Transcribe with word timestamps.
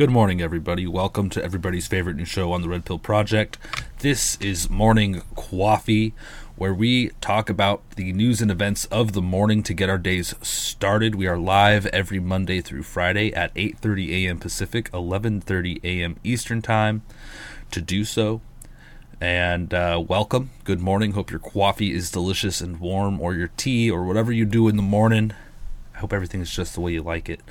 Good 0.00 0.08
morning, 0.08 0.40
everybody. 0.40 0.86
Welcome 0.86 1.28
to 1.28 1.44
everybody's 1.44 1.86
favorite 1.86 2.16
new 2.16 2.24
show 2.24 2.52
on 2.52 2.62
the 2.62 2.70
Red 2.70 2.86
Pill 2.86 2.98
Project. 2.98 3.58
This 3.98 4.36
is 4.36 4.70
Morning 4.70 5.20
Coffee, 5.36 6.14
where 6.56 6.72
we 6.72 7.10
talk 7.20 7.50
about 7.50 7.82
the 7.96 8.10
news 8.14 8.40
and 8.40 8.50
events 8.50 8.86
of 8.86 9.12
the 9.12 9.20
morning 9.20 9.62
to 9.62 9.74
get 9.74 9.90
our 9.90 9.98
days 9.98 10.34
started. 10.40 11.16
We 11.16 11.26
are 11.26 11.36
live 11.36 11.84
every 11.88 12.18
Monday 12.18 12.62
through 12.62 12.84
Friday 12.84 13.30
at 13.34 13.52
8:30 13.54 14.24
a.m. 14.24 14.38
Pacific, 14.38 14.90
11:30 14.92 15.84
a.m. 15.84 16.16
Eastern 16.24 16.62
Time. 16.62 17.02
To 17.72 17.82
do 17.82 18.06
so, 18.06 18.40
and 19.20 19.74
uh, 19.74 20.02
welcome. 20.08 20.48
Good 20.64 20.80
morning. 20.80 21.12
Hope 21.12 21.30
your 21.30 21.40
coffee 21.40 21.92
is 21.92 22.10
delicious 22.10 22.62
and 22.62 22.80
warm, 22.80 23.20
or 23.20 23.34
your 23.34 23.50
tea, 23.58 23.90
or 23.90 24.06
whatever 24.06 24.32
you 24.32 24.46
do 24.46 24.66
in 24.66 24.76
the 24.76 24.82
morning. 24.82 25.34
I 25.94 25.98
hope 25.98 26.14
everything 26.14 26.40
is 26.40 26.50
just 26.50 26.72
the 26.72 26.80
way 26.80 26.94
you 26.94 27.02
like 27.02 27.28
it. 27.28 27.42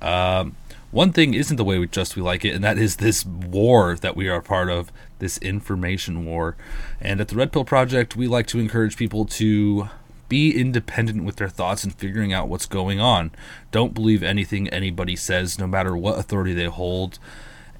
Um, 0.00 0.56
one 0.92 1.12
thing 1.12 1.32
isn't 1.34 1.56
the 1.56 1.64
way 1.64 1.78
we 1.78 1.88
just 1.88 2.14
we 2.14 2.22
like 2.22 2.44
it, 2.44 2.54
and 2.54 2.62
that 2.62 2.78
is 2.78 2.96
this 2.96 3.24
war 3.24 3.96
that 3.96 4.14
we 4.14 4.28
are 4.28 4.40
part 4.40 4.70
of, 4.70 4.92
this 5.18 5.38
information 5.38 6.26
war. 6.26 6.54
And 7.00 7.20
at 7.20 7.28
the 7.28 7.36
Red 7.36 7.50
Pill 7.50 7.64
Project, 7.64 8.14
we 8.14 8.28
like 8.28 8.46
to 8.48 8.60
encourage 8.60 8.96
people 8.96 9.24
to 9.24 9.88
be 10.28 10.58
independent 10.58 11.24
with 11.24 11.36
their 11.36 11.48
thoughts 11.48 11.82
and 11.82 11.94
figuring 11.94 12.32
out 12.32 12.48
what's 12.48 12.66
going 12.66 13.00
on. 13.00 13.30
Don't 13.70 13.94
believe 13.94 14.22
anything 14.22 14.68
anybody 14.68 15.16
says, 15.16 15.58
no 15.58 15.66
matter 15.66 15.96
what 15.96 16.18
authority 16.18 16.52
they 16.52 16.66
hold, 16.66 17.18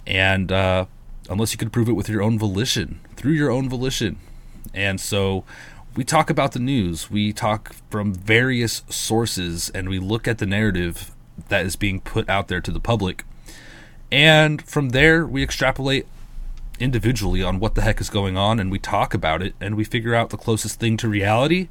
and 0.07 0.51
uh, 0.51 0.87
unless 1.29 1.53
you 1.53 1.59
can 1.59 1.71
prove 1.71 1.89
it 1.89 1.93
with 1.93 2.09
your 2.09 2.23
own 2.23 2.39
volition, 2.39 3.01
through 3.17 3.33
your 3.33 3.51
own 3.51 3.69
volition. 3.69 4.19
And 4.73 5.01
so 5.01 5.45
we 5.95 6.05
talk 6.05 6.31
about 6.31 6.53
the 6.53 6.59
news, 6.59 7.11
we 7.11 7.35
talk 7.35 7.75
from 7.91 8.15
various 8.15 8.85
sources, 8.89 9.71
and 9.75 9.91
we 9.91 9.99
look 9.99 10.27
at 10.27 10.39
the 10.39 10.47
narrative 10.47 11.13
that 11.49 11.65
is 11.67 11.77
being 11.77 12.01
put 12.01 12.29
out 12.29 12.49
there 12.49 12.61
to 12.61 12.71
the 12.71 12.81
public. 12.81 13.25
And 14.11 14.63
from 14.63 14.91
there, 14.91 15.27
we 15.27 15.43
extrapolate 15.43 16.07
individually 16.79 17.43
on 17.43 17.61
what 17.61 17.75
the 17.75 17.83
heck 17.83 18.01
is 18.01 18.11
going 18.11 18.37
on 18.37 18.59
and 18.59 18.71
we 18.71 18.79
talk 18.79 19.15
about 19.15 19.43
it 19.43 19.55
and 19.61 19.77
we 19.77 19.85
figure 19.85 20.15
out 20.15 20.31
the 20.31 20.37
closest 20.37 20.81
thing 20.81 20.97
to 20.99 21.09
reality. 21.09 21.69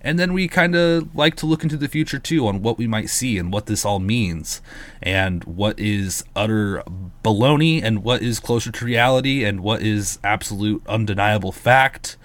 And 0.00 0.18
then 0.18 0.34
we 0.34 0.48
kind 0.48 0.74
of 0.74 1.14
like 1.16 1.34
to 1.36 1.46
look 1.46 1.62
into 1.62 1.78
the 1.78 1.88
future 1.88 2.18
too 2.18 2.46
on 2.46 2.60
what 2.60 2.76
we 2.76 2.86
might 2.86 3.08
see 3.08 3.38
and 3.38 3.52
what 3.52 3.66
this 3.66 3.86
all 3.86 4.00
means 4.00 4.60
and 5.02 5.42
what 5.44 5.78
is 5.78 6.24
utter 6.36 6.82
baloney 7.24 7.82
and 7.82 8.04
what 8.04 8.20
is 8.20 8.38
closer 8.38 8.70
to 8.70 8.84
reality 8.84 9.44
and 9.44 9.60
what 9.60 9.80
is 9.80 10.18
absolute 10.22 10.82
undeniable 10.86 11.52
fact. 11.52 12.18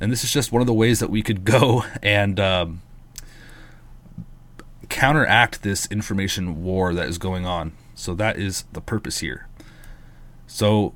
And 0.00 0.10
this 0.10 0.24
is 0.24 0.32
just 0.32 0.52
one 0.52 0.62
of 0.62 0.66
the 0.66 0.72
ways 0.72 1.00
that 1.00 1.10
we 1.10 1.22
could 1.22 1.44
go 1.44 1.84
and 2.02 2.40
um, 2.40 2.80
counteract 4.92 5.62
this 5.62 5.86
information 5.86 6.62
war 6.62 6.92
that 6.92 7.08
is 7.08 7.16
going 7.16 7.46
on. 7.46 7.72
So 7.94 8.14
that 8.14 8.38
is 8.38 8.64
the 8.74 8.82
purpose 8.82 9.20
here. 9.20 9.48
So 10.46 10.92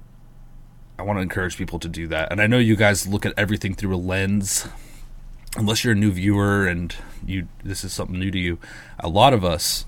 I 0.99 1.03
want 1.03 1.17
to 1.17 1.23
encourage 1.23 1.57
people 1.57 1.79
to 1.79 1.89
do 1.89 2.07
that. 2.09 2.31
And 2.31 2.41
I 2.41 2.47
know 2.47 2.59
you 2.59 2.77
guys 2.77 3.07
look 3.07 3.25
at 3.25 3.33
everything 3.39 3.75
through 3.75 3.95
a 3.95 3.97
lens. 3.97 4.69
Unless 5.57 5.83
you're 5.83 5.95
a 5.95 5.97
new 5.97 6.13
viewer 6.13 6.67
and 6.67 6.95
you 7.25 7.49
this 7.65 7.83
is 7.85 7.93
something 7.95 8.19
new 8.19 8.31
to 8.31 8.39
you, 8.39 8.59
a 9.01 9.09
lot 9.09 9.33
of 9.33 9.45
us 9.45 9.87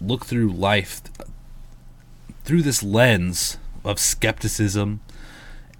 look 0.00 0.24
through 0.24 0.52
life 0.52 1.02
through 2.44 2.62
this 2.62 2.82
lens 2.82 3.58
of 3.84 3.98
skepticism 3.98 5.00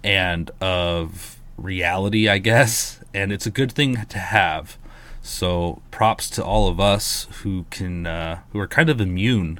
and 0.03 0.51
of 0.59 1.39
reality, 1.55 2.27
I 2.27 2.39
guess. 2.39 2.99
And 3.13 3.31
it's 3.31 3.45
a 3.45 3.51
good 3.51 3.71
thing 3.71 4.05
to 4.05 4.19
have 4.19 4.77
so 5.21 5.81
props 5.91 6.29
to 6.31 6.43
all 6.43 6.67
of 6.67 6.79
us 6.79 7.27
who 7.43 7.65
can 7.69 8.07
uh, 8.07 8.39
who 8.51 8.59
are 8.59 8.67
kind 8.67 8.89
of 8.89 8.99
immune 8.99 9.59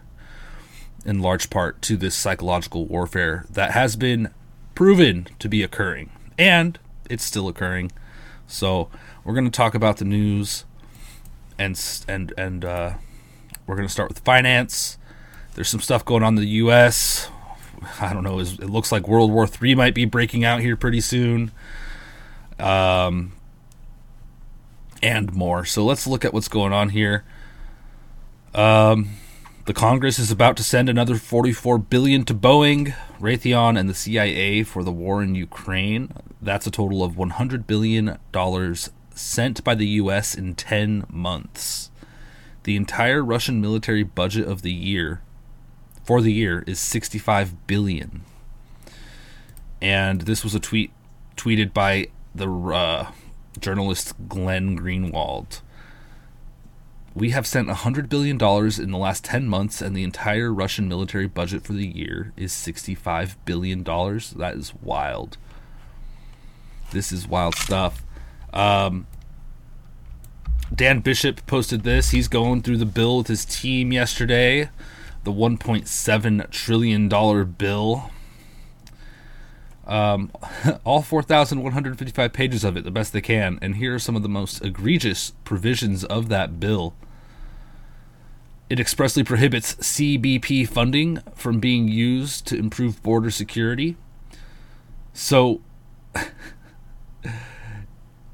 in 1.05 1.21
large 1.21 1.49
part 1.49 1.81
to 1.81 1.97
this 1.97 2.15
psychological 2.15 2.85
warfare 2.85 3.45
that 3.49 3.71
has 3.71 3.95
been 3.95 4.29
proven 4.75 5.27
to 5.39 5.49
be 5.49 5.63
occurring 5.63 6.09
and 6.37 6.79
it's 7.09 7.23
still 7.23 7.47
occurring. 7.47 7.91
So 8.47 8.89
we're 9.23 9.33
going 9.33 9.45
to 9.45 9.51
talk 9.51 9.75
about 9.75 9.97
the 9.97 10.05
news 10.05 10.65
and 11.57 11.79
and 12.07 12.33
and 12.37 12.65
uh, 12.65 12.93
we're 13.67 13.75
going 13.75 13.87
to 13.87 13.93
start 13.93 14.09
with 14.09 14.19
finance. 14.19 14.97
There's 15.53 15.69
some 15.69 15.81
stuff 15.81 16.03
going 16.05 16.23
on 16.23 16.37
in 16.37 16.41
the 16.41 16.49
U.S. 16.49 17.29
I 17.99 18.13
don't 18.13 18.23
know. 18.23 18.39
It 18.39 18.69
looks 18.69 18.91
like 18.91 19.07
World 19.07 19.31
War 19.31 19.47
III 19.61 19.75
might 19.75 19.93
be 19.93 20.05
breaking 20.05 20.43
out 20.43 20.61
here 20.61 20.75
pretty 20.75 21.01
soon. 21.01 21.51
Um, 22.59 23.33
and 25.01 25.33
more. 25.33 25.65
So 25.65 25.83
let's 25.83 26.07
look 26.07 26.25
at 26.25 26.33
what's 26.33 26.47
going 26.47 26.73
on 26.73 26.89
here. 26.89 27.23
Um, 28.53 29.09
the 29.65 29.73
Congress 29.73 30.19
is 30.19 30.31
about 30.31 30.57
to 30.57 30.63
send 30.63 30.89
another 30.89 31.15
44 31.15 31.77
billion 31.77 32.25
to 32.25 32.33
Boeing, 32.33 32.95
Raytheon, 33.19 33.79
and 33.79 33.89
the 33.89 33.93
CIA 33.93 34.63
for 34.63 34.83
the 34.83 34.91
war 34.91 35.21
in 35.21 35.35
Ukraine. 35.35 36.11
That's 36.41 36.67
a 36.67 36.71
total 36.71 37.03
of 37.03 37.17
100 37.17 37.67
billion 37.67 38.17
dollars 38.31 38.89
sent 39.13 39.63
by 39.63 39.75
the 39.75 39.87
U.S. 39.87 40.33
in 40.35 40.55
10 40.55 41.05
months. 41.09 41.91
The 42.63 42.75
entire 42.75 43.23
Russian 43.23 43.61
military 43.61 44.03
budget 44.03 44.47
of 44.47 44.61
the 44.61 44.71
year 44.71 45.21
for 46.03 46.21
the 46.21 46.33
year 46.33 46.63
is 46.67 46.79
65 46.79 47.67
billion. 47.67 48.21
And 49.81 50.21
this 50.21 50.43
was 50.43 50.53
a 50.55 50.59
tweet 50.59 50.91
tweeted 51.37 51.73
by 51.73 52.07
the 52.35 52.51
uh, 52.51 53.11
journalist 53.59 54.13
Glenn 54.27 54.77
Greenwald. 54.77 55.61
We 57.13 57.31
have 57.31 57.45
sent 57.45 57.67
$100 57.67 58.07
billion 58.07 58.35
in 58.35 58.91
the 58.91 58.97
last 58.97 59.25
10 59.25 59.47
months, 59.47 59.81
and 59.81 59.95
the 59.95 60.03
entire 60.03 60.53
Russian 60.53 60.87
military 60.87 61.27
budget 61.27 61.63
for 61.63 61.73
the 61.73 61.87
year 61.87 62.31
is 62.37 62.53
$65 62.53 63.35
billion. 63.43 63.83
That 63.83 64.53
is 64.55 64.73
wild. 64.81 65.37
This 66.91 67.11
is 67.11 67.27
wild 67.27 67.55
stuff. 67.55 68.03
Um, 68.53 69.07
Dan 70.73 70.99
Bishop 70.99 71.45
posted 71.47 71.83
this. 71.83 72.11
He's 72.11 72.29
going 72.29 72.61
through 72.61 72.77
the 72.77 72.85
bill 72.85 73.17
with 73.17 73.27
his 73.27 73.43
team 73.43 73.91
yesterday. 73.91 74.69
The 75.25 75.33
$1.7 75.33 76.49
trillion 76.49 77.09
bill 77.09 78.11
um, 79.87 80.31
all 80.83 81.01
4,155 81.01 82.33
pages 82.33 82.63
of 82.63 82.77
it, 82.77 82.83
the 82.83 82.91
best 82.91 83.13
they 83.13 83.21
can. 83.21 83.59
And 83.61 83.75
here 83.75 83.95
are 83.95 83.99
some 83.99 84.15
of 84.15 84.23
the 84.23 84.29
most 84.29 84.63
egregious 84.63 85.33
provisions 85.43 86.03
of 86.03 86.29
that 86.29 86.59
bill. 86.59 86.93
It 88.69 88.79
expressly 88.79 89.23
prohibits 89.23 89.75
CBP 89.75 90.67
funding 90.67 91.19
from 91.35 91.59
being 91.59 91.87
used 91.87 92.47
to 92.47 92.57
improve 92.57 93.03
border 93.03 93.29
security. 93.29 93.97
So, 95.13 95.59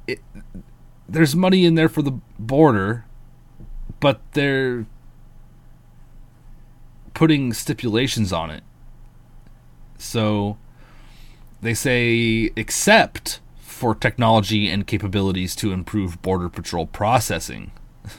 it, 0.08 0.20
there's 1.10 1.36
money 1.36 1.66
in 1.66 1.74
there 1.74 1.90
for 1.90 2.04
the 2.04 2.20
border, 2.38 3.06
but 4.00 4.22
they're 4.34 4.86
putting 7.16 7.52
stipulations 7.52 8.32
on 8.32 8.52
it. 8.52 8.64
So, 9.98 10.58
they 11.62 11.74
say, 11.74 12.52
except 12.56 13.40
for 13.58 13.94
technology 13.94 14.70
and 14.70 14.88
capabilities 14.88 15.56
to 15.56 15.72
improve 15.72 16.22
Border 16.22 16.50
Patrol 16.50 16.86
processing. 16.86 17.72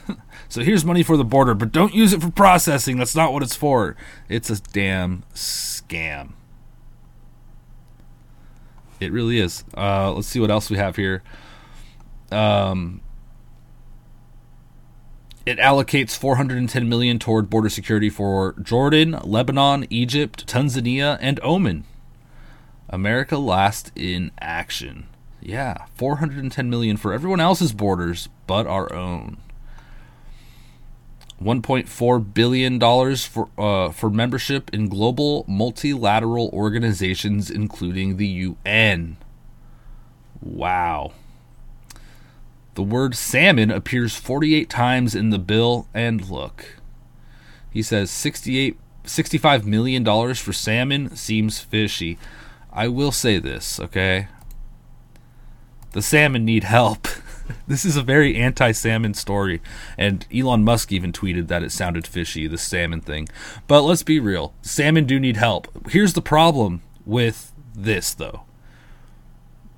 so 0.49 0.61
here's 0.61 0.85
money 0.85 1.03
for 1.03 1.17
the 1.17 1.23
border, 1.23 1.53
but 1.53 1.71
don't 1.71 1.93
use 1.93 2.13
it 2.13 2.21
for 2.21 2.31
processing. 2.31 2.97
That's 2.97 3.15
not 3.15 3.33
what 3.33 3.43
it's 3.43 3.55
for. 3.55 3.95
It's 4.27 4.49
a 4.49 4.61
damn 4.61 5.23
scam. 5.33 6.33
It 8.99 9.11
really 9.11 9.39
is. 9.39 9.63
Uh, 9.75 10.11
let's 10.13 10.27
see 10.27 10.39
what 10.39 10.51
else 10.51 10.69
we 10.69 10.77
have 10.77 10.95
here. 10.97 11.23
Um, 12.31 13.01
it 15.45 15.57
allocates 15.57 16.15
410 16.17 16.87
million 16.87 17.17
toward 17.17 17.49
border 17.49 17.69
security 17.69 18.09
for 18.09 18.55
Jordan, 18.61 19.19
Lebanon, 19.23 19.87
Egypt, 19.89 20.45
Tanzania, 20.45 21.17
and 21.21 21.39
Oman. 21.43 21.85
America 22.89 23.37
last 23.37 23.91
in 23.95 24.31
action. 24.39 25.07
Yeah, 25.41 25.85
410 25.95 26.69
million 26.69 26.97
for 26.97 27.13
everyone 27.13 27.39
else's 27.39 27.71
borders 27.71 28.29
but 28.47 28.67
our 28.67 28.91
own. 28.93 29.37
1.4 31.41 32.33
billion 32.33 32.77
dollars 32.77 33.25
for 33.25 33.47
uh, 33.57 33.91
for 33.91 34.09
membership 34.09 34.69
in 34.73 34.89
global 34.89 35.45
multilateral 35.47 36.49
organizations 36.51 37.49
including 37.49 38.17
the 38.17 38.27
UN. 38.27 39.15
Wow. 40.41 41.13
The 42.75 42.83
word 42.83 43.15
salmon 43.15 43.71
appears 43.71 44.15
48 44.15 44.69
times 44.69 45.15
in 45.15 45.29
the 45.29 45.39
bill 45.39 45.87
and 45.93 46.29
look. 46.29 46.75
He 47.69 47.81
says 47.81 48.11
68 48.11 48.77
65 49.05 49.65
million 49.65 50.03
dollars 50.03 50.39
for 50.39 50.51
salmon 50.51 51.15
seems 51.15 51.59
fishy. 51.59 52.17
I 52.71 52.87
will 52.87 53.11
say 53.11 53.39
this, 53.39 53.79
okay? 53.79 54.27
The 55.91 56.01
salmon 56.01 56.45
need 56.45 56.63
help. 56.63 57.07
this 57.67 57.83
is 57.83 57.95
a 57.95 58.03
very 58.03 58.35
anti-salmon 58.35 59.15
story, 59.15 59.61
and 59.97 60.25
Elon 60.33 60.63
Musk 60.63 60.91
even 60.91 61.11
tweeted 61.11 61.47
that 61.47 61.63
it 61.63 61.71
sounded 61.71 62.05
fishy, 62.05 62.47
the 62.47 62.57
salmon 62.57 63.01
thing. 63.01 63.27
But 63.67 63.81
let's 63.81 64.03
be 64.03 64.19
real, 64.19 64.53
salmon 64.61 65.05
do 65.05 65.19
need 65.19 65.37
help. 65.37 65.89
Here's 65.89 66.13
the 66.13 66.21
problem 66.21 66.81
with 67.05 67.51
this, 67.75 68.13
though. 68.13 68.41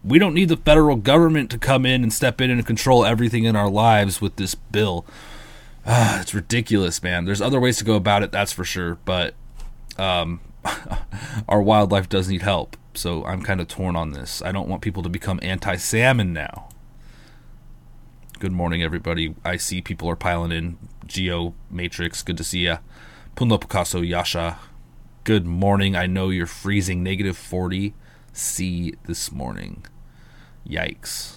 We 0.04 0.20
don't 0.20 0.34
need 0.34 0.50
the 0.50 0.58
federal 0.58 0.96
government 0.96 1.50
to 1.52 1.58
come 1.58 1.86
in 1.86 2.04
and 2.04 2.12
step 2.12 2.42
in 2.42 2.50
and 2.50 2.66
control 2.66 3.06
everything 3.06 3.46
in 3.46 3.56
our 3.56 3.70
lives 3.70 4.20
with 4.20 4.36
this 4.36 4.56
bill. 4.56 5.06
Ah, 5.86 6.22
it's 6.22 6.34
ridiculous, 6.34 7.02
man. 7.02 7.26
There's 7.26 7.42
other 7.42 7.60
ways 7.60 7.78
to 7.78 7.86
go 7.86 7.96
about 7.96 8.24
it, 8.24 8.32
that's 8.32 8.52
for 8.52 8.66
sure. 8.66 8.98
But 9.06 9.36
um, 9.98 10.42
our 11.48 11.62
wildlife 11.62 12.10
does 12.10 12.30
need 12.30 12.42
help. 12.42 12.78
So 12.94 13.24
I'm 13.26 13.42
kind 13.42 13.62
of 13.62 13.68
torn 13.68 13.96
on 13.96 14.12
this. 14.12 14.42
I 14.42 14.52
don't 14.52 14.68
want 14.68 14.82
people 14.82 15.04
to 15.04 15.10
become 15.10 15.40
anti 15.42 15.76
salmon 15.78 16.34
now. 16.34 16.70
Good 18.40 18.52
morning, 18.52 18.82
everybody. 18.82 19.36
I 19.46 19.58
see 19.58 19.82
people 19.82 20.10
are 20.10 20.16
piling 20.16 20.52
in. 20.52 20.78
Geo 21.06 21.54
Matrix, 21.70 22.24
good 22.24 22.38
to 22.38 22.44
see 22.44 22.66
ya. 22.66 22.78
Punlo 23.36 23.60
Picasso, 23.60 24.02
Yasha. 24.02 24.60
Good 25.24 25.46
morning. 25.46 25.96
I 25.96 26.08
know 26.08 26.30
you're 26.30 26.48
freezing 26.48 27.04
negative 27.04 27.38
40 27.38 27.94
C 28.34 28.96
this 29.06 29.32
morning. 29.32 29.86
Yikes. 30.68 31.36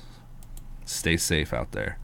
Stay 0.84 1.16
safe 1.16 1.52
out 1.52 1.72
there. 1.72 1.98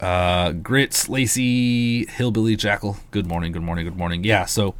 Uh, 0.00 0.52
Grits, 0.52 1.08
Lacey, 1.08 2.06
Hillbilly, 2.06 2.56
Jackal. 2.56 2.98
Good 3.10 3.26
morning, 3.26 3.52
good 3.52 3.62
morning, 3.62 3.84
good 3.84 3.96
morning. 3.96 4.22
Yeah, 4.24 4.44
so 4.44 4.74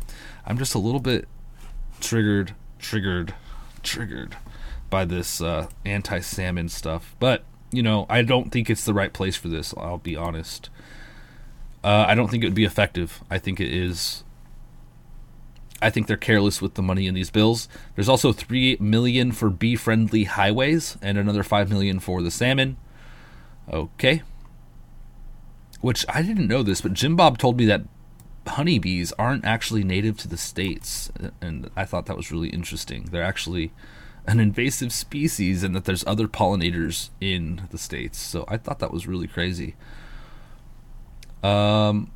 I'm 0.44 0.58
just 0.58 0.75
a 0.75 0.79
little 0.79 1.00
bit 1.00 1.26
triggered, 2.00 2.55
triggered, 2.84 3.34
triggered 3.82 4.36
by 4.90 5.04
this 5.04 5.40
uh, 5.40 5.69
anti 5.84 6.20
salmon 6.20 6.69
stuff. 6.69 7.16
But, 7.19 7.44
you 7.72 7.82
know, 7.82 8.06
I 8.08 8.22
don't 8.22 8.50
think 8.50 8.69
it's 8.70 8.84
the 8.84 8.94
right 8.94 9.12
place 9.12 9.36
for 9.36 9.48
this, 9.48 9.75
I'll 9.76 9.98
be 9.98 10.16
honest. 10.16 10.70
Uh, 11.82 12.04
I 12.08 12.14
don't 12.14 12.31
think 12.31 12.42
it 12.42 12.46
would 12.46 12.54
be 12.54 12.64
effective. 12.64 13.22
I 13.31 13.38
think 13.38 13.60
it 13.60 13.72
is. 13.72 14.25
I 15.82 15.90
think 15.90 16.06
they're 16.06 16.16
careless 16.16 16.62
with 16.62 16.75
the 16.75 16.82
money 16.82 17.06
in 17.06 17.14
these 17.14 17.31
bills. 17.31 17.69
There's 17.94 18.08
also 18.08 18.32
three 18.32 18.76
million 18.81 19.32
for 19.32 19.50
bee-friendly 19.50 20.25
highways 20.25 20.96
and 21.02 21.19
another 21.19 21.42
five 21.42 21.69
million 21.69 22.00
for 22.00 22.22
the 22.22 22.30
salmon. 22.30 22.76
Okay. 23.70 24.22
Which 25.80 26.06
I 26.08 26.22
didn't 26.22 26.48
know 26.48 26.62
this, 26.62 26.80
but 26.80 26.94
Jim 26.94 27.16
Bob 27.16 27.37
told 27.37 27.58
me 27.58 27.66
that 27.66 27.82
honeybees 28.46 29.12
aren't 29.19 29.44
actually 29.44 29.85
native 29.85 30.17
to 30.19 30.29
the 30.29 30.37
states, 30.37 31.11
and 31.41 31.70
I 31.76 31.85
thought 31.85 32.06
that 32.06 32.17
was 32.17 32.31
really 32.31 32.49
interesting. 32.49 33.08
They're 33.11 33.23
actually 33.23 33.73
an 34.26 34.41
invasive 34.41 34.93
species, 34.93 35.62
and 35.62 35.75
that 35.75 35.85
there's 35.85 36.06
other 36.06 36.29
pollinators 36.29 37.11
in 37.20 37.62
the 37.70 37.79
states. 37.79 38.19
So 38.19 38.44
I 38.49 38.56
thought 38.56 38.79
that 38.79 38.93
was 38.93 39.06
really 39.06 39.26
crazy. 39.26 39.75
Um, 41.43 42.11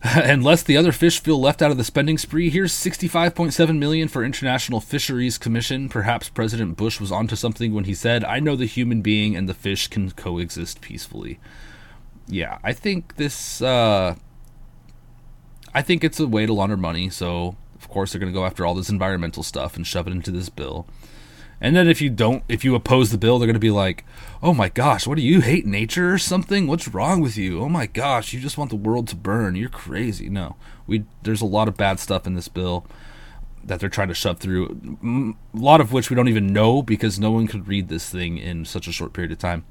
unless 0.02 0.62
the 0.62 0.76
other 0.76 0.92
fish 0.92 1.20
feel 1.20 1.40
left 1.40 1.62
out 1.62 1.70
of 1.70 1.76
the 1.76 1.84
spending 1.84 2.18
spree, 2.18 2.50
here's 2.50 2.72
65.7 2.72 3.78
million 3.78 4.08
for 4.08 4.24
International 4.24 4.80
Fisheries 4.80 5.38
Commission. 5.38 5.88
Perhaps 5.88 6.28
President 6.28 6.76
Bush 6.76 7.00
was 7.00 7.10
onto 7.10 7.34
something 7.34 7.72
when 7.72 7.84
he 7.84 7.94
said, 7.94 8.24
"I 8.24 8.40
know 8.40 8.56
the 8.56 8.66
human 8.66 9.00
being 9.00 9.34
and 9.34 9.48
the 9.48 9.54
fish 9.54 9.88
can 9.88 10.10
coexist 10.10 10.80
peacefully." 10.80 11.40
Yeah, 12.28 12.58
I 12.62 12.72
think 12.72 13.16
this. 13.16 13.60
Uh, 13.62 14.16
I 15.74 15.82
think 15.82 16.02
it's 16.02 16.20
a 16.20 16.26
way 16.26 16.46
to 16.46 16.52
launder 16.52 16.76
money. 16.76 17.10
So 17.10 17.56
of 17.78 17.88
course 17.88 18.12
they're 18.12 18.20
going 18.20 18.32
to 18.32 18.38
go 18.38 18.44
after 18.44 18.66
all 18.66 18.74
this 18.74 18.88
environmental 18.88 19.42
stuff 19.42 19.76
and 19.76 19.86
shove 19.86 20.06
it 20.06 20.12
into 20.12 20.30
this 20.30 20.48
bill. 20.48 20.86
And 21.60 21.74
then 21.74 21.88
if 21.88 22.00
you 22.00 22.08
don't, 22.08 22.44
if 22.48 22.64
you 22.64 22.74
oppose 22.74 23.10
the 23.10 23.18
bill, 23.18 23.38
they're 23.38 23.46
going 23.46 23.54
to 23.54 23.60
be 23.60 23.70
like, 23.70 24.04
"Oh 24.42 24.54
my 24.54 24.68
gosh, 24.68 25.06
what 25.06 25.16
do 25.16 25.22
you 25.22 25.40
hate 25.40 25.66
nature 25.66 26.12
or 26.12 26.18
something? 26.18 26.68
What's 26.68 26.86
wrong 26.86 27.20
with 27.20 27.36
you? 27.36 27.60
Oh 27.60 27.68
my 27.68 27.86
gosh, 27.86 28.32
you 28.32 28.40
just 28.40 28.56
want 28.56 28.70
the 28.70 28.76
world 28.76 29.08
to 29.08 29.16
burn. 29.16 29.56
You're 29.56 29.68
crazy." 29.68 30.28
No, 30.28 30.54
we 30.86 31.04
there's 31.22 31.40
a 31.40 31.46
lot 31.46 31.66
of 31.66 31.76
bad 31.76 31.98
stuff 31.98 32.26
in 32.28 32.34
this 32.34 32.48
bill 32.48 32.86
that 33.64 33.80
they're 33.80 33.88
trying 33.88 34.08
to 34.08 34.14
shove 34.14 34.38
through. 34.38 35.36
A 35.54 35.58
lot 35.58 35.80
of 35.80 35.92
which 35.92 36.10
we 36.10 36.16
don't 36.16 36.28
even 36.28 36.52
know 36.52 36.80
because 36.80 37.18
no 37.18 37.32
one 37.32 37.48
could 37.48 37.66
read 37.66 37.88
this 37.88 38.08
thing 38.08 38.38
in 38.38 38.64
such 38.64 38.86
a 38.86 38.92
short 38.92 39.12
period 39.12 39.32
of 39.32 39.38
time. 39.38 39.64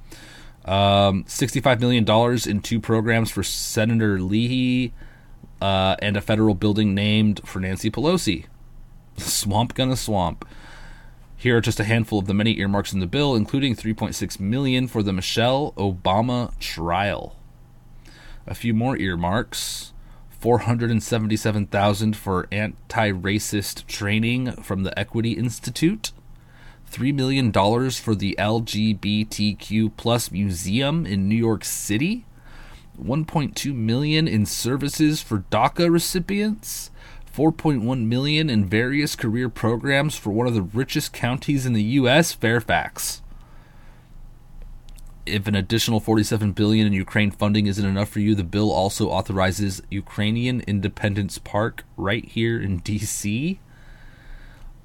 Um, 0.67 1.23
$65 1.23 1.79
million 1.79 2.05
in 2.49 2.61
two 2.61 2.79
programs 2.81 3.31
for 3.31 3.41
Senator 3.41 4.19
Leahy 4.19 4.93
uh, 5.61 5.95
and 5.99 6.17
a 6.17 6.21
federal 6.21 6.55
building 6.55 6.93
named 6.93 7.41
for 7.45 7.59
Nancy 7.59 7.89
Pelosi. 7.89 8.45
Swamp 9.17 9.73
gonna 9.73 9.95
swamp. 9.95 10.45
Here 11.37 11.57
are 11.57 11.61
just 11.61 11.79
a 11.79 11.83
handful 11.83 12.19
of 12.19 12.25
the 12.25 12.33
many 12.33 12.57
earmarks 12.59 12.93
in 12.93 12.99
the 12.99 13.07
bill, 13.07 13.35
including 13.35 13.75
3.6 13.75 14.39
million 14.39 14.87
for 14.87 15.03
the 15.03 15.13
Michelle 15.13 15.71
Obama 15.77 16.57
Trail. 16.59 17.35
A 18.45 18.55
few 18.55 18.73
more 18.73 18.97
earmarks. 18.97 19.93
477,000 20.39 22.15
for 22.15 22.47
anti-racist 22.51 23.85
training 23.87 24.51
from 24.51 24.83
the 24.83 24.97
Equity 24.97 25.31
Institute. 25.31 26.11
$3 26.91 27.13
million 27.13 27.51
for 27.51 28.15
the 28.15 28.35
LGBTQ 28.39 29.91
plus 29.97 30.31
museum 30.31 31.05
in 31.05 31.27
New 31.27 31.35
York 31.35 31.63
City, 31.63 32.25
1.2 33.01 33.75
million 33.75 34.27
in 34.27 34.45
services 34.45 35.21
for 35.21 35.39
DACA 35.51 35.91
recipients, 35.91 36.89
4.1 37.31 38.05
million 38.07 38.49
in 38.49 38.65
various 38.65 39.15
career 39.15 39.49
programs 39.49 40.15
for 40.15 40.31
one 40.31 40.47
of 40.47 40.55
the 40.55 40.61
richest 40.61 41.13
counties 41.13 41.65
in 41.65 41.73
the 41.73 41.83
US, 41.83 42.33
Fairfax. 42.33 43.21
If 45.27 45.45
an 45.45 45.55
additional 45.55 45.99
47 45.99 46.53
billion 46.53 46.87
in 46.87 46.93
Ukraine 46.93 47.31
funding 47.31 47.67
isn't 47.67 47.85
enough 47.85 48.09
for 48.09 48.21
you, 48.21 48.33
the 48.33 48.45
bill 48.45 48.71
also 48.71 49.09
authorizes 49.09 49.83
Ukrainian 49.91 50.61
Independence 50.61 51.37
Park 51.37 51.83
right 51.97 52.23
here 52.25 52.59
in 52.59 52.79
DC 52.79 53.59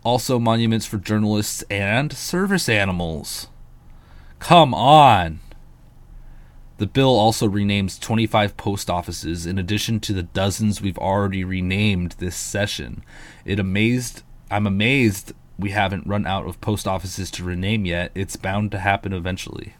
also 0.04 0.38
monuments 0.38 0.86
for 0.86 0.98
journalists 0.98 1.62
and 1.70 2.12
service 2.12 2.68
animals. 2.68 3.48
Come 4.38 4.74
on. 4.74 5.40
The 6.78 6.86
bill 6.86 7.16
also 7.16 7.48
renames 7.48 8.00
25 8.00 8.56
post 8.56 8.90
offices 8.90 9.46
in 9.46 9.58
addition 9.58 10.00
to 10.00 10.12
the 10.12 10.24
dozens 10.24 10.80
we've 10.80 10.98
already 10.98 11.44
renamed 11.44 12.16
this 12.18 12.34
session. 12.34 13.04
It 13.44 13.60
amazed 13.60 14.22
I'm 14.50 14.66
amazed 14.66 15.32
we 15.58 15.70
haven't 15.70 16.06
run 16.06 16.26
out 16.26 16.46
of 16.46 16.60
post 16.60 16.88
offices 16.88 17.30
to 17.32 17.44
rename 17.44 17.86
yet. 17.86 18.10
It's 18.14 18.36
bound 18.36 18.72
to 18.72 18.78
happen 18.80 19.12
eventually. 19.12 19.74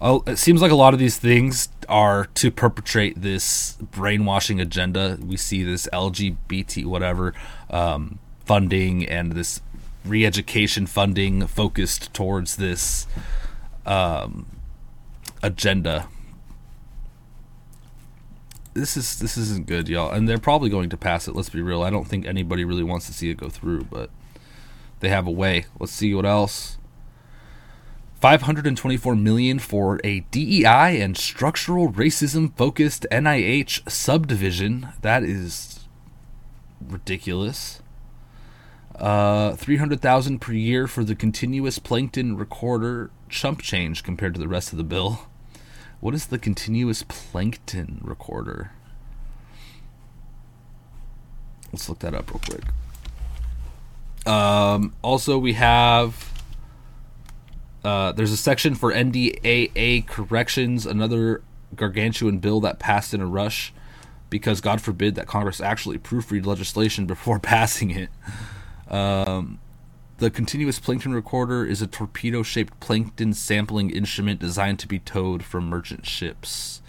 Oh, 0.00 0.22
it 0.26 0.36
seems 0.36 0.62
like 0.62 0.70
a 0.70 0.76
lot 0.76 0.92
of 0.92 1.00
these 1.00 1.16
things 1.16 1.68
are 1.88 2.26
to 2.34 2.50
perpetrate 2.50 3.20
this 3.20 3.72
brainwashing 3.80 4.60
agenda. 4.60 5.18
We 5.20 5.36
see 5.36 5.64
this 5.64 5.88
LGBT 5.92 6.84
whatever 6.84 7.34
um, 7.70 8.20
funding 8.48 9.06
and 9.06 9.32
this 9.32 9.60
re-education 10.06 10.86
funding 10.86 11.46
focused 11.46 12.14
towards 12.14 12.56
this 12.56 13.06
um, 13.84 14.46
agenda. 15.42 16.08
This 18.72 18.96
is 18.96 19.18
this 19.18 19.36
isn't 19.36 19.66
good, 19.66 19.88
y'all, 19.88 20.10
and 20.10 20.26
they're 20.26 20.38
probably 20.38 20.70
going 20.70 20.88
to 20.88 20.96
pass 20.96 21.28
it. 21.28 21.34
Let's 21.36 21.50
be 21.50 21.60
real. 21.60 21.82
I 21.82 21.90
don't 21.90 22.06
think 22.06 22.26
anybody 22.26 22.64
really 22.64 22.82
wants 22.82 23.06
to 23.06 23.12
see 23.12 23.28
it 23.28 23.36
go 23.36 23.50
through, 23.50 23.84
but 23.84 24.08
they 25.00 25.10
have 25.10 25.26
a 25.26 25.30
way. 25.30 25.66
Let's 25.78 25.92
see 25.92 26.14
what 26.14 26.24
else. 26.24 26.78
524 28.20 29.14
million 29.14 29.58
for 29.58 30.00
a 30.02 30.20
DEI 30.30 31.00
and 31.00 31.16
structural 31.16 31.92
racism 31.92 32.56
focused 32.56 33.06
NIH 33.12 33.88
subdivision. 33.90 34.88
That 35.02 35.22
is 35.22 35.86
ridiculous. 36.80 37.77
Uh, 38.98 39.54
300,000 39.54 40.40
per 40.40 40.52
year 40.52 40.88
for 40.88 41.04
the 41.04 41.14
continuous 41.14 41.78
plankton 41.78 42.36
recorder 42.36 43.10
chump 43.28 43.62
change 43.62 44.02
compared 44.02 44.34
to 44.34 44.40
the 44.40 44.48
rest 44.48 44.72
of 44.72 44.76
the 44.76 44.84
bill. 44.84 45.28
What 46.00 46.14
is 46.14 46.26
the 46.26 46.38
continuous 46.38 47.04
plankton 47.06 48.00
recorder? 48.02 48.72
Let's 51.72 51.88
look 51.88 52.00
that 52.00 52.14
up 52.14 52.30
real 52.30 52.40
quick. 52.44 52.64
Um, 54.26 54.94
also, 55.02 55.38
we 55.38 55.52
have 55.54 56.32
uh, 57.84 58.12
there's 58.12 58.32
a 58.32 58.36
section 58.36 58.74
for 58.74 58.92
NDAA 58.92 60.06
corrections, 60.06 60.86
another 60.86 61.42
gargantuan 61.74 62.38
bill 62.38 62.60
that 62.60 62.78
passed 62.78 63.14
in 63.14 63.20
a 63.20 63.26
rush 63.26 63.72
because 64.30 64.60
God 64.60 64.80
forbid 64.80 65.14
that 65.14 65.26
Congress 65.26 65.60
actually 65.60 65.98
proofread 65.98 66.44
legislation 66.46 67.06
before 67.06 67.38
passing 67.40 67.90
it. 67.90 68.10
Um, 68.88 69.60
the 70.18 70.30
continuous 70.30 70.78
plankton 70.78 71.14
recorder 71.14 71.64
is 71.64 71.80
a 71.80 71.86
torpedo 71.86 72.42
shaped 72.42 72.78
plankton 72.80 73.32
sampling 73.34 73.90
instrument 73.90 74.40
designed 74.40 74.78
to 74.80 74.88
be 74.88 74.98
towed 74.98 75.44
from 75.44 75.68
merchant 75.68 76.06
ships 76.06 76.82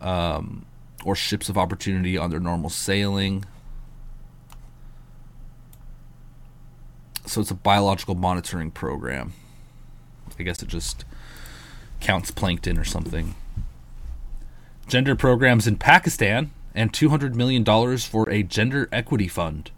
um, 0.00 0.64
or 1.04 1.16
ships 1.16 1.48
of 1.48 1.58
opportunity 1.58 2.16
on 2.16 2.30
their 2.30 2.40
normal 2.40 2.70
sailing. 2.70 3.44
So 7.26 7.40
it's 7.40 7.50
a 7.50 7.54
biological 7.54 8.14
monitoring 8.14 8.70
program. 8.70 9.32
I 10.38 10.42
guess 10.42 10.62
it 10.62 10.68
just 10.68 11.04
counts 12.00 12.30
plankton 12.30 12.78
or 12.78 12.84
something. 12.84 13.34
Gender 14.86 15.14
programs 15.14 15.66
in 15.66 15.76
Pakistan 15.76 16.50
and 16.74 16.92
$200 16.92 17.34
million 17.34 17.64
for 17.98 18.28
a 18.28 18.42
gender 18.42 18.88
equity 18.92 19.28
fund. 19.28 19.70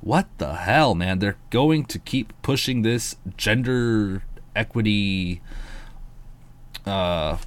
What 0.00 0.28
the 0.38 0.54
hell, 0.54 0.94
man? 0.94 1.18
They're 1.18 1.36
going 1.50 1.84
to 1.86 1.98
keep 1.98 2.32
pushing 2.42 2.82
this 2.82 3.16
gender 3.36 4.22
equity 4.54 5.40
uh, 6.86 7.38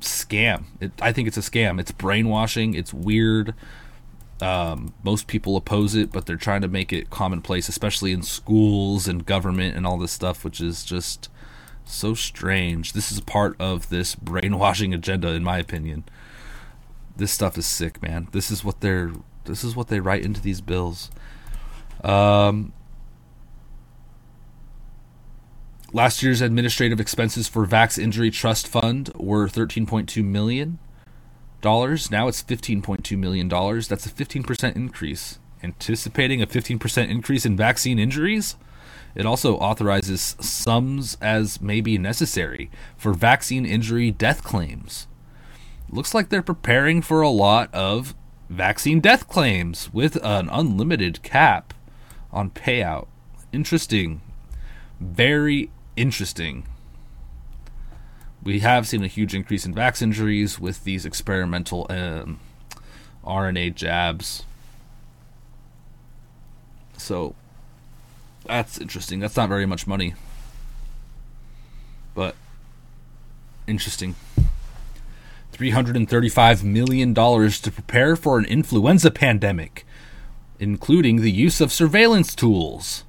scam. 0.00 0.64
It, 0.80 0.92
I 1.00 1.12
think 1.12 1.28
it's 1.28 1.36
a 1.36 1.40
scam. 1.40 1.80
It's 1.80 1.92
brainwashing. 1.92 2.74
It's 2.74 2.94
weird. 2.94 3.54
Um, 4.40 4.94
most 5.04 5.26
people 5.26 5.56
oppose 5.56 5.94
it, 5.94 6.10
but 6.10 6.26
they're 6.26 6.36
trying 6.36 6.62
to 6.62 6.68
make 6.68 6.92
it 6.92 7.10
commonplace, 7.10 7.68
especially 7.68 8.12
in 8.12 8.22
schools 8.22 9.06
and 9.06 9.24
government 9.24 9.76
and 9.76 9.86
all 9.86 9.98
this 9.98 10.12
stuff, 10.12 10.44
which 10.44 10.60
is 10.60 10.84
just 10.84 11.28
so 11.84 12.14
strange. 12.14 12.92
This 12.92 13.12
is 13.12 13.20
part 13.20 13.54
of 13.60 13.88
this 13.88 14.14
brainwashing 14.14 14.94
agenda, 14.94 15.28
in 15.28 15.44
my 15.44 15.58
opinion. 15.58 16.04
This 17.16 17.30
stuff 17.30 17.58
is 17.58 17.66
sick, 17.66 18.02
man. 18.02 18.28
This 18.32 18.50
is 18.50 18.64
what 18.64 18.80
they're. 18.80 19.12
This 19.44 19.64
is 19.64 19.74
what 19.74 19.88
they 19.88 19.98
write 20.00 20.24
into 20.24 20.40
these 20.40 20.60
bills. 20.60 21.10
Um, 22.02 22.72
last 25.92 26.22
year's 26.22 26.40
administrative 26.40 27.00
expenses 27.00 27.48
for 27.48 27.66
Vax 27.66 27.98
Injury 27.98 28.30
Trust 28.30 28.66
Fund 28.66 29.10
were 29.14 29.46
13.2 29.48 30.24
million 30.24 30.78
dollars. 31.60 32.10
Now 32.10 32.28
it's 32.28 32.42
15.2 32.42 33.16
million 33.16 33.48
dollars. 33.48 33.88
That's 33.88 34.06
a 34.06 34.10
15% 34.10 34.76
increase. 34.76 35.38
Anticipating 35.62 36.42
a 36.42 36.46
15% 36.46 37.08
increase 37.08 37.46
in 37.46 37.56
vaccine 37.56 37.98
injuries, 37.98 38.56
it 39.14 39.24
also 39.24 39.56
authorizes 39.58 40.34
sums 40.40 41.16
as 41.20 41.60
may 41.60 41.80
be 41.80 41.98
necessary 41.98 42.68
for 42.96 43.14
vaccine 43.14 43.64
injury 43.64 44.10
death 44.10 44.42
claims. 44.42 45.06
Looks 45.88 46.14
like 46.14 46.30
they're 46.30 46.42
preparing 46.42 47.00
for 47.00 47.20
a 47.20 47.28
lot 47.28 47.72
of 47.72 48.14
vaccine 48.50 48.98
death 48.98 49.28
claims 49.28 49.92
with 49.92 50.16
an 50.24 50.48
unlimited 50.50 51.22
cap 51.22 51.74
on 52.32 52.50
payout. 52.50 53.06
Interesting. 53.52 54.20
Very 55.00 55.70
interesting. 55.96 56.66
We 58.42 58.60
have 58.60 58.88
seen 58.88 59.04
a 59.04 59.08
huge 59.08 59.34
increase 59.34 59.64
in 59.64 59.74
vax 59.74 60.02
injuries 60.02 60.58
with 60.58 60.84
these 60.84 61.06
experimental 61.06 61.86
um, 61.90 62.40
RNA 63.24 63.74
jabs. 63.74 64.44
So 66.96 67.34
that's 68.44 68.78
interesting. 68.78 69.20
That's 69.20 69.36
not 69.36 69.48
very 69.48 69.66
much 69.66 69.86
money. 69.86 70.14
But 72.14 72.34
interesting. 73.66 74.16
$335 75.52 76.64
million 76.64 77.14
to 77.14 77.70
prepare 77.70 78.16
for 78.16 78.38
an 78.38 78.44
influenza 78.46 79.10
pandemic 79.10 79.86
including 80.62 81.16
the 81.16 81.30
use 81.30 81.60
of 81.60 81.72
surveillance 81.72 82.36
tools. 82.36 83.02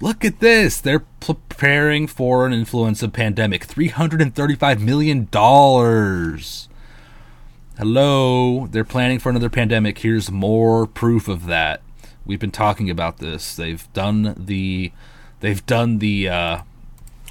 Look 0.00 0.24
at 0.24 0.38
this. 0.38 0.80
They're 0.80 1.04
preparing 1.18 2.06
for 2.06 2.46
an 2.46 2.52
influenza 2.52 3.08
pandemic. 3.08 3.66
$335 3.66 4.78
million. 4.80 5.28
Hello. 7.76 8.68
They're 8.68 8.84
planning 8.84 9.18
for 9.18 9.30
another 9.30 9.50
pandemic. 9.50 9.98
Here's 9.98 10.30
more 10.30 10.86
proof 10.86 11.26
of 11.26 11.46
that. 11.46 11.82
We've 12.24 12.38
been 12.38 12.52
talking 12.52 12.88
about 12.88 13.18
this. 13.18 13.56
They've 13.56 13.92
done 13.92 14.36
the 14.38 14.92
they've 15.40 15.66
done 15.66 15.98
the 15.98 16.28
uh, 16.28 16.58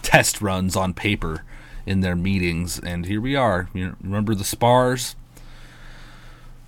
test 0.02 0.42
runs 0.42 0.76
on 0.76 0.94
paper 0.94 1.46
in 1.86 2.02
their 2.02 2.18
meetings 2.18 2.78
and 2.78 3.06
here 3.06 3.22
we 3.22 3.38
are. 3.38 3.70
You 3.74 3.96
remember 4.02 4.36
the 4.36 4.44
SPARS? 4.44 5.16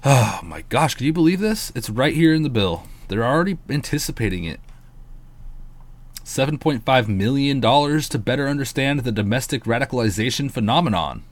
Oh 0.07 0.39
my 0.43 0.61
gosh, 0.69 0.93
can 0.93 1.07
you 1.07 1.13
believe 1.13 1.39
this? 1.39 1.71
It's 1.73 1.89
right 1.89 2.13
here 2.13 2.31
in 2.31 2.43
the 2.43 2.49
bill. 2.49 2.83
They're 3.07 3.25
already 3.25 3.57
anticipating 3.67 4.43
it. 4.43 4.59
$7.5 6.23 7.07
million 7.07 7.59
to 7.59 8.19
better 8.19 8.47
understand 8.47 8.99
the 8.99 9.11
domestic 9.11 9.63
radicalization 9.63 10.51
phenomenon. 10.51 11.23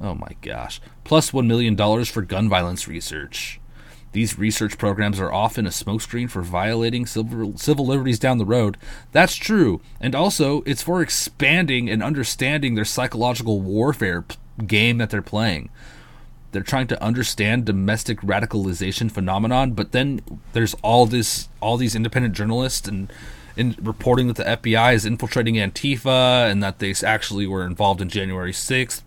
Oh 0.00 0.14
my 0.14 0.34
gosh. 0.40 0.80
Plus 1.04 1.32
$1 1.32 1.46
million 1.46 1.76
for 2.06 2.22
gun 2.22 2.48
violence 2.48 2.88
research. 2.88 3.60
These 4.12 4.38
research 4.38 4.78
programs 4.78 5.20
are 5.20 5.32
often 5.32 5.66
a 5.66 5.70
smokescreen 5.70 6.30
for 6.30 6.40
violating 6.40 7.04
civil, 7.04 7.58
civil 7.58 7.86
liberties 7.86 8.18
down 8.18 8.38
the 8.38 8.46
road. 8.46 8.78
That's 9.12 9.36
true. 9.36 9.82
And 10.00 10.14
also, 10.14 10.62
it's 10.62 10.82
for 10.82 11.02
expanding 11.02 11.90
and 11.90 12.02
understanding 12.02 12.76
their 12.76 12.84
psychological 12.86 13.60
warfare 13.60 14.24
game 14.66 14.96
that 14.98 15.10
they're 15.10 15.20
playing 15.20 15.68
they're 16.54 16.62
trying 16.62 16.86
to 16.86 17.02
understand 17.02 17.64
domestic 17.64 18.20
radicalization 18.20 19.10
phenomenon, 19.10 19.72
but 19.72 19.90
then 19.90 20.20
there's 20.52 20.72
all 20.82 21.04
this 21.04 21.48
all 21.60 21.76
these 21.76 21.96
independent 21.96 22.32
journalists 22.32 22.86
and 22.86 23.12
in 23.56 23.74
reporting 23.82 24.28
that 24.28 24.36
the 24.36 24.44
FBI 24.44 24.94
is 24.94 25.04
infiltrating 25.04 25.56
Antifa 25.56 26.48
and 26.48 26.62
that 26.62 26.78
they 26.78 26.94
actually 27.04 27.46
were 27.46 27.66
involved 27.66 28.00
in 28.00 28.08
January 28.08 28.52
6th. 28.52 29.02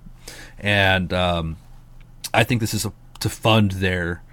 And 0.60 1.14
um, 1.14 1.58
I 2.34 2.44
think 2.44 2.60
this 2.60 2.74
is 2.74 2.86
a, 2.86 2.92
to 3.22 3.30
fund 3.30 3.72
their 3.72 4.24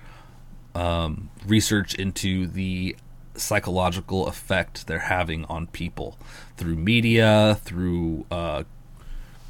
um, 0.74 1.30
research 1.46 1.94
into 1.94 2.48
the 2.48 2.96
psychological 3.36 4.26
effect 4.26 4.88
they're 4.88 5.00
having 5.00 5.44
on 5.44 5.68
people 5.68 6.18
through 6.56 6.76
media, 6.76 7.58
through 7.62 8.26
uh, 8.30 8.64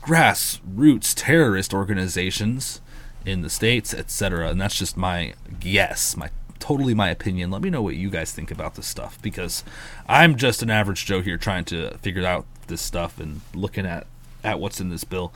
grassroots 0.03 1.15
terrorist 1.17 1.73
organizations 1.73 2.83
in 3.25 3.43
the 3.43 3.51
states, 3.51 3.95
etc. 3.95 4.49
And 4.49 4.61
that's 4.61 4.79
just 4.79 4.97
my 4.97 5.35
guess, 5.61 6.17
my 6.17 6.31
totally 6.59 6.95
my 6.95 7.11
opinion. 7.11 7.51
Let 7.51 7.63
me 7.63 7.71
know 7.71 7.83
what 7.83 7.97
you 7.97 8.11
guys 8.11 8.33
think 8.33 8.51
about 8.51 8.75
this 8.75 8.87
stuff 8.87 9.21
because 9.21 9.65
I'm 10.09 10.37
just 10.37 10.63
an 10.63 10.71
average 10.71 11.05
Joe 11.05 11.21
here 11.21 11.37
trying 11.37 11.65
to 11.67 11.99
figure 11.99 12.25
out 12.25 12.47
this 12.67 12.81
stuff 12.81 13.21
and 13.21 13.41
looking 13.55 13.87
at 13.87 14.07
at 14.43 14.61
what's 14.61 14.81
in 14.81 14.91
this 14.91 15.05
bill. 15.05 15.33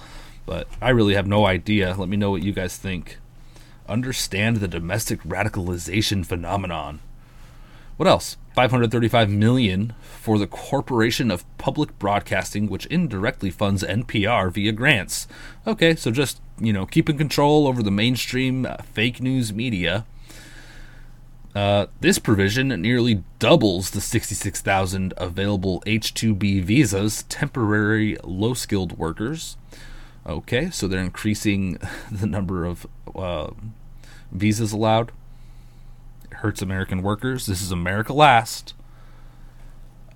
But 0.46 0.68
I 0.80 0.90
really 0.90 1.14
have 1.14 1.26
no 1.26 1.46
idea. 1.46 1.94
Let 1.96 2.08
me 2.08 2.16
know 2.16 2.30
what 2.30 2.42
you 2.42 2.52
guys 2.52 2.76
think. 2.76 3.18
Understand 3.88 4.58
the 4.58 4.68
domestic 4.68 5.22
radicalization 5.22 6.24
phenomenon. 6.24 7.00
What 7.96 8.08
else? 8.08 8.36
535 8.54 9.30
million 9.30 9.94
for 10.02 10.38
the 10.38 10.46
Corporation 10.46 11.30
of 11.30 11.44
Public 11.58 11.98
Broadcasting, 11.98 12.68
which 12.68 12.86
indirectly 12.86 13.50
funds 13.50 13.82
NPR 13.82 14.52
via 14.52 14.72
grants. 14.72 15.26
Okay, 15.66 15.94
so 15.94 16.10
just, 16.10 16.40
you 16.60 16.72
know, 16.72 16.86
keeping 16.86 17.18
control 17.18 17.66
over 17.66 17.82
the 17.82 17.90
mainstream 17.90 18.66
uh, 18.66 18.76
fake 18.92 19.20
news 19.20 19.52
media. 19.52 20.04
Uh, 21.54 21.86
this 22.00 22.18
provision 22.18 22.68
nearly 22.68 23.24
doubles 23.38 23.90
the 23.90 24.00
66,000 24.00 25.14
available 25.16 25.82
H 25.86 26.14
2B 26.14 26.62
visas, 26.62 27.24
temporary 27.24 28.16
low 28.22 28.54
skilled 28.54 28.98
workers. 28.98 29.56
Okay, 30.26 30.70
so 30.70 30.86
they're 30.86 31.00
increasing 31.00 31.78
the 32.12 32.26
number 32.26 32.64
of 32.64 32.86
uh, 33.14 33.50
visas 34.30 34.72
allowed 34.72 35.10
It 36.30 36.38
hurts 36.38 36.60
American 36.60 37.02
workers. 37.02 37.46
This 37.46 37.62
is 37.62 37.72
America 37.72 38.12
last. 38.12 38.74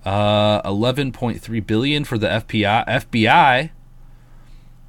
Uh, 0.05 0.61
11.3 0.69 1.65
billion 1.65 2.03
for 2.03 2.17
the 2.17 2.27
FBI. 2.27 2.85
FBI, 2.87 3.69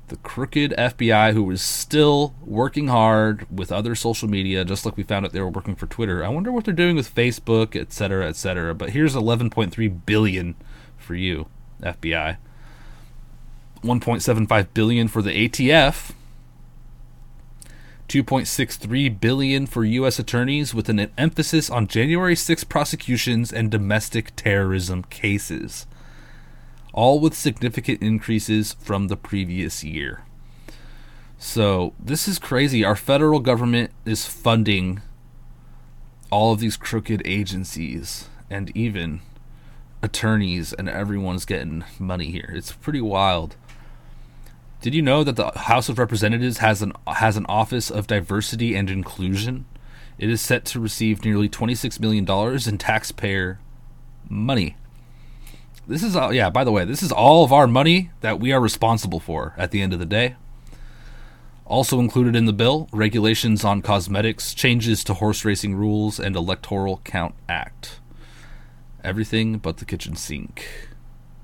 the 0.08 0.16
crooked 0.16 0.72
FBI, 0.72 1.32
who 1.32 1.44
was 1.44 1.62
still 1.62 2.34
working 2.44 2.88
hard 2.88 3.46
with 3.50 3.72
other 3.72 3.94
social 3.94 4.28
media, 4.28 4.64
just 4.64 4.84
like 4.84 4.96
we 4.96 5.02
found 5.02 5.24
out 5.24 5.32
they 5.32 5.40
were 5.40 5.48
working 5.48 5.74
for 5.74 5.86
Twitter. 5.86 6.24
I 6.24 6.28
wonder 6.28 6.52
what 6.52 6.64
they're 6.64 6.74
doing 6.74 6.96
with 6.96 7.14
Facebook, 7.14 7.74
et 7.74 7.92
cetera, 7.92 8.28
et 8.28 8.36
cetera. 8.36 8.74
But 8.74 8.90
here's 8.90 9.14
11.3 9.14 10.06
billion 10.06 10.54
for 10.98 11.14
you, 11.14 11.46
FBI. 11.82 12.36
1.75 13.82 14.68
billion 14.72 15.08
for 15.08 15.20
the 15.20 15.48
ATF 15.48 16.12
2.63 18.08 19.20
billion 19.20 19.66
for 19.66 19.84
US 19.84 20.18
attorneys 20.18 20.74
with 20.74 20.88
an 20.88 21.10
emphasis 21.18 21.70
on 21.70 21.86
January 21.86 22.36
6 22.36 22.64
prosecutions 22.64 23.52
and 23.52 23.70
domestic 23.70 24.36
terrorism 24.36 25.04
cases. 25.04 25.86
All 26.94 27.20
with 27.20 27.34
significant 27.34 28.00
increases 28.02 28.76
from 28.80 29.08
the 29.08 29.16
previous 29.16 29.84
year. 29.84 30.22
So, 31.36 31.92
this 31.98 32.26
is 32.26 32.38
crazy. 32.38 32.82
Our 32.84 32.96
federal 32.96 33.40
government 33.40 33.90
is 34.06 34.24
funding 34.24 35.02
all 36.30 36.52
of 36.52 36.60
these 36.60 36.76
crooked 36.78 37.20
agencies 37.26 38.28
and 38.48 38.74
even 38.76 39.20
attorneys 40.02 40.72
and 40.72 40.88
everyone's 40.88 41.44
getting 41.44 41.84
money 41.98 42.30
here. 42.30 42.50
It's 42.54 42.72
pretty 42.72 43.00
wild. 43.00 43.56
Did 44.80 44.94
you 44.94 45.02
know 45.02 45.24
that 45.24 45.36
the 45.36 45.50
House 45.50 45.88
of 45.88 45.98
Representatives 45.98 46.58
has 46.58 46.82
an 46.82 46.92
has 47.06 47.36
an 47.36 47.46
office 47.46 47.90
of 47.90 48.06
diversity 48.06 48.76
and 48.76 48.90
inclusion? 48.90 49.64
It 50.18 50.28
is 50.28 50.40
set 50.40 50.64
to 50.66 50.80
receive 50.80 51.24
nearly 51.24 51.48
26 51.48 51.98
million 52.00 52.24
dollars 52.24 52.68
in 52.68 52.78
taxpayer 52.78 53.58
money. 54.28 54.76
This 55.86 56.02
is 56.02 56.16
all, 56.16 56.32
yeah, 56.32 56.48
by 56.48 56.64
the 56.64 56.72
way, 56.72 56.84
this 56.84 57.02
is 57.02 57.12
all 57.12 57.44
of 57.44 57.52
our 57.52 57.66
money 57.66 58.10
that 58.20 58.40
we 58.40 58.52
are 58.52 58.60
responsible 58.60 59.20
for 59.20 59.54
at 59.58 59.70
the 59.70 59.82
end 59.82 59.92
of 59.92 59.98
the 59.98 60.06
day. 60.06 60.36
Also 61.66 61.98
included 61.98 62.36
in 62.36 62.46
the 62.46 62.52
bill, 62.52 62.88
regulations 62.92 63.64
on 63.64 63.82
cosmetics, 63.82 64.54
changes 64.54 65.02
to 65.04 65.14
horse 65.14 65.44
racing 65.44 65.74
rules, 65.74 66.18
and 66.18 66.36
electoral 66.36 67.00
count 67.04 67.34
act. 67.48 68.00
Everything 69.02 69.58
but 69.58 69.78
the 69.78 69.84
kitchen 69.84 70.16
sink. 70.16 70.88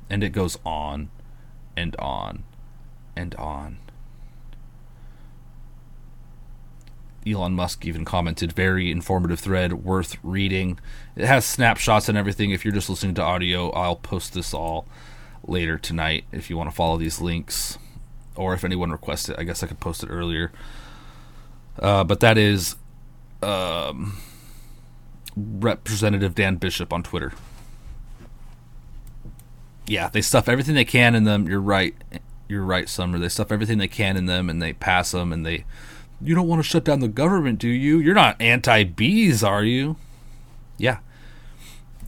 And 0.08 0.24
it 0.24 0.30
goes 0.30 0.58
on 0.64 1.10
and 1.76 1.94
on 1.96 2.44
and 3.16 3.34
on. 3.34 3.78
Elon 7.26 7.52
Musk 7.52 7.84
even 7.84 8.04
commented, 8.04 8.52
very 8.52 8.90
informative 8.90 9.40
thread, 9.40 9.84
worth 9.84 10.16
reading. 10.22 10.78
It 11.16 11.26
has 11.26 11.44
snapshots 11.44 12.08
and 12.08 12.16
everything. 12.16 12.50
If 12.50 12.64
you're 12.64 12.74
just 12.74 12.88
listening 12.88 13.14
to 13.16 13.22
audio, 13.22 13.70
I'll 13.70 13.96
post 13.96 14.32
this 14.32 14.54
all 14.54 14.86
later 15.44 15.76
tonight 15.78 16.24
if 16.32 16.48
you 16.48 16.56
want 16.56 16.70
to 16.70 16.76
follow 16.76 16.96
these 16.96 17.20
links. 17.20 17.78
Or 18.36 18.54
if 18.54 18.64
anyone 18.64 18.90
requests 18.90 19.28
it, 19.28 19.36
I 19.38 19.42
guess 19.42 19.62
I 19.62 19.66
could 19.66 19.80
post 19.80 20.02
it 20.02 20.08
earlier. 20.08 20.50
Uh, 21.78 22.04
but 22.04 22.20
that 22.20 22.38
is 22.38 22.76
um, 23.42 24.18
Representative 25.36 26.34
Dan 26.34 26.56
Bishop 26.56 26.92
on 26.92 27.02
Twitter. 27.02 27.32
Yeah, 29.86 30.08
they 30.08 30.22
stuff 30.22 30.48
everything 30.48 30.74
they 30.74 30.84
can 30.84 31.14
in 31.14 31.24
them. 31.24 31.48
You're 31.48 31.60
right. 31.60 31.94
You're 32.48 32.64
right, 32.64 32.88
Summer. 32.88 33.18
They 33.18 33.28
stuff 33.28 33.52
everything 33.52 33.78
they 33.78 33.88
can 33.88 34.16
in 34.16 34.26
them 34.26 34.48
and 34.48 34.62
they 34.62 34.72
pass 34.72 35.10
them 35.10 35.32
and 35.32 35.44
they 35.44 35.64
you 36.22 36.34
don't 36.34 36.48
want 36.48 36.62
to 36.62 36.68
shut 36.68 36.84
down 36.84 37.00
the 37.00 37.08
government, 37.08 37.58
do 37.58 37.68
you? 37.68 37.98
You're 37.98 38.14
not 38.14 38.40
anti 38.40 38.84
bees, 38.84 39.42
are 39.42 39.64
you? 39.64 39.96
Yeah. 40.76 40.98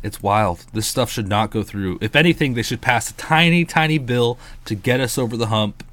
It's 0.03 0.23
wild. 0.23 0.67
This 0.73 0.87
stuff 0.87 1.11
should 1.11 1.29
not 1.29 1.51
go 1.51 1.63
through. 1.63 1.99
If 2.01 2.17
anything, 2.17 2.55
they 2.55 2.63
should 2.63 2.81
pass 2.81 3.11
a 3.11 3.15
tiny, 3.15 3.65
tiny 3.65 3.99
bill 3.99 4.39
to 4.65 4.75
get 4.75 5.01
us 5.01 5.17
over 5.17 5.37
the 5.37 5.47
hump, 5.47 5.85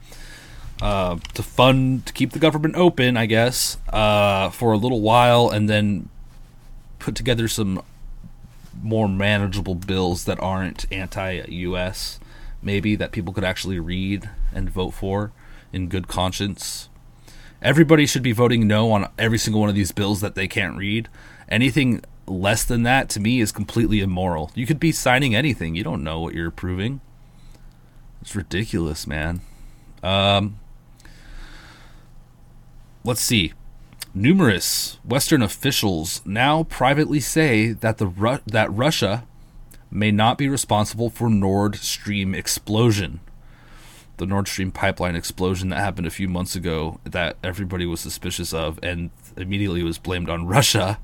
uh, 0.81 1.17
to 1.35 1.43
fund, 1.43 2.05
to 2.07 2.13
keep 2.13 2.31
the 2.31 2.39
government 2.39 2.75
open, 2.75 3.15
I 3.15 3.27
guess, 3.27 3.77
uh, 3.89 4.49
for 4.49 4.71
a 4.71 4.77
little 4.77 5.01
while, 5.01 5.49
and 5.49 5.69
then 5.69 6.09
put 6.97 7.15
together 7.15 7.47
some 7.47 7.83
more 8.81 9.07
manageable 9.07 9.75
bills 9.75 10.25
that 10.25 10.39
aren't 10.39 10.91
anti 10.91 11.43
US, 11.47 12.19
maybe, 12.63 12.95
that 12.95 13.11
people 13.11 13.31
could 13.31 13.43
actually 13.43 13.79
read 13.79 14.29
and 14.53 14.69
vote 14.69 14.91
for 14.91 15.31
in 15.71 15.87
good 15.87 16.07
conscience 16.07 16.88
everybody 17.61 18.05
should 18.05 18.23
be 18.23 18.31
voting 18.31 18.67
no 18.67 18.91
on 18.91 19.09
every 19.17 19.37
single 19.37 19.61
one 19.61 19.69
of 19.69 19.75
these 19.75 19.91
bills 19.91 20.21
that 20.21 20.35
they 20.35 20.47
can't 20.47 20.77
read. 20.77 21.09
Anything 21.47 22.03
less 22.27 22.63
than 22.63 22.83
that 22.83 23.09
to 23.09 23.19
me 23.19 23.41
is 23.41 23.51
completely 23.51 24.01
immoral. 24.01 24.51
You 24.55 24.65
could 24.65 24.79
be 24.79 24.91
signing 24.91 25.35
anything. 25.35 25.75
You 25.75 25.83
don't 25.83 26.03
know 26.03 26.19
what 26.19 26.33
you're 26.33 26.47
approving. 26.47 27.01
It's 28.21 28.35
ridiculous, 28.35 29.07
man. 29.07 29.41
Um, 30.03 30.59
let's 33.03 33.21
see. 33.21 33.53
Numerous 34.13 34.97
Western 35.03 35.41
officials 35.41 36.21
now 36.25 36.63
privately 36.63 37.19
say 37.19 37.73
that 37.73 37.97
the 37.97 38.07
Ru- 38.07 38.39
that 38.47 38.73
Russia 38.73 39.25
may 39.91 40.11
not 40.11 40.37
be 40.37 40.49
responsible 40.49 41.09
for 41.09 41.29
Nord 41.29 41.75
Stream 41.75 42.33
explosion 42.33 43.19
the 44.19 44.25
Nord 44.25 44.47
Stream 44.47 44.71
pipeline 44.71 45.15
explosion 45.15 45.69
that 45.69 45.79
happened 45.79 46.05
a 46.05 46.11
few 46.11 46.27
months 46.27 46.55
ago 46.55 46.99
that 47.05 47.37
everybody 47.43 47.85
was 47.85 47.99
suspicious 47.99 48.53
of 48.53 48.77
and 48.83 49.09
immediately 49.35 49.81
was 49.81 49.97
blamed 49.97 50.29
on 50.29 50.45
Russia 50.45 50.99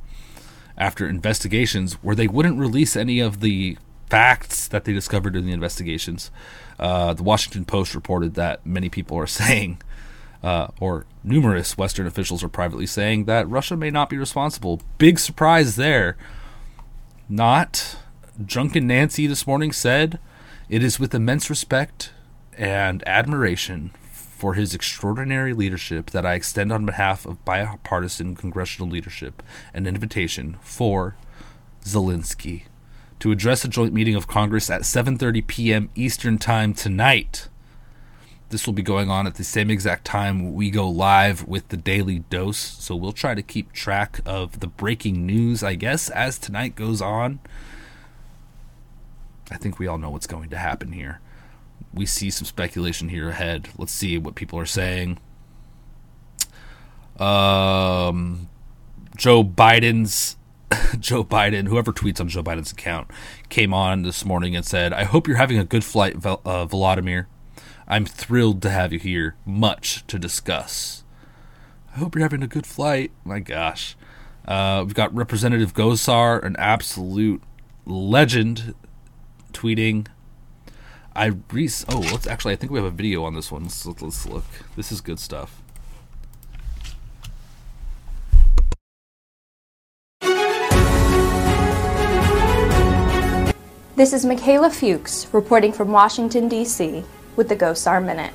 after 0.78 1.08
investigations 1.08 1.94
where 2.04 2.16
they 2.16 2.28
wouldn't 2.28 2.60
release 2.60 2.96
any 2.96 3.20
of 3.20 3.40
the 3.40 3.78
facts 4.10 4.68
that 4.68 4.84
they 4.84 4.94
discovered 4.94 5.36
in 5.36 5.46
the 5.46 5.54
investigations. 5.54 6.30
Uh, 6.78 7.14
the 7.14 7.24
Washington 7.24 7.66
Post 7.66 7.96
reported 7.96 8.36
that 8.36 8.66
many 8.66 8.90
people 8.90 9.18
are 9.18 9.28
saying, 9.42 9.82
uh, 10.44 10.68
or 10.80 11.06
numerous 11.24 11.78
Western 11.78 12.06
officials 12.06 12.44
are 12.44 12.50
privately 12.50 12.86
saying, 12.86 13.26
that 13.26 13.50
Russia 13.50 13.78
may 13.78 13.90
not 13.90 14.10
be 14.10 14.18
responsible. 14.18 14.82
Big 14.98 15.18
surprise 15.18 15.78
there. 15.78 16.18
Not. 17.28 17.98
Drunken 18.46 18.86
Nancy 18.86 19.26
this 19.26 19.48
morning 19.48 19.72
said, 19.72 20.20
It 20.68 20.84
is 20.84 21.00
with 21.00 21.16
immense 21.16 21.50
respect 21.50 22.12
and 22.58 23.08
admiration 23.08 23.92
for 24.12 24.54
his 24.54 24.74
extraordinary 24.74 25.54
leadership 25.54 26.12
that 26.12 26.26
I 26.26 26.34
extend 26.34 26.72
on 26.72 26.86
behalf 26.86 27.26
of 27.26 27.44
bipartisan 27.46 28.36
congressional 28.36 28.90
leadership 28.90 29.42
an 29.74 29.88
invitation 29.88 30.58
for 30.62 31.16
Zelensky 31.84 32.64
to 33.20 33.32
address 33.32 33.64
a 33.64 33.70
joint 33.70 33.94
meeting 33.94 34.16
of 34.16 34.28
Congress 34.28 34.70
at 34.70 34.82
7:30 34.82 35.48
p.m. 35.48 35.90
Eastern 35.96 36.38
Time 36.38 36.74
tonight. 36.74 37.48
This 38.50 38.66
will 38.68 38.74
be 38.74 38.84
going 38.84 39.10
on 39.10 39.26
at 39.26 39.36
the 39.36 39.44
same 39.44 39.72
exact 39.72 40.06
time 40.06 40.54
we 40.54 40.70
go 40.70 40.88
live 40.88 41.48
with 41.48 41.70
the 41.70 41.78
Daily 41.78 42.20
Dose, 42.30 42.58
so 42.58 42.96
we'll 42.96 43.12
try 43.12 43.34
to 43.36 43.42
keep 43.42 43.72
track 43.74 44.20
of 44.26 44.60
the 44.60 44.68
breaking 44.68 45.26
news, 45.26 45.64
I 45.64 45.76
guess, 45.76 46.10
as 46.10 46.38
tonight 46.38 46.76
goes 46.76 47.02
on. 47.02 47.40
I 49.50 49.58
think 49.58 49.80
we 49.80 49.88
all 49.88 49.98
know 49.98 50.10
what's 50.10 50.28
going 50.28 50.50
to 50.50 50.58
happen 50.58 50.92
here 50.92 51.20
we 51.96 52.06
see 52.06 52.30
some 52.30 52.46
speculation 52.46 53.10
here 53.10 53.30
ahead. 53.30 53.70
Let's 53.78 53.92
see 53.94 54.18
what 54.18 54.36
people 54.36 54.60
are 54.60 54.66
saying. 54.66 55.18
Um, 57.18 58.50
Joe 59.16 59.44
Biden's 59.44 60.36
Joe 61.00 61.24
Biden, 61.24 61.68
whoever 61.68 61.94
tweets 61.94 62.20
on 62.20 62.28
Joe 62.28 62.44
Biden's 62.44 62.72
account, 62.72 63.10
came 63.50 63.74
on 63.74 64.02
this 64.02 64.26
morning 64.26 64.56
and 64.56 64.66
said, 64.66 64.94
"I 64.94 65.06
hope 65.06 65.28
you're 65.28 65.38
having 65.38 65.58
a 65.58 65.64
good 65.64 65.84
flight, 65.84 66.24
uh. 66.26 66.68
I'm 67.88 68.06
thrilled 68.06 68.62
to 68.64 68.70
have 68.70 68.92
you 68.92 69.00
here. 69.00 69.36
Much 69.46 70.06
to 70.08 70.20
discuss. 70.20 71.04
I 71.94 72.00
hope 72.00 72.16
you're 72.16 72.24
having 72.24 72.44
a 72.44 72.48
good 72.48 72.68
flight. 72.68 73.12
My 73.24 73.40
gosh." 73.40 73.96
Uh, 74.48 74.84
we've 74.86 74.94
got 74.94 75.16
Representative 75.16 75.74
Gosar, 75.74 76.44
an 76.44 76.56
absolute 76.60 77.42
legend, 77.86 78.76
tweeting 79.54 80.08
I 81.16 81.32
re 81.52 81.70
oh 81.88 82.00
let's 82.12 82.28
actually 82.28 82.54
I 82.54 82.58
think 82.58 82.74
we 82.74 82.80
have 82.80 82.86
a 82.86 82.92
video 82.92 83.24
on 83.24 83.36
this 83.36 83.52
one. 83.52 83.70
So 83.70 83.96
let's 84.02 84.26
look. 84.26 84.44
This 84.76 84.92
is 84.92 85.00
good 85.00 85.20
stuff. 85.20 85.62
This 93.96 94.12
is 94.12 94.26
Michaela 94.26 94.70
Fuchs 94.70 95.26
reporting 95.32 95.72
from 95.72 95.90
Washington, 95.90 96.50
D.C. 96.50 97.06
with 97.38 97.48
the 97.48 97.56
Gosar 97.56 98.04
Minute. 98.04 98.34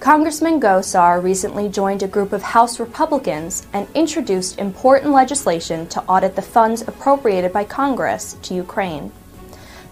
Congressman 0.00 0.60
Gosar 0.60 1.22
recently 1.22 1.68
joined 1.68 2.02
a 2.02 2.08
group 2.08 2.32
of 2.32 2.42
House 2.42 2.80
Republicans 2.80 3.68
and 3.72 3.86
introduced 3.94 4.58
important 4.58 5.12
legislation 5.12 5.86
to 5.88 6.02
audit 6.06 6.34
the 6.34 6.42
funds 6.42 6.82
appropriated 6.82 7.52
by 7.52 7.62
Congress 7.62 8.36
to 8.42 8.54
Ukraine. 8.54 9.12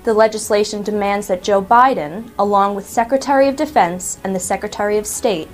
The 0.07 0.15
legislation 0.15 0.85
demands 0.85 1.27
that 1.27 1.43
Joe 1.43 1.61
Biden, 1.61 2.31
along 2.39 2.77
with 2.77 2.89
Secretary 2.89 3.49
of 3.49 3.57
Defense 3.57 4.19
and 4.23 4.33
the 4.33 4.39
Secretary 4.39 4.99
of 4.99 5.05
State, 5.05 5.49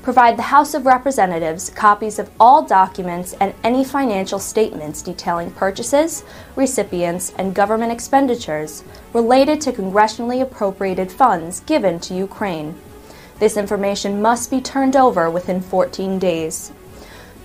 provide 0.00 0.38
the 0.38 0.48
House 0.56 0.72
of 0.72 0.86
Representatives 0.86 1.68
copies 1.68 2.18
of 2.18 2.30
all 2.40 2.62
documents 2.62 3.34
and 3.42 3.52
any 3.62 3.84
financial 3.84 4.38
statements 4.38 5.02
detailing 5.02 5.50
purchases, 5.50 6.24
recipients, 6.56 7.34
and 7.36 7.54
government 7.54 7.92
expenditures 7.92 8.84
related 9.12 9.60
to 9.60 9.70
congressionally 9.70 10.40
appropriated 10.40 11.12
funds 11.12 11.60
given 11.60 12.00
to 12.00 12.14
Ukraine. 12.14 12.74
This 13.38 13.58
information 13.58 14.22
must 14.22 14.50
be 14.50 14.62
turned 14.62 14.96
over 14.96 15.30
within 15.30 15.60
14 15.60 16.18
days. 16.18 16.72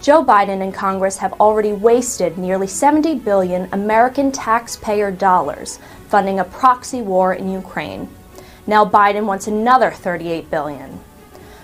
Joe 0.01 0.23
Biden 0.23 0.61
and 0.61 0.73
Congress 0.73 1.17
have 1.17 1.33
already 1.33 1.73
wasted 1.73 2.37
nearly 2.37 2.67
70 2.67 3.15
billion 3.15 3.67
American 3.73 4.31
taxpayer 4.31 5.09
dollars 5.09 5.79
funding 6.15 6.39
a 6.39 6.45
proxy 6.45 7.01
war 7.01 7.33
in 7.33 7.51
Ukraine. 7.51 8.07
Now 8.65 8.85
Biden 8.85 9.25
wants 9.25 9.47
another 9.47 9.91
38 9.91 10.49
billion. 10.49 11.01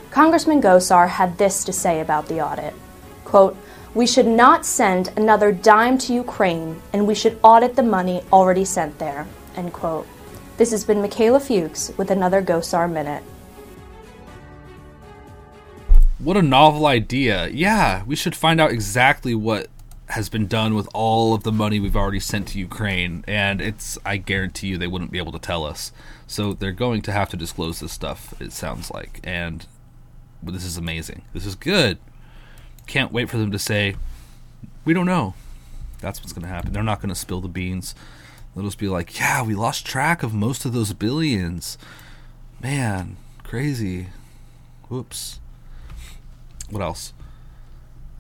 Congressman 0.10 0.62
Gosar 0.62 1.08
had 1.08 1.38
this 1.38 1.64
to 1.64 1.72
say 1.72 2.02
about 2.02 2.28
the 2.28 2.42
audit. 2.42 2.74
Quote, 3.24 3.56
we 3.96 4.06
should 4.06 4.28
not 4.28 4.66
send 4.66 5.14
another 5.16 5.54
dime 5.54 5.98
to 6.00 6.14
Ukraine, 6.14 6.82
and 6.92 7.08
we 7.08 7.16
should 7.16 7.40
audit 7.42 7.78
the 7.78 7.92
money 7.98 8.26
already 8.34 8.66
sent 8.66 9.00
there. 9.00 9.26
End 9.56 9.72
quote. 9.72 10.06
This 10.58 10.72
has 10.72 10.84
been 10.84 11.00
Michaela 11.00 11.40
Fuchs 11.40 11.94
with 11.96 12.12
another 12.12 12.42
Gosar 12.42 12.92
Minute. 12.92 13.24
What 16.20 16.36
a 16.36 16.42
novel 16.42 16.88
idea. 16.88 17.48
Yeah, 17.48 18.04
we 18.04 18.18
should 18.18 18.36
find 18.36 18.60
out 18.60 18.72
exactly 18.72 19.34
what 19.34 19.70
has 20.12 20.30
been 20.30 20.48
done 20.48 20.76
with 20.76 20.88
all 20.94 21.34
of 21.34 21.44
the 21.44 21.52
money 21.52 21.80
we've 21.80 21.96
already 21.96 22.20
sent 22.20 22.50
to 22.50 22.60
Ukraine, 22.60 23.24
and 23.28 23.62
it's 23.62 23.98
I 24.06 24.18
guarantee 24.18 24.68
you 24.68 24.78
they 24.78 24.88
wouldn't 24.88 25.12
be 25.12 25.18
able 25.18 25.32
to 25.34 25.40
tell 25.40 25.66
us. 25.66 25.92
So 26.28 26.54
they're 26.54 26.72
going 26.72 27.02
to 27.04 27.12
have 27.12 27.30
to 27.30 27.38
disclose 27.38 27.80
this 27.80 27.92
stuff. 27.92 28.34
It 28.40 28.54
sounds 28.54 28.92
like, 28.92 29.20
and 29.24 29.66
this 30.44 30.66
is 30.66 30.78
amazing. 30.78 31.24
This 31.34 31.46
is 31.46 31.56
good. 31.56 31.98
Can't 32.88 33.12
wait 33.12 33.30
for 33.30 33.38
them 33.38 33.52
to 33.52 33.60
say, 33.60 33.96
"We 34.86 34.94
don't 34.94 35.06
know." 35.06 35.34
That's 36.02 36.20
what's 36.20 36.34
going 36.34 36.44
to 36.44 36.48
happen. 36.48 36.74
They're 36.74 36.84
not 36.84 37.00
going 37.00 37.10
to 37.10 37.16
spill 37.16 37.42
the 37.42 37.48
beans. 37.48 37.96
They'll 38.54 38.66
just 38.66 38.80
be 38.80 38.90
like, 38.90 39.18
yeah, 39.18 39.44
we 39.44 39.56
lost 39.56 39.86
track 39.86 40.24
of 40.24 40.34
most 40.34 40.66
of 40.66 40.74
those 40.74 40.94
billions. 40.94 41.78
Man, 42.62 43.18
crazy. 43.44 44.08
Whoops. 44.90 45.40
What 46.70 46.82
else? 46.82 47.14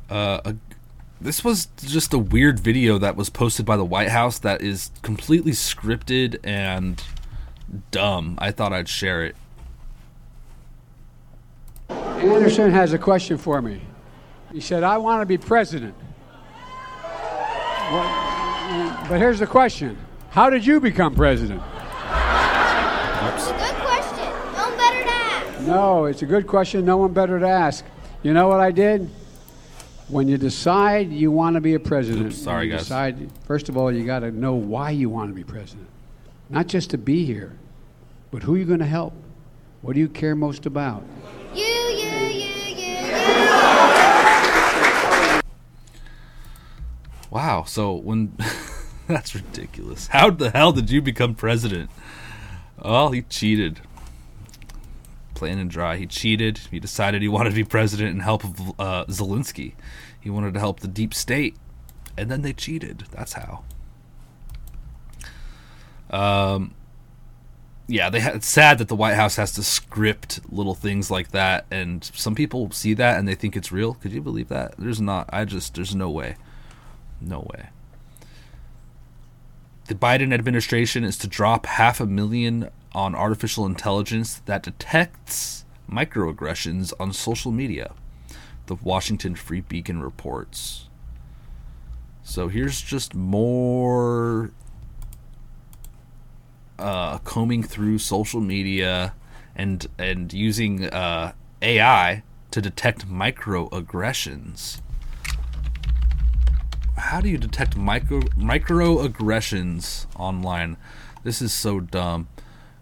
Uh, 0.09 0.39
a, 0.45 0.55
this 1.21 1.43
was 1.43 1.67
just 1.77 2.13
a 2.13 2.17
weird 2.17 2.59
video 2.59 2.97
that 2.97 3.15
was 3.15 3.29
posted 3.29 3.65
by 3.65 3.77
the 3.77 3.85
White 3.85 4.09
House 4.09 4.39
that 4.39 4.61
is 4.61 4.89
completely 5.03 5.51
scripted 5.51 6.39
and 6.43 7.01
dumb. 7.91 8.35
I 8.39 8.51
thought 8.51 8.73
I'd 8.73 8.89
share 8.89 9.23
it. 9.23 9.35
Anderson 11.89 12.71
has 12.71 12.93
a 12.93 12.97
question 12.97 13.37
for 13.37 13.61
me. 13.61 13.81
He 14.51 14.59
said, 14.59 14.83
I 14.83 14.97
want 14.97 15.21
to 15.21 15.25
be 15.25 15.37
president. 15.37 15.93
Well, 17.91 19.05
but 19.07 19.19
here's 19.19 19.39
the 19.39 19.47
question 19.47 19.97
How 20.31 20.49
did 20.49 20.65
you 20.65 20.79
become 20.79 21.13
president? 21.13 21.61
Good 21.61 21.75
question. 23.75 24.25
No 24.55 24.65
one 24.65 24.77
better 24.77 25.03
to 25.03 25.09
ask. 25.09 25.61
No, 25.67 26.05
it's 26.05 26.21
a 26.23 26.25
good 26.25 26.47
question. 26.47 26.85
No 26.85 26.97
one 26.97 27.13
better 27.13 27.39
to 27.39 27.47
ask. 27.47 27.85
You 28.23 28.33
know 28.33 28.47
what 28.47 28.59
I 28.59 28.71
did? 28.71 29.09
When 30.11 30.27
you 30.27 30.37
decide 30.37 31.09
you 31.09 31.31
want 31.31 31.53
to 31.53 31.61
be 31.61 31.73
a 31.73 31.79
president, 31.79 32.27
Oops, 32.27 32.37
sorry, 32.37 32.65
you 32.65 32.73
guys. 32.73 32.81
Decide, 32.81 33.31
first 33.45 33.69
of 33.69 33.77
all, 33.77 33.89
you 33.89 34.05
got 34.05 34.19
to 34.19 34.31
know 34.31 34.53
why 34.53 34.89
you 34.91 35.09
want 35.09 35.29
to 35.29 35.33
be 35.33 35.45
president. 35.45 35.87
Not 36.49 36.67
just 36.67 36.89
to 36.89 36.97
be 36.97 37.23
here, 37.23 37.57
but 38.29 38.43
who 38.43 38.55
are 38.55 38.57
you 38.57 38.65
going 38.65 38.79
to 38.79 38.85
help? 38.85 39.13
What 39.81 39.93
do 39.93 40.01
you 40.01 40.09
care 40.09 40.35
most 40.35 40.65
about? 40.65 41.05
You, 41.55 41.63
you, 41.63 42.09
you, 42.27 42.47
you, 42.75 42.75
you. 42.75 43.05
Wow. 47.29 47.63
So 47.65 47.93
when 47.93 48.35
that's 49.07 49.33
ridiculous. 49.33 50.07
How 50.07 50.29
the 50.29 50.49
hell 50.49 50.73
did 50.73 50.89
you 50.89 51.01
become 51.01 51.35
president? 51.35 51.89
Oh, 52.81 53.11
he 53.11 53.21
cheated. 53.21 53.79
And 55.49 55.69
dry. 55.69 55.97
He 55.97 56.05
cheated. 56.05 56.59
He 56.69 56.79
decided 56.79 57.21
he 57.21 57.27
wanted 57.27 57.51
to 57.51 57.55
be 57.55 57.63
president 57.63 58.11
and 58.11 58.21
help 58.21 58.43
uh, 58.79 59.05
Zelensky. 59.05 59.73
He 60.19 60.29
wanted 60.29 60.53
to 60.53 60.59
help 60.59 60.81
the 60.81 60.87
deep 60.87 61.13
state, 61.13 61.55
and 62.17 62.29
then 62.29 62.41
they 62.41 62.53
cheated. 62.53 63.05
That's 63.11 63.33
how. 63.33 63.63
Um. 66.09 66.75
Yeah, 67.87 68.09
they 68.09 68.21
ha- 68.21 68.31
it's 68.35 68.47
sad 68.47 68.77
that 68.77 68.87
the 68.87 68.95
White 68.95 69.15
House 69.15 69.35
has 69.35 69.51
to 69.53 69.63
script 69.63 70.39
little 70.49 70.75
things 70.75 71.11
like 71.11 71.31
that, 71.31 71.65
and 71.71 72.03
some 72.13 72.35
people 72.35 72.71
see 72.71 72.93
that 72.93 73.17
and 73.19 73.27
they 73.27 73.35
think 73.35 73.57
it's 73.57 73.71
real. 73.71 73.95
Could 73.95 74.13
you 74.13 74.21
believe 74.21 74.47
that? 74.49 74.75
There's 74.77 75.01
not. 75.01 75.29
I 75.33 75.45
just. 75.45 75.75
There's 75.75 75.95
no 75.95 76.09
way. 76.09 76.35
No 77.19 77.47
way. 77.53 77.69
The 79.87 79.95
Biden 79.95 80.33
administration 80.33 81.03
is 81.03 81.17
to 81.17 81.27
drop 81.27 81.65
half 81.65 81.99
a 81.99 82.05
million 82.05 82.69
on 82.93 83.15
artificial 83.15 83.65
intelligence 83.65 84.41
that 84.45 84.63
detects 84.63 85.65
microaggressions 85.89 86.93
on 86.99 87.13
social 87.13 87.51
media. 87.51 87.93
The 88.67 88.75
Washington 88.75 89.35
Free 89.35 89.61
Beacon 89.61 90.01
reports. 90.01 90.87
So 92.23 92.47
here's 92.47 92.81
just 92.81 93.15
more 93.15 94.51
uh, 96.79 97.17
combing 97.19 97.63
through 97.63 97.99
social 97.99 98.41
media 98.41 99.13
and 99.55 99.85
and 99.97 100.31
using 100.31 100.85
uh, 100.85 101.33
AI 101.61 102.23
to 102.51 102.61
detect 102.61 103.07
microaggressions 103.07 104.81
how 107.11 107.19
do 107.19 107.27
you 107.27 107.37
detect 107.37 107.75
micro 107.75 108.21
microaggressions 108.37 110.05
online? 110.15 110.77
This 111.23 111.41
is 111.41 111.51
so 111.51 111.79
dumb. 111.79 112.27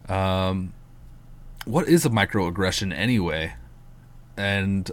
Um, 0.09 0.73
what 1.65 1.87
is 1.87 2.05
a 2.05 2.09
microaggression 2.09 2.93
anyway? 2.93 3.53
And 4.35 4.89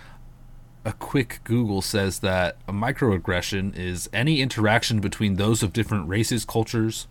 a 0.84 0.92
quick 0.92 1.40
Google 1.44 1.80
says 1.80 2.18
that 2.20 2.56
a 2.66 2.72
microaggression 2.72 3.76
is 3.76 4.10
any 4.12 4.40
interaction 4.40 5.00
between 5.00 5.36
those 5.36 5.62
of 5.62 5.72
different 5.72 6.08
races, 6.08 6.44
cultures, 6.44 7.06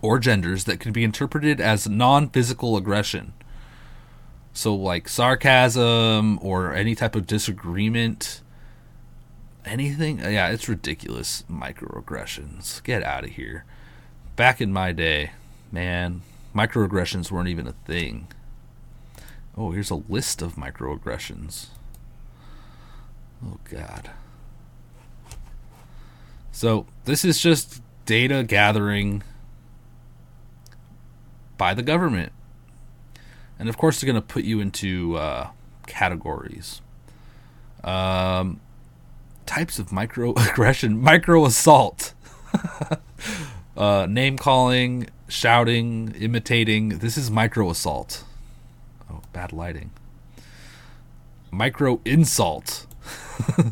or 0.00 0.18
genders 0.18 0.64
that 0.64 0.80
can 0.80 0.92
be 0.92 1.04
interpreted 1.04 1.60
as 1.60 1.88
non-physical 1.88 2.76
aggression. 2.76 3.32
So, 4.52 4.74
like 4.74 5.08
sarcasm 5.08 6.38
or 6.40 6.74
any 6.74 6.94
type 6.94 7.14
of 7.14 7.26
disagreement 7.26 8.42
anything 9.64 10.18
yeah 10.18 10.48
it's 10.48 10.68
ridiculous 10.68 11.44
microaggressions 11.50 12.82
get 12.82 13.02
out 13.02 13.24
of 13.24 13.30
here 13.30 13.64
back 14.36 14.60
in 14.60 14.72
my 14.72 14.92
day 14.92 15.30
man 15.70 16.22
microaggressions 16.54 17.30
weren't 17.30 17.48
even 17.48 17.66
a 17.66 17.74
thing. 17.84 18.28
Oh 19.56 19.70
here's 19.72 19.90
a 19.90 19.96
list 19.96 20.42
of 20.42 20.54
microaggressions. 20.54 21.68
Oh 23.44 23.58
god. 23.70 24.10
So 26.52 26.86
this 27.04 27.24
is 27.24 27.40
just 27.40 27.80
data 28.04 28.42
gathering 28.42 29.22
by 31.56 31.74
the 31.74 31.82
government. 31.82 32.32
And 33.58 33.68
of 33.68 33.76
course 33.76 34.00
they're 34.00 34.10
going 34.10 34.20
to 34.20 34.26
put 34.26 34.44
you 34.44 34.60
into 34.60 35.16
uh, 35.16 35.50
categories. 35.86 36.80
Um, 37.84 38.60
types 39.46 39.78
of 39.78 39.88
microaggression, 39.88 40.98
micro 41.00 41.44
assault, 41.44 42.14
uh, 43.80 44.06
name 44.06 44.36
calling, 44.36 45.08
shouting, 45.26 46.14
imitating. 46.18 46.98
This 46.98 47.16
is 47.16 47.30
micro 47.30 47.70
assault. 47.70 48.24
Oh, 49.10 49.22
bad 49.32 49.54
lighting. 49.54 49.90
Micro 51.50 52.00
insult. 52.04 52.86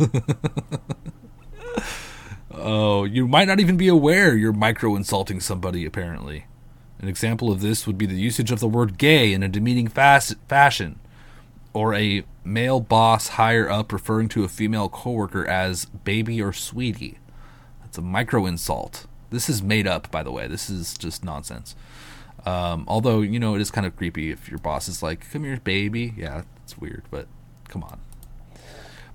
oh, 2.51 3.05
you 3.05 3.29
might 3.29 3.47
not 3.47 3.61
even 3.61 3.77
be 3.77 3.87
aware 3.87 4.35
you're 4.35 4.55
micro 4.55 4.97
insulting 4.97 5.41
somebody, 5.41 5.85
apparently. 5.85 6.47
An 7.01 7.09
example 7.09 7.53
of 7.53 7.61
this 7.61 7.87
would 7.87 7.99
be 7.99 8.07
the 8.07 8.15
usage 8.15 8.51
of 8.51 8.61
the 8.61 8.67
word 8.67 8.97
gay 8.97 9.35
in 9.35 9.43
a 9.43 9.49
demeaning 9.49 9.89
fas- 9.89 10.35
fashion 10.49 10.99
or 11.75 11.95
a 11.95 12.25
male 12.43 12.81
boss 12.81 13.29
higher 13.29 13.69
up 13.69 13.93
referring 13.93 14.31
to 14.31 14.43
a 14.43 14.49
female 14.49 14.89
coworker 14.89 15.47
as 15.47 15.85
baby 15.85 16.41
or 16.41 16.55
sweetie. 16.55 17.19
That's 17.83 17.99
a 17.99 18.03
micro 18.03 18.47
insult. 18.47 19.07
This 19.31 19.49
is 19.49 19.63
made 19.63 19.87
up, 19.87 20.11
by 20.11 20.23
the 20.23 20.33
way. 20.33 20.47
This 20.47 20.71
is 20.71 20.97
just 20.97 21.25
nonsense. 21.25 21.75
Um, 22.47 22.85
although, 22.89 23.21
you 23.21 23.39
know, 23.39 23.55
it 23.55 23.61
is 23.61 23.71
kind 23.71 23.87
of 23.87 23.97
creepy 23.97 24.31
if 24.31 24.49
your 24.49 24.59
boss 24.59 24.89
is 24.89 25.03
like, 25.03 25.31
come 25.31 25.45
here, 25.45 25.59
baby. 25.63 26.15
Yeah, 26.17 26.43
it's 26.63 26.79
weird, 26.79 27.03
but 27.11 27.27
come 27.69 27.83
on. 27.83 28.01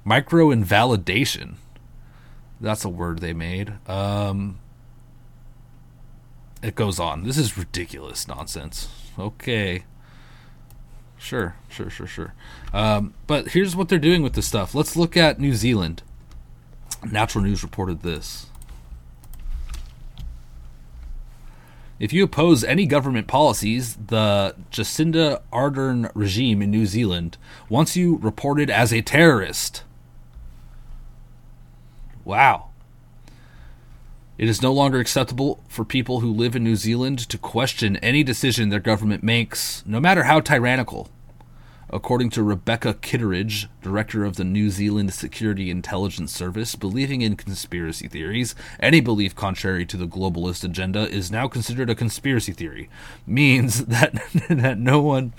Micro 0.03 0.51
invalidation. 0.51 1.57
That's 2.59 2.85
a 2.85 2.89
word 2.89 3.19
they 3.19 3.33
made. 3.33 3.73
Um, 3.89 4.59
it 6.61 6.75
goes 6.75 6.99
on. 6.99 7.23
This 7.23 7.37
is 7.37 7.57
ridiculous 7.57 8.27
nonsense. 8.27 8.89
Okay. 9.17 9.85
Sure, 11.17 11.55
sure, 11.69 11.89
sure, 11.89 12.07
sure. 12.07 12.33
Um, 12.73 13.13
but 13.27 13.49
here's 13.49 13.75
what 13.75 13.87
they're 13.87 13.97
doing 13.97 14.23
with 14.23 14.33
this 14.33 14.45
stuff. 14.45 14.75
Let's 14.75 14.95
look 14.95 15.15
at 15.15 15.39
New 15.39 15.53
Zealand. 15.53 16.03
Natural 17.09 17.43
News 17.43 17.63
reported 17.63 18.01
this. 18.01 18.47
If 22.03 22.11
you 22.11 22.25
oppose 22.25 22.65
any 22.65 22.85
government 22.85 23.27
policies, 23.27 23.95
the 23.95 24.57
Jacinda 24.71 25.41
Ardern 25.53 26.11
regime 26.13 26.61
in 26.61 26.69
New 26.69 26.85
Zealand 26.85 27.37
wants 27.69 27.95
you 27.95 28.17
reported 28.17 28.69
as 28.69 28.91
a 28.91 29.01
terrorist. 29.01 29.85
Wow. 32.25 32.71
It 34.37 34.49
is 34.49 34.61
no 34.61 34.73
longer 34.73 34.99
acceptable 34.99 35.63
for 35.69 35.85
people 35.85 36.19
who 36.19 36.33
live 36.33 36.57
in 36.57 36.63
New 36.65 36.75
Zealand 36.75 37.19
to 37.19 37.37
question 37.37 37.95
any 37.95 38.21
decision 38.21 38.67
their 38.67 38.81
government 38.81 39.23
makes, 39.23 39.81
no 39.85 40.01
matter 40.01 40.23
how 40.23 40.41
tyrannical. 40.41 41.07
According 41.93 42.31
to 42.31 42.41
Rebecca 42.41 42.95
Kitteridge, 42.95 43.67
director 43.83 44.25
of 44.25 44.35
the 44.35 44.43
New 44.43 44.71
Zealand 44.71 45.13
Security 45.13 45.69
Intelligence 45.69 46.31
Service, 46.33 46.73
believing 46.73 47.21
in 47.21 47.35
conspiracy 47.35 48.07
theories, 48.07 48.55
any 48.79 48.99
belief 48.99 49.35
contrary 49.35 49.85
to 49.85 49.95
the 49.95 50.07
globalist 50.07 50.63
agenda 50.63 51.07
is 51.07 51.29
now 51.29 51.47
considered 51.47 51.91
a 51.91 51.95
conspiracy 51.95 52.51
theory. 52.51 52.89
Means 53.27 53.85
that 53.85 54.15
that 54.49 54.79
no 54.79 55.01
one 55.01 55.33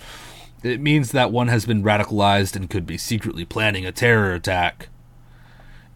it 0.63 0.81
means 0.81 1.11
that 1.11 1.33
one 1.33 1.49
has 1.49 1.67
been 1.67 1.83
radicalized 1.83 2.55
and 2.55 2.71
could 2.71 2.87
be 2.87 2.99
secretly 2.99 3.45
planning 3.45 3.85
a 3.85 3.91
terror 3.91 4.33
attack. 4.33 4.91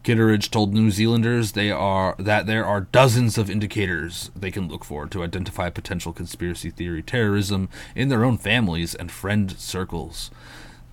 Kitteridge 0.05 0.51
told 0.51 0.73
New 0.73 0.91
Zealanders 0.91 1.53
they 1.53 1.71
are 1.71 2.15
that 2.19 2.47
there 2.47 2.65
are 2.65 2.83
dozens 2.83 3.37
of 3.37 3.51
indicators 3.51 4.31
they 4.35 4.51
can 4.51 4.69
look 4.69 4.85
for 4.85 5.07
to 5.07 5.23
identify 5.23 5.69
potential 5.71 6.13
conspiracy 6.13 6.71
theory 6.71 7.03
terrorism 7.03 7.69
in 7.95 8.09
their 8.09 8.25
own 8.25 8.39
families 8.39 8.95
and 8.95 9.11
friend 9.11 9.53
circles. 9.59 10.31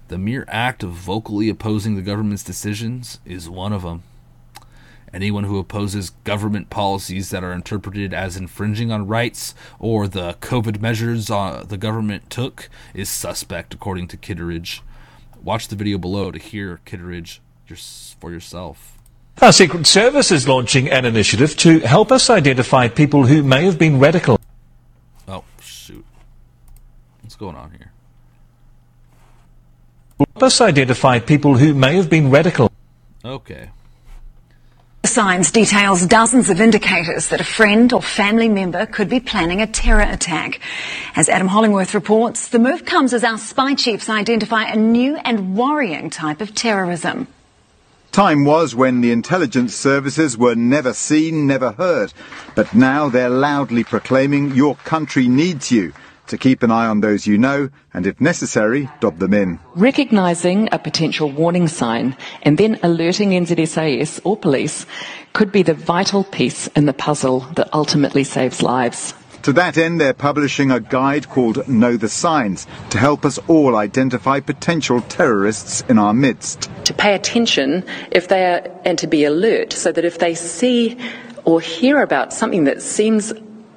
The 0.07 0.17
mere 0.17 0.45
act 0.47 0.83
of 0.83 0.91
vocally 0.91 1.49
opposing 1.49 1.95
the 1.95 2.01
government's 2.01 2.43
decisions 2.43 3.19
is 3.25 3.49
one 3.49 3.73
of 3.73 3.83
them. 3.83 4.03
Anyone 5.13 5.45
who 5.45 5.59
opposes 5.59 6.09
government 6.25 6.69
policies 6.69 7.29
that 7.29 7.43
are 7.43 7.53
interpreted 7.53 8.13
as 8.13 8.35
infringing 8.35 8.91
on 8.91 9.07
rights 9.07 9.55
or 9.79 10.07
the 10.07 10.33
COVID 10.41 10.81
measures 10.81 11.31
uh, 11.31 11.63
the 11.65 11.77
government 11.77 12.29
took 12.29 12.69
is 12.93 13.07
suspect, 13.07 13.73
according 13.73 14.09
to 14.09 14.17
Kitteridge. 14.17 14.81
Watch 15.41 15.69
the 15.69 15.75
video 15.77 15.97
below 15.97 16.31
to 16.31 16.39
hear 16.39 16.81
Kitteridge 16.85 17.39
for 18.19 18.31
yourself. 18.31 18.97
Our 19.41 19.51
Secret 19.51 19.85
Service 19.85 20.31
is 20.31 20.47
launching 20.47 20.89
an 20.89 21.03
initiative 21.05 21.57
to 21.57 21.79
help 21.79 22.11
us 22.11 22.29
identify 22.29 22.87
people 22.87 23.25
who 23.25 23.43
may 23.43 23.65
have 23.65 23.77
been 23.77 23.99
radical. 23.99 24.39
Oh, 25.27 25.43
shoot. 25.59 26.05
What's 27.21 27.35
going 27.35 27.55
on 27.55 27.71
here? 27.71 27.91
Help 30.17 30.43
us 30.43 30.61
identify 30.61 31.19
people 31.19 31.57
who 31.57 31.73
may 31.73 31.95
have 31.95 32.09
been 32.09 32.31
radical. 32.31 32.71
Okay. 33.25 33.69
Signs 35.05 35.51
details 35.51 36.05
dozens 36.07 36.49
of 36.49 36.61
indicators 36.61 37.29
that 37.29 37.41
a 37.41 37.43
friend 37.43 37.91
or 37.93 38.01
family 38.01 38.49
member 38.49 38.85
could 38.85 39.09
be 39.09 39.19
planning 39.19 39.61
a 39.61 39.67
terror 39.67 40.01
attack. 40.01 40.61
As 41.15 41.29
Adam 41.29 41.49
Hollingworth 41.49 41.93
reports, 41.93 42.47
the 42.47 42.59
move 42.59 42.85
comes 42.85 43.13
as 43.13 43.23
our 43.23 43.37
spy 43.37 43.75
chiefs 43.75 44.09
identify 44.09 44.63
a 44.63 44.75
new 44.75 45.17
and 45.17 45.57
worrying 45.57 46.09
type 46.09 46.41
of 46.41 46.55
terrorism. 46.55 47.27
Time 48.15 48.45
was 48.45 48.73
when 48.73 49.01
the 49.01 49.11
intelligence 49.11 49.75
services 49.75 50.37
were 50.37 50.55
never 50.55 50.93
seen, 50.93 51.47
never 51.47 51.73
heard. 51.73 52.13
But 52.55 52.73
now 52.73 53.09
they're 53.09 53.29
loudly 53.29 53.83
proclaiming 53.83 54.55
your 54.55 54.75
country 54.85 55.27
needs 55.27 55.69
you 55.69 55.91
to 56.27 56.37
keep 56.37 56.63
an 56.63 56.71
eye 56.71 56.87
on 56.87 57.01
those 57.01 57.27
you 57.27 57.37
know 57.37 57.69
and, 57.93 58.07
if 58.07 58.21
necessary, 58.21 58.89
dob 59.01 59.19
them 59.19 59.33
in. 59.33 59.59
Recognising 59.75 60.69
a 60.71 60.79
potential 60.79 61.29
warning 61.29 61.67
sign 61.67 62.15
and 62.43 62.57
then 62.57 62.79
alerting 62.83 63.31
NZSIS 63.31 64.21
or 64.23 64.37
police 64.37 64.85
could 65.33 65.51
be 65.51 65.61
the 65.61 65.73
vital 65.73 66.23
piece 66.23 66.67
in 66.67 66.85
the 66.85 66.93
puzzle 66.93 67.41
that 67.57 67.67
ultimately 67.73 68.23
saves 68.23 68.61
lives. 68.61 69.13
To 69.45 69.53
that 69.53 69.77
end, 69.77 70.01
they're 70.01 70.15
publishing 70.15 70.71
a 70.71 70.79
guide 70.79 71.29
called 71.29 71.67
Know 71.67 71.97
the 71.97 72.09
Signs 72.09 72.65
to 72.89 72.97
help 72.97 73.23
us 73.23 73.37
all 73.47 73.75
identify 73.75 74.39
potential 74.39 75.01
terrorists 75.01 75.81
in 75.87 75.99
our 75.99 76.15
midst. 76.15 76.67
To 76.85 76.95
pay 76.95 77.13
attention 77.13 77.85
if 78.09 78.27
they 78.27 78.43
are, 78.43 78.67
and 78.85 78.97
to 78.97 79.05
be 79.05 79.23
alert 79.23 79.71
so 79.71 79.91
that 79.91 80.03
if 80.03 80.17
they 80.17 80.33
see 80.33 80.97
or 81.43 81.61
hear 81.61 82.01
about 82.01 82.33
something 82.33 82.63
that 82.63 82.81
seems 82.81 83.33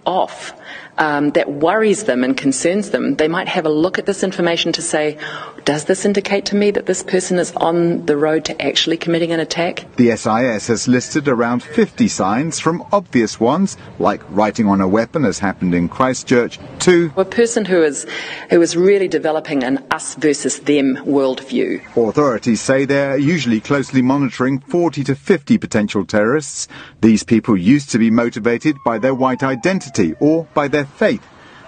off, 0.07 0.55
um, 0.97 1.33
that 1.33 1.53
worries 1.53 2.05
them 2.05 2.25
and 2.25 2.35
concerns 2.35 2.89
them, 2.89 3.17
they 3.17 3.29
might 3.29 3.49
have 3.49 3.67
a 3.67 3.69
look 3.69 3.99
at 3.99 4.07
this 4.07 4.25
information 4.25 4.73
to 4.73 4.81
say, 4.81 5.19
does 5.69 5.85
this 5.85 6.07
indicate 6.07 6.47
to 6.47 6.57
me 6.57 6.71
that 6.71 6.87
this 6.87 7.03
person 7.03 7.39
is 7.39 7.53
on 7.57 8.07
the 8.07 8.17
road 8.17 8.43
to 8.43 8.59
actually 8.63 8.97
committing 8.97 9.33
an 9.33 9.39
attack? 9.39 9.85
The 9.97 10.17
SIS 10.17 10.67
has 10.67 10.89
listed 10.89 11.29
around 11.29 11.63
50 11.63 12.09
signs, 12.09 12.59
from 12.59 12.83
obvious 12.91 13.39
ones, 13.39 13.77
like 13.99 14.23
writing 14.31 14.67
on 14.67 14.81
a 14.81 14.89
weapon, 14.89 15.27
as 15.27 15.39
happened 15.39 15.75
in 15.75 15.91
Christchurch, 15.91 16.59
to 16.79 17.13
a 17.19 17.25
person 17.27 17.67
who 17.67 17.83
is, 17.83 18.07
who 18.49 18.63
is 18.63 18.79
really 18.79 19.09
developing 19.09 19.63
an 19.63 19.85
us 19.91 20.15
versus 20.15 20.61
them 20.61 20.97
worldview. 21.05 21.85
Authorities 21.99 22.63
say 22.63 22.87
they're 22.87 23.19
usually 23.19 23.61
closely 23.61 24.01
monitoring 24.01 24.61
40 24.61 25.05
to 25.05 25.15
50 25.15 25.59
potential 25.59 26.07
terrorists. 26.07 26.67
These 27.03 27.25
people 27.25 27.59
used 27.59 27.91
to 27.91 27.99
be 27.99 28.11
motivated 28.11 28.79
by 28.87 28.97
their 28.97 29.15
white 29.15 29.43
identity 29.43 30.15
or 30.19 30.47
by 30.55 30.69
their 30.69 30.87
faith. 30.87 31.21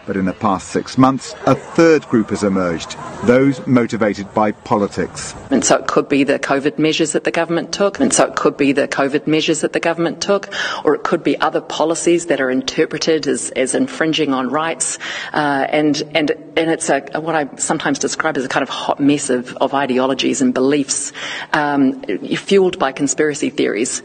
But 0.07 0.17
in 0.17 0.25
the 0.25 0.33
past 0.33 0.69
six 0.69 0.97
months, 0.99 1.35
a 1.47 1.55
third 1.55 2.07
group 2.09 2.31
has 2.31 2.43
emerged, 2.43 2.97
those 3.25 3.65
motivated 3.67 4.33
by 4.35 4.53
politics. 4.53 5.35
And 5.51 5.65
so 5.65 5.77
it 5.77 5.87
could 5.87 6.09
be 6.09 6.25
the 6.25 6.39
COVID 6.39 6.79
measures 6.79 7.13
that 7.13 7.25
the 7.25 7.31
government 7.31 7.73
took, 7.73 8.01
and 8.01 8.13
so 8.13 8.27
it 8.27 8.37
could 8.37 8.57
be 8.57 8.73
the 8.73 8.89
COVID 8.89 9.27
measures 9.27 9.61
that 9.61 9.73
the 9.73 9.81
government 9.81 10.21
took, 10.21 10.53
or 10.85 10.95
it 10.95 11.03
could 11.03 11.23
be 11.23 11.39
other 11.41 11.61
policies 11.61 12.27
that 12.27 12.41
are 12.41 12.51
interpreted 12.51 13.27
as, 13.27 13.51
as 13.51 13.75
infringing 13.75 14.33
on 14.33 14.49
rights. 14.49 14.99
Uh, 15.33 15.67
and, 15.69 16.03
and, 16.15 16.31
and 16.57 16.71
it's 16.71 16.89
a, 16.89 17.01
what 17.21 17.35
I 17.35 17.55
sometimes 17.57 17.99
describe 17.99 18.37
as 18.37 18.45
a 18.45 18.49
kind 18.49 18.63
of 18.63 18.69
hot 18.69 19.01
mess 19.01 19.31
of, 19.31 19.57
of 19.59 19.75
ideologies 19.75 20.43
and 20.43 20.55
beliefs 20.55 21.13
um, 21.53 22.03
fueled 22.03 22.79
by 22.79 22.93
conspiracy 22.93 23.51
theories 23.51 24.03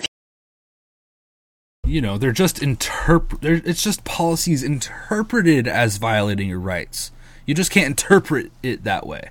you 1.85 2.01
know 2.01 2.17
they're 2.17 2.31
just 2.31 2.61
interpret 2.61 3.43
it's 3.43 3.83
just 3.83 4.03
policies 4.03 4.63
interpreted 4.63 5.67
as 5.67 5.97
violating 5.97 6.49
your 6.49 6.59
rights. 6.59 7.11
You 7.45 7.53
just 7.53 7.71
can't 7.71 7.87
interpret 7.87 8.51
it 8.63 8.83
that 8.83 9.05
way. 9.05 9.29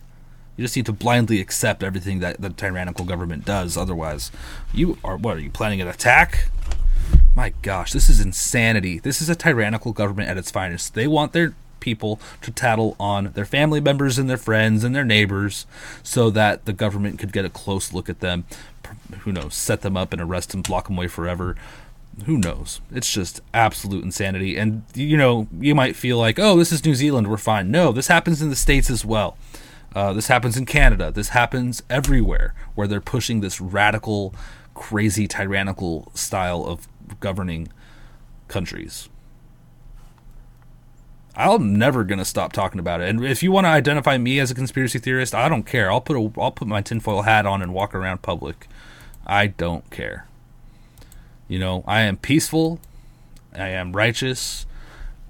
You 0.56 0.64
just 0.64 0.76
need 0.76 0.86
to 0.86 0.92
blindly 0.92 1.40
accept 1.40 1.82
everything 1.82 2.20
that 2.20 2.40
the 2.40 2.50
tyrannical 2.50 3.04
government 3.04 3.44
does. 3.44 3.76
Otherwise 3.76 4.30
you 4.72 4.98
are 5.02 5.16
what 5.16 5.36
are 5.36 5.40
you 5.40 5.50
planning 5.50 5.80
an 5.80 5.88
attack? 5.88 6.48
My 7.34 7.52
gosh 7.62 7.92
this 7.92 8.08
is 8.08 8.20
insanity. 8.20 8.98
This 8.98 9.20
is 9.20 9.28
a 9.28 9.34
tyrannical 9.34 9.92
government 9.92 10.28
at 10.28 10.38
its 10.38 10.50
finest. 10.50 10.94
They 10.94 11.08
want 11.08 11.32
their 11.32 11.54
people 11.80 12.18
to 12.40 12.50
tattle 12.50 12.96
on 12.98 13.30
their 13.34 13.44
family 13.44 13.80
members 13.80 14.18
and 14.18 14.30
their 14.30 14.38
friends 14.38 14.84
and 14.84 14.96
their 14.96 15.04
neighbors 15.04 15.66
so 16.02 16.30
that 16.30 16.64
the 16.64 16.72
government 16.72 17.18
could 17.18 17.30
get 17.30 17.44
a 17.44 17.50
close 17.50 17.92
look 17.92 18.08
at 18.08 18.20
them 18.20 18.44
who 19.20 19.32
knows 19.32 19.54
set 19.54 19.82
them 19.82 19.96
up 19.96 20.12
and 20.12 20.22
arrest 20.22 20.50
them 20.50 20.62
block 20.62 20.88
them 20.88 20.96
away 20.96 21.06
forever 21.06 21.56
who 22.26 22.38
knows? 22.38 22.80
It's 22.90 23.12
just 23.12 23.40
absolute 23.52 24.04
insanity. 24.04 24.56
And, 24.56 24.84
you 24.94 25.16
know, 25.16 25.48
you 25.58 25.74
might 25.74 25.96
feel 25.96 26.18
like, 26.18 26.38
oh, 26.38 26.56
this 26.56 26.72
is 26.72 26.84
New 26.84 26.94
Zealand, 26.94 27.28
we're 27.28 27.36
fine. 27.36 27.70
No, 27.70 27.92
this 27.92 28.08
happens 28.08 28.40
in 28.40 28.50
the 28.50 28.56
States 28.56 28.90
as 28.90 29.04
well. 29.04 29.36
Uh, 29.94 30.12
this 30.12 30.26
happens 30.26 30.56
in 30.56 30.66
Canada. 30.66 31.10
This 31.10 31.30
happens 31.30 31.82
everywhere 31.88 32.54
where 32.74 32.88
they're 32.88 33.00
pushing 33.00 33.40
this 33.40 33.60
radical, 33.60 34.34
crazy, 34.74 35.28
tyrannical 35.28 36.10
style 36.14 36.64
of 36.64 36.88
governing 37.20 37.68
countries. 38.48 39.08
I'm 41.36 41.76
never 41.76 42.04
gonna 42.04 42.24
stop 42.24 42.52
talking 42.52 42.78
about 42.78 43.00
it. 43.00 43.08
And 43.08 43.24
if 43.24 43.42
you 43.42 43.50
want 43.50 43.64
to 43.64 43.70
identify 43.70 44.18
me 44.18 44.38
as 44.38 44.50
a 44.50 44.54
conspiracy 44.54 45.00
theorist, 45.00 45.34
I 45.34 45.48
don't 45.48 45.64
care. 45.64 45.90
I'll 45.90 46.00
put 46.00 46.16
a 46.16 46.40
I'll 46.40 46.52
put 46.52 46.68
my 46.68 46.80
tinfoil 46.80 47.22
hat 47.22 47.44
on 47.44 47.60
and 47.60 47.74
walk 47.74 47.94
around 47.94 48.22
public. 48.22 48.68
I 49.26 49.48
don't 49.48 49.88
care. 49.90 50.28
You 51.48 51.58
know, 51.58 51.84
I 51.86 52.02
am 52.02 52.16
peaceful, 52.16 52.80
I 53.54 53.68
am 53.68 53.92
righteous, 53.92 54.66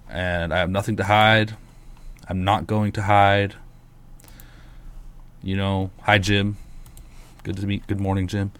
and 0.08 0.54
I 0.54 0.58
have 0.58 0.70
nothing 0.70 0.96
to 0.96 1.04
hide. 1.04 1.56
I'm 2.28 2.44
not 2.44 2.66
going 2.66 2.92
to 2.92 3.02
hide. 3.02 3.56
You 5.42 5.56
know, 5.56 5.90
hi 6.02 6.18
Jim. 6.18 6.56
Good 7.42 7.56
to 7.58 7.66
meet. 7.66 7.86
Good 7.86 8.00
morning, 8.00 8.28
Jim. 8.28 8.52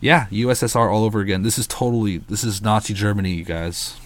Yeah, 0.00 0.26
USSR 0.32 0.90
all 0.90 1.04
over 1.04 1.20
again. 1.20 1.42
This 1.42 1.58
is 1.58 1.66
totally 1.66 2.18
this 2.18 2.42
is 2.42 2.62
Nazi 2.62 2.94
Germany, 2.94 3.32
you 3.32 3.44
guys. 3.44 3.96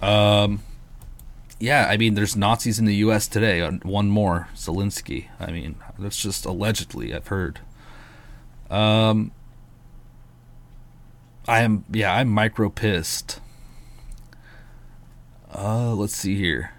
Um 0.00 0.60
yeah, 1.58 1.86
I 1.88 1.96
mean 1.96 2.14
there's 2.14 2.36
Nazis 2.36 2.78
in 2.78 2.84
the 2.84 2.94
US 2.96 3.26
today. 3.26 3.60
Uh, 3.60 3.72
one 3.82 4.08
more, 4.08 4.48
Zelensky. 4.54 5.26
I 5.40 5.50
mean, 5.50 5.74
that's 5.98 6.22
just 6.22 6.46
allegedly 6.46 7.12
I've 7.12 7.26
heard. 7.26 7.60
Um 8.70 9.32
I 11.48 11.60
am 11.60 11.84
yeah, 11.92 12.14
I'm 12.14 12.28
micro 12.28 12.68
pissed. 12.68 13.40
Uh, 15.54 15.94
let's 15.94 16.16
see 16.16 16.36
here. 16.36 16.72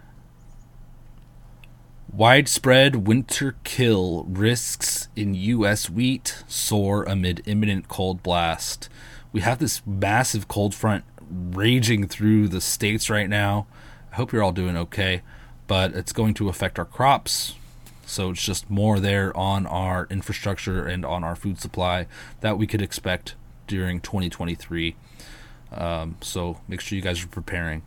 Widespread 2.12 3.08
winter 3.08 3.56
kill 3.64 4.26
risks 4.28 5.08
in 5.16 5.36
U.S. 5.36 5.90
wheat 5.90 6.44
soar 6.48 7.04
amid 7.04 7.44
imminent 7.46 7.88
cold 7.88 8.24
blast. 8.24 8.90
We 9.32 9.42
have 9.42 9.60
this 9.60 9.82
massive 9.86 10.48
cold 10.48 10.74
front 10.74 11.06
raging 11.30 12.08
through 12.08 12.48
the 12.50 12.62
states 12.62 13.10
right 13.10 13.30
now. 13.30 13.68
I 14.12 14.16
hope 14.16 14.34
you're 14.34 14.44
all 14.44 14.52
doing 14.52 14.76
okay, 14.78 15.22
but 15.68 15.94
it's 15.94 16.12
going 16.12 16.34
to 16.36 16.50
affect 16.50 16.80
our 16.80 16.86
crops. 16.86 17.56
So 18.06 18.32
it's 18.32 18.44
just 18.44 18.70
more 18.70 19.00
there 19.00 19.36
on 19.36 19.66
our 19.66 20.08
infrastructure 20.10 20.86
and 20.86 21.06
on 21.06 21.24
our 21.24 21.36
food 21.36 21.60
supply 21.60 22.08
that 22.42 22.58
we 22.58 22.66
could 22.68 22.82
expect 22.82 23.36
during 23.68 24.02
2023. 24.02 24.96
Um, 25.72 26.18
so 26.22 26.60
make 26.68 26.82
sure 26.82 26.96
you 26.96 27.02
guys 27.02 27.24
are 27.24 27.28
preparing. 27.28 27.84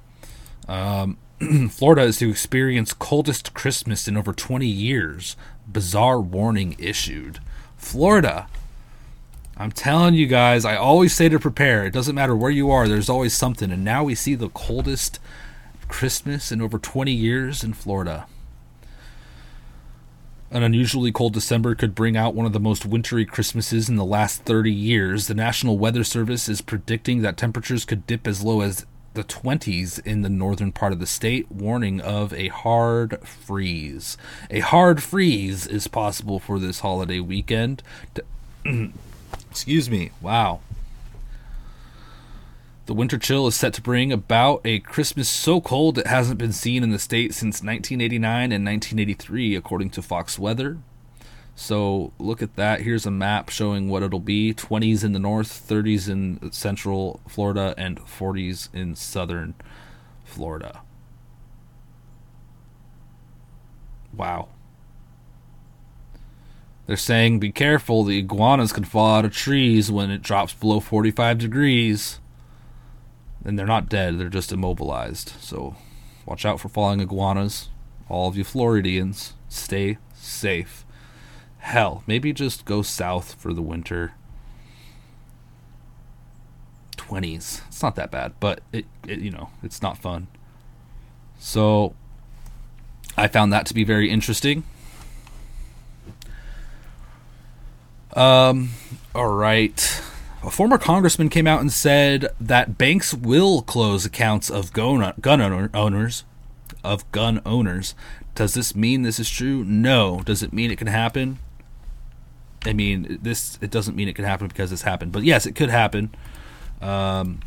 Um, 0.68 1.18
Florida 1.70 2.02
is 2.02 2.18
to 2.18 2.30
experience 2.30 2.92
coldest 2.92 3.54
Christmas 3.54 4.06
in 4.06 4.16
over 4.16 4.32
20 4.32 4.66
years. 4.66 5.36
Bizarre 5.66 6.20
warning 6.20 6.76
issued. 6.78 7.40
Florida. 7.76 8.46
I'm 9.56 9.72
telling 9.72 10.14
you 10.14 10.26
guys, 10.26 10.64
I 10.64 10.76
always 10.76 11.14
say 11.14 11.28
to 11.28 11.38
prepare. 11.38 11.84
It 11.84 11.92
doesn't 11.92 12.14
matter 12.14 12.34
where 12.34 12.50
you 12.50 12.70
are, 12.70 12.88
there's 12.88 13.10
always 13.10 13.34
something. 13.34 13.70
And 13.70 13.84
now 13.84 14.04
we 14.04 14.14
see 14.14 14.34
the 14.34 14.48
coldest 14.48 15.18
Christmas 15.88 16.52
in 16.52 16.62
over 16.62 16.78
20 16.78 17.12
years 17.12 17.62
in 17.62 17.74
Florida. 17.74 18.26
An 20.52 20.64
unusually 20.64 21.12
cold 21.12 21.32
December 21.32 21.76
could 21.76 21.94
bring 21.94 22.16
out 22.16 22.34
one 22.34 22.44
of 22.44 22.52
the 22.52 22.58
most 22.58 22.84
wintry 22.84 23.24
Christmases 23.24 23.88
in 23.88 23.94
the 23.94 24.04
last 24.04 24.42
30 24.42 24.72
years. 24.72 25.28
The 25.28 25.34
National 25.34 25.78
Weather 25.78 26.02
Service 26.02 26.48
is 26.48 26.60
predicting 26.60 27.22
that 27.22 27.36
temperatures 27.36 27.84
could 27.84 28.04
dip 28.04 28.26
as 28.26 28.42
low 28.42 28.60
as 28.60 28.84
the 29.14 29.22
20s 29.22 30.04
in 30.04 30.22
the 30.22 30.28
northern 30.28 30.72
part 30.72 30.92
of 30.92 30.98
the 30.98 31.06
state, 31.06 31.50
warning 31.52 32.00
of 32.00 32.32
a 32.32 32.48
hard 32.48 33.20
freeze. 33.20 34.16
A 34.50 34.58
hard 34.58 35.04
freeze 35.04 35.68
is 35.68 35.86
possible 35.86 36.40
for 36.40 36.58
this 36.58 36.80
holiday 36.80 37.20
weekend. 37.20 37.84
Excuse 39.50 39.88
me. 39.88 40.10
Wow. 40.20 40.60
The 42.90 42.94
winter 42.94 43.18
chill 43.18 43.46
is 43.46 43.54
set 43.54 43.72
to 43.74 43.82
bring 43.82 44.10
about 44.10 44.62
a 44.64 44.80
Christmas 44.80 45.28
so 45.28 45.60
cold 45.60 45.96
it 45.96 46.08
hasn't 46.08 46.40
been 46.40 46.52
seen 46.52 46.82
in 46.82 46.90
the 46.90 46.98
state 46.98 47.32
since 47.32 47.62
1989 47.62 48.50
and 48.50 48.66
1983, 48.66 49.54
according 49.54 49.90
to 49.90 50.02
Fox 50.02 50.40
Weather. 50.40 50.78
So 51.54 52.12
look 52.18 52.42
at 52.42 52.56
that. 52.56 52.80
Here's 52.80 53.06
a 53.06 53.12
map 53.12 53.48
showing 53.48 53.88
what 53.88 54.02
it'll 54.02 54.18
be 54.18 54.52
20s 54.52 55.04
in 55.04 55.12
the 55.12 55.20
north, 55.20 55.64
30s 55.68 56.08
in 56.08 56.50
central 56.50 57.20
Florida, 57.28 57.76
and 57.78 58.00
40s 58.00 58.74
in 58.74 58.96
southern 58.96 59.54
Florida. 60.24 60.80
Wow. 64.12 64.48
They're 66.88 66.96
saying 66.96 67.38
be 67.38 67.52
careful, 67.52 68.02
the 68.02 68.18
iguanas 68.18 68.72
can 68.72 68.82
fall 68.82 69.14
out 69.14 69.24
of 69.24 69.32
trees 69.32 69.92
when 69.92 70.10
it 70.10 70.22
drops 70.22 70.54
below 70.54 70.80
45 70.80 71.38
degrees. 71.38 72.18
And 73.44 73.58
they're 73.58 73.66
not 73.66 73.88
dead, 73.88 74.18
they're 74.18 74.28
just 74.28 74.52
immobilized. 74.52 75.32
So 75.40 75.76
watch 76.26 76.44
out 76.44 76.60
for 76.60 76.68
falling 76.68 77.00
iguanas. 77.00 77.68
All 78.08 78.28
of 78.28 78.36
you 78.36 78.44
Floridians, 78.44 79.34
stay 79.48 79.98
safe. 80.14 80.84
Hell, 81.58 82.02
maybe 82.06 82.32
just 82.32 82.64
go 82.64 82.82
south 82.82 83.34
for 83.34 83.52
the 83.52 83.62
winter. 83.62 84.14
20s. 86.96 87.62
It's 87.66 87.82
not 87.82 87.96
that 87.96 88.10
bad, 88.10 88.34
but 88.40 88.60
it, 88.72 88.86
it 89.06 89.20
you 89.20 89.30
know, 89.30 89.50
it's 89.62 89.82
not 89.82 89.98
fun. 89.98 90.28
So 91.38 91.94
I 93.16 93.26
found 93.26 93.52
that 93.52 93.66
to 93.66 93.74
be 93.74 93.84
very 93.84 94.10
interesting. 94.10 94.64
Um, 98.14 98.70
all 99.14 99.28
right. 99.28 100.02
A 100.42 100.50
former 100.50 100.78
congressman 100.78 101.28
came 101.28 101.46
out 101.46 101.60
and 101.60 101.70
said 101.70 102.28
that 102.40 102.78
banks 102.78 103.12
will 103.12 103.60
close 103.60 104.06
accounts 104.06 104.48
of 104.48 104.72
gun, 104.72 105.12
gun 105.20 105.40
owner, 105.40 105.70
owners 105.74 106.24
of 106.82 107.10
gun 107.12 107.42
owners. 107.44 107.94
Does 108.34 108.54
this 108.54 108.74
mean 108.74 109.02
this 109.02 109.20
is 109.20 109.28
true? 109.28 109.64
No. 109.64 110.22
Does 110.24 110.42
it 110.42 110.52
mean 110.52 110.70
it 110.70 110.78
can 110.78 110.86
happen? 110.86 111.40
I 112.64 112.72
mean, 112.72 113.18
this 113.20 113.58
it 113.60 113.70
doesn't 113.70 113.96
mean 113.96 114.08
it 114.08 114.14
can 114.14 114.24
happen 114.24 114.48
because 114.48 114.70
this 114.70 114.82
happened, 114.82 115.12
but 115.12 115.24
yes, 115.24 115.44
it 115.44 115.54
could 115.54 115.70
happen. 115.70 116.14
Um, 116.80 117.40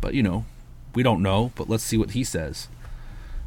but 0.00 0.14
you 0.14 0.22
know, 0.22 0.46
we 0.94 1.02
don't 1.02 1.22
know. 1.22 1.52
But 1.54 1.68
let's 1.68 1.84
see 1.84 1.98
what 1.98 2.12
he 2.12 2.24
says 2.24 2.68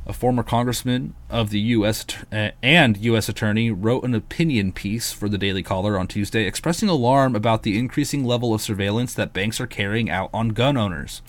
a 0.07 0.13
former 0.13 0.41
congressman 0.41 1.13
of 1.29 1.49
the 1.49 1.59
U.S. 1.59 2.05
Uh, 2.31 2.51
and 2.63 2.97
U.S. 2.97 3.27
attorney, 3.27 3.69
wrote 3.69 4.03
an 4.03 4.15
opinion 4.15 4.71
piece 4.71 5.11
for 5.11 5.27
the 5.27 5.37
Daily 5.37 5.61
Caller 5.61 5.99
on 5.99 6.07
Tuesday 6.07 6.47
expressing 6.47 6.87
alarm 6.87 7.35
about 7.35 7.63
the 7.63 7.77
increasing 7.77 8.23
level 8.23 8.53
of 8.53 8.61
surveillance 8.61 9.13
that 9.13 9.33
banks 9.33 9.59
are 9.59 9.67
carrying 9.67 10.09
out 10.09 10.29
on 10.33 10.49
gun 10.49 10.77
owners. 10.77 11.21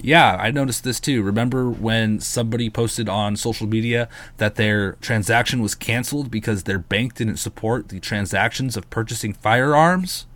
Yeah, 0.00 0.36
I 0.36 0.50
noticed 0.50 0.84
this 0.84 1.00
too. 1.00 1.22
Remember 1.22 1.68
when 1.68 2.20
somebody 2.20 2.70
posted 2.70 3.08
on 3.08 3.36
social 3.36 3.66
media 3.66 4.08
that 4.38 4.54
their 4.54 4.92
transaction 4.94 5.60
was 5.60 5.74
canceled 5.74 6.30
because 6.30 6.62
their 6.62 6.78
bank 6.78 7.14
didn't 7.14 7.36
support 7.36 7.88
the 7.88 8.00
transactions 8.00 8.76
of 8.76 8.88
purchasing 8.90 9.34
firearms? 9.34 10.26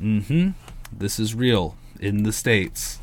Mm 0.00 0.24
hmm. 0.24 0.48
This 0.92 1.18
is 1.18 1.34
real 1.34 1.76
in 2.00 2.24
the 2.24 2.32
States. 2.32 2.99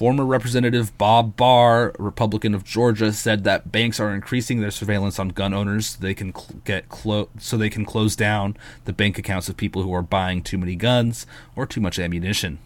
Former 0.00 0.24
Representative 0.24 0.96
Bob 0.96 1.36
Barr, 1.36 1.92
Republican 1.98 2.54
of 2.54 2.64
Georgia, 2.64 3.12
said 3.12 3.44
that 3.44 3.70
banks 3.70 4.00
are 4.00 4.14
increasing 4.14 4.58
their 4.58 4.70
surveillance 4.70 5.18
on 5.18 5.28
gun 5.28 5.52
owners 5.52 5.88
so 5.88 5.98
they 6.00 6.14
can 6.14 6.34
cl- 6.34 6.58
get 6.64 6.88
clo- 6.88 7.28
so 7.38 7.58
they 7.58 7.68
can 7.68 7.84
close 7.84 8.16
down 8.16 8.56
the 8.86 8.94
bank 8.94 9.18
accounts 9.18 9.50
of 9.50 9.58
people 9.58 9.82
who 9.82 9.92
are 9.92 10.00
buying 10.00 10.42
too 10.42 10.56
many 10.56 10.74
guns 10.74 11.26
or 11.54 11.66
too 11.66 11.82
much 11.82 11.98
ammunition. 11.98 12.58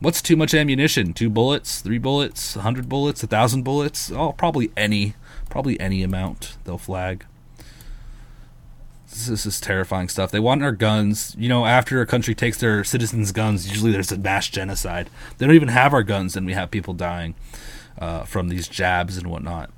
What's 0.00 0.22
too 0.22 0.34
much 0.34 0.54
ammunition? 0.54 1.12
Two 1.12 1.28
bullets, 1.28 1.82
three 1.82 1.98
bullets, 1.98 2.56
a 2.56 2.62
hundred 2.62 2.88
bullets, 2.88 3.22
a 3.22 3.26
thousand 3.26 3.62
bullets? 3.62 4.10
Oh, 4.10 4.32
probably 4.32 4.72
any, 4.74 5.12
probably 5.50 5.78
any 5.78 6.02
amount 6.02 6.56
they'll 6.64 6.78
flag. 6.78 7.26
This 9.12 9.44
is 9.44 9.60
terrifying 9.60 10.08
stuff. 10.08 10.30
They 10.30 10.40
want 10.40 10.62
our 10.62 10.72
guns. 10.72 11.36
You 11.38 11.48
know, 11.48 11.66
after 11.66 12.00
a 12.00 12.06
country 12.06 12.34
takes 12.34 12.58
their 12.58 12.82
citizens' 12.82 13.30
guns, 13.30 13.68
usually 13.68 13.92
there's 13.92 14.10
a 14.10 14.16
mass 14.16 14.48
genocide. 14.48 15.10
They 15.36 15.46
don't 15.46 15.54
even 15.54 15.68
have 15.68 15.92
our 15.92 16.02
guns, 16.02 16.34
and 16.34 16.46
we 16.46 16.54
have 16.54 16.70
people 16.70 16.94
dying 16.94 17.34
uh, 17.98 18.24
from 18.24 18.48
these 18.48 18.68
jabs 18.68 19.18
and 19.18 19.26
whatnot. 19.26 19.70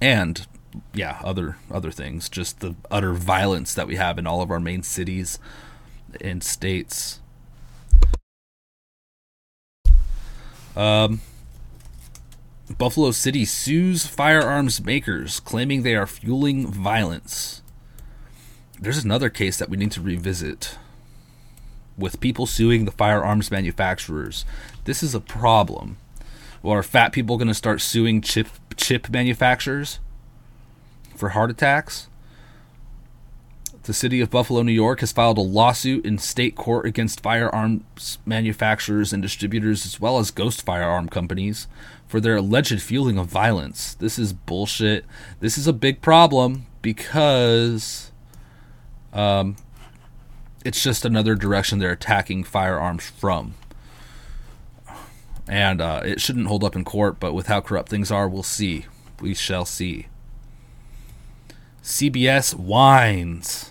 And 0.00 0.46
yeah, 0.94 1.20
other 1.24 1.56
other 1.68 1.90
things. 1.90 2.28
Just 2.28 2.60
the 2.60 2.76
utter 2.92 3.12
violence 3.12 3.74
that 3.74 3.88
we 3.88 3.96
have 3.96 4.18
in 4.18 4.26
all 4.26 4.40
of 4.40 4.52
our 4.52 4.60
main 4.60 4.84
cities 4.84 5.40
and 6.20 6.44
states. 6.44 7.20
Um, 10.76 11.20
Buffalo 12.78 13.10
City 13.10 13.44
sues 13.44 14.06
firearms 14.06 14.82
makers, 14.82 15.40
claiming 15.40 15.82
they 15.82 15.96
are 15.96 16.06
fueling 16.06 16.68
violence 16.68 17.62
there's 18.80 19.04
another 19.04 19.30
case 19.30 19.58
that 19.58 19.68
we 19.68 19.76
need 19.76 19.92
to 19.92 20.00
revisit 20.00 20.78
with 21.96 22.20
people 22.20 22.46
suing 22.46 22.84
the 22.84 22.90
firearms 22.90 23.50
manufacturers. 23.50 24.44
This 24.84 25.02
is 25.02 25.14
a 25.14 25.20
problem. 25.20 25.96
Well, 26.62 26.74
are 26.74 26.82
fat 26.82 27.12
people 27.12 27.36
going 27.36 27.48
to 27.48 27.54
start 27.54 27.80
suing 27.80 28.20
chip 28.20 28.48
chip 28.76 29.10
manufacturers 29.10 30.00
for 31.14 31.30
heart 31.30 31.50
attacks? 31.50 32.08
The 33.84 33.92
city 33.92 34.22
of 34.22 34.30
Buffalo, 34.30 34.62
New 34.62 34.72
York 34.72 35.00
has 35.00 35.12
filed 35.12 35.36
a 35.36 35.42
lawsuit 35.42 36.06
in 36.06 36.16
state 36.16 36.56
court 36.56 36.86
against 36.86 37.20
firearms 37.20 38.16
manufacturers 38.24 39.12
and 39.12 39.22
distributors 39.22 39.84
as 39.84 40.00
well 40.00 40.18
as 40.18 40.30
ghost 40.30 40.62
firearm 40.62 41.10
companies 41.10 41.68
for 42.06 42.18
their 42.18 42.36
alleged 42.36 42.80
fueling 42.80 43.18
of 43.18 43.26
violence. 43.26 43.92
This 43.92 44.18
is 44.18 44.32
bullshit. 44.32 45.04
This 45.40 45.58
is 45.58 45.66
a 45.66 45.72
big 45.74 46.00
problem 46.00 46.64
because 46.80 48.10
um, 49.14 49.56
it's 50.64 50.82
just 50.82 51.04
another 51.04 51.34
direction 51.34 51.78
they're 51.78 51.92
attacking 51.92 52.44
firearms 52.44 53.08
from. 53.08 53.54
And 55.46 55.80
uh, 55.80 56.00
it 56.04 56.20
shouldn't 56.20 56.46
hold 56.46 56.64
up 56.64 56.74
in 56.74 56.84
court, 56.84 57.20
but 57.20 57.34
with 57.34 57.46
how 57.46 57.60
corrupt 57.60 57.90
things 57.90 58.10
are, 58.10 58.28
we'll 58.28 58.42
see. 58.42 58.86
We 59.20 59.34
shall 59.34 59.64
see. 59.64 60.06
CBS 61.82 62.54
whines. 62.54 63.70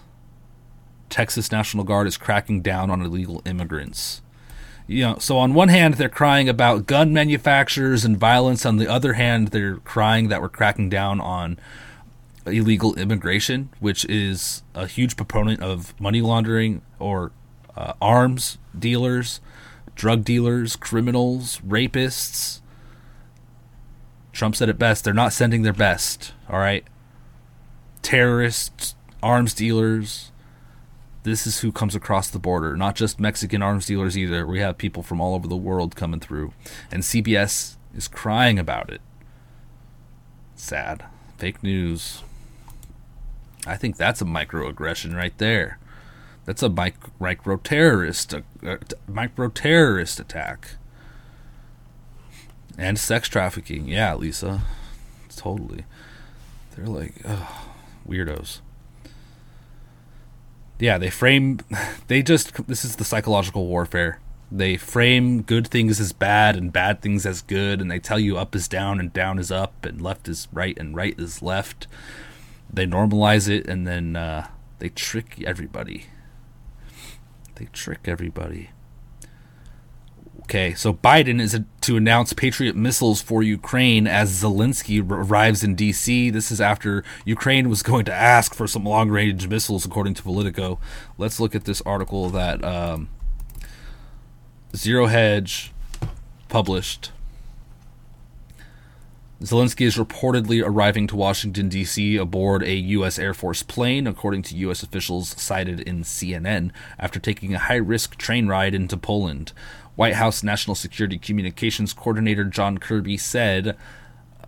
Texas 1.10 1.52
National 1.52 1.84
Guard 1.84 2.08
is 2.08 2.18
cracking 2.18 2.62
down 2.62 2.90
on 2.90 3.02
illegal 3.02 3.42
immigrants. 3.46 4.22
You 4.88 5.04
know, 5.04 5.18
so 5.18 5.38
on 5.38 5.54
one 5.54 5.70
hand 5.70 5.96
they're 5.96 6.10
crying 6.10 6.50
about 6.50 6.86
gun 6.86 7.14
manufacturers 7.14 8.04
and 8.06 8.18
violence. 8.18 8.66
On 8.66 8.78
the 8.78 8.88
other 8.88 9.14
hand, 9.14 9.50
they're 9.50 9.78
crying 9.78 10.28
that 10.28 10.42
we're 10.42 10.50
cracking 10.50 10.90
down 10.90 11.22
on 11.22 11.58
illegal 12.46 12.96
immigration, 12.96 13.70
which 13.80 14.06
is 14.06 14.64
a 14.76 14.88
huge 14.88 15.16
proponent 15.16 15.62
of 15.62 16.00
money 16.00 16.22
laundering 16.22 16.82
or 17.00 17.32
uh, 17.76 17.94
arms 18.02 18.58
dealers, 18.78 19.40
drug 19.96 20.24
dealers, 20.24 20.76
criminals, 20.76 21.60
rapists. 21.66 22.62
Trump 24.32 24.56
said 24.56 24.70
it 24.70 24.80
best 24.80 25.04
they're 25.04 25.14
not 25.14 25.34
sending 25.34 25.62
their 25.62 25.74
best, 25.74 26.34
all 26.50 26.60
right? 26.60 26.86
Terrorists, 28.02 28.96
arms 29.22 29.54
dealers. 29.54 30.32
This 31.24 31.48
is 31.48 31.62
who 31.62 31.72
comes 31.72 31.96
across 31.96 32.30
the 32.30 32.40
border, 32.40 32.76
not 32.76 32.96
just 32.96 33.20
Mexican 33.20 33.62
arms 33.62 33.86
dealers 33.86 34.18
either. 34.18 34.46
We 34.46 34.60
have 34.60 34.78
people 34.78 35.04
from 35.04 35.22
all 35.22 35.36
over 35.36 35.48
the 35.48 35.56
world 35.56 35.96
coming 35.96 36.20
through. 36.20 36.52
And 36.92 37.02
CBS 37.02 37.78
is 37.96 38.10
crying 38.10 38.60
about 38.60 38.90
it. 38.90 39.00
Sad. 40.56 41.06
Fake 41.38 41.64
news. 41.64 42.24
I 43.66 43.78
think 43.78 43.98
that's 43.98 44.22
a 44.22 44.26
microaggression 44.26 45.16
right 45.16 45.38
there. 45.38 45.80
That's 46.46 46.62
a 46.62 46.70
micro 47.20 47.58
terrorist, 47.58 48.34
uh, 48.34 48.42
micro 49.08 49.48
terrorist 49.48 50.20
attack, 50.20 50.76
and 52.78 53.00
sex 53.00 53.30
trafficking. 53.30 53.88
Yeah, 53.88 54.16
Lisa, 54.16 54.62
totally. 55.36 55.86
They're 56.76 56.88
like 56.88 57.16
weirdos. 58.08 58.60
Yeah, 60.80 60.98
they 60.98 61.10
frame. 61.10 61.60
They 62.08 62.22
just. 62.22 62.68
This 62.68 62.84
is 62.84 62.98
the 62.98 63.06
psychological 63.06 63.68
warfare. 63.68 64.20
They 64.52 64.76
frame 64.76 65.42
good 65.42 65.68
things 65.68 66.00
as 66.00 66.12
bad 66.12 66.58
and 66.58 66.72
bad 66.74 67.02
things 67.02 67.26
as 67.26 67.42
good, 67.42 67.80
and 67.80 67.90
they 67.90 68.00
tell 68.00 68.20
you 68.20 68.38
up 68.38 68.54
is 68.54 68.68
down 68.68 69.00
and 69.00 69.14
down 69.14 69.40
is 69.40 69.52
up 69.52 69.86
and 69.86 70.02
left 70.02 70.28
is 70.28 70.50
right 70.52 70.78
and 70.78 70.96
right 70.96 71.18
is 71.18 71.42
left 71.42 71.88
they 72.74 72.88
normalize 72.88 73.48
it 73.48 73.68
and 73.68 73.88
then 73.88 74.16
uh, 74.16 74.48
they 74.80 74.90
trick 74.90 75.42
everybody. 75.46 76.08
They 77.56 77.66
trick 77.72 78.02
everybody. 78.06 78.72
Okay, 80.42 80.74
so 80.74 80.94
Biden 80.94 81.40
is 81.40 81.58
to 81.82 81.96
announce 81.96 82.34
Patriot 82.34 82.76
missiles 82.76 83.22
for 83.22 83.42
Ukraine 83.42 84.08
as 84.08 84.44
Zelensky 84.44 85.02
arrives 85.02 85.64
in 85.64 85.74
D.C. 85.74 86.32
This 86.32 86.52
is 86.52 86.60
after 86.60 87.04
Ukraine 87.24 87.70
was 87.70 87.82
going 87.82 88.04
to 88.06 88.14
ask 88.14 88.54
for 88.54 88.68
some 88.68 88.84
long 88.84 89.10
range 89.10 89.48
missiles, 89.48 89.86
according 89.86 90.16
to 90.16 90.24
Politico. 90.24 90.80
Let's 91.18 91.40
look 91.40 91.56
at 91.56 91.64
this 91.64 91.82
article 91.84 92.30
that 92.32 92.64
um, 92.64 93.08
Zero 94.76 95.06
Hedge 95.06 95.72
published. 96.50 97.13
Zelensky 99.44 99.82
is 99.82 99.98
reportedly 99.98 100.64
arriving 100.66 101.06
to 101.08 101.18
Washington, 101.18 101.68
D.C. 101.68 102.16
aboard 102.16 102.64
a 102.64 102.76
U.S. 102.76 103.20
Air 103.20 103.34
Force 103.34 103.62
plane, 103.62 104.08
according 104.08 104.42
to 104.44 104.56
U.S. 104.56 104.84
officials 104.84 105.36
cited 105.38 105.82
in 105.82 106.04
CNN, 106.04 106.72
after 106.98 107.20
taking 107.20 107.54
a 107.54 107.60
high 107.60 107.76
risk 107.76 108.16
train 108.16 108.48
ride 108.48 108.74
into 108.74 108.96
Poland. 108.96 109.52
White 109.98 110.14
House 110.14 110.44
National 110.44 110.76
Security 110.76 111.18
Communications 111.18 111.92
Coordinator 111.92 112.46
John 112.46 112.78
Kirby 112.78 113.18
said 113.18 113.76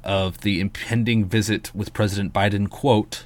of 0.05 0.41
the 0.41 0.61
impending 0.61 1.25
visit 1.25 1.75
with 1.75 1.91
President 1.91 2.31
Biden, 2.31 2.69
quote, 2.69 3.25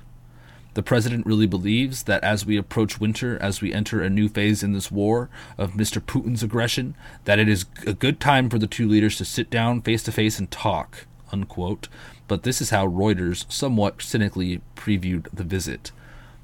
the 0.73 0.81
president 0.81 1.27
really 1.27 1.47
believes 1.47 2.03
that 2.03 2.23
as 2.23 2.47
we 2.47 2.57
approach 2.57 2.99
winter, 2.99 3.37
as 3.39 3.61
we 3.61 3.73
enter 3.73 4.01
a 4.01 4.09
new 4.09 4.27
phase 4.27 4.63
in 4.63 4.73
this 4.73 4.89
war 4.89 5.29
of 5.55 5.73
Mr. 5.73 6.01
Putin's 6.01 6.41
aggression, 6.41 6.95
that 7.25 7.37
it 7.37 7.47
is 7.47 7.65
a 7.85 7.93
good 7.93 8.19
time 8.19 8.49
for 8.49 8.57
the 8.57 8.67
two 8.67 8.87
leaders 8.87 9.17
to 9.17 9.25
sit 9.25 9.51
down 9.51 9.83
face 9.83 10.01
to 10.03 10.11
face 10.11 10.39
and 10.39 10.49
talk 10.49 11.05
unquote. 11.31 11.87
But 12.27 12.43
this 12.43 12.61
is 12.61 12.69
how 12.69 12.87
Reuters 12.87 13.51
somewhat 13.51 14.01
cynically 14.01 14.61
previewed 14.75 15.27
the 15.33 15.43
visit. 15.43 15.91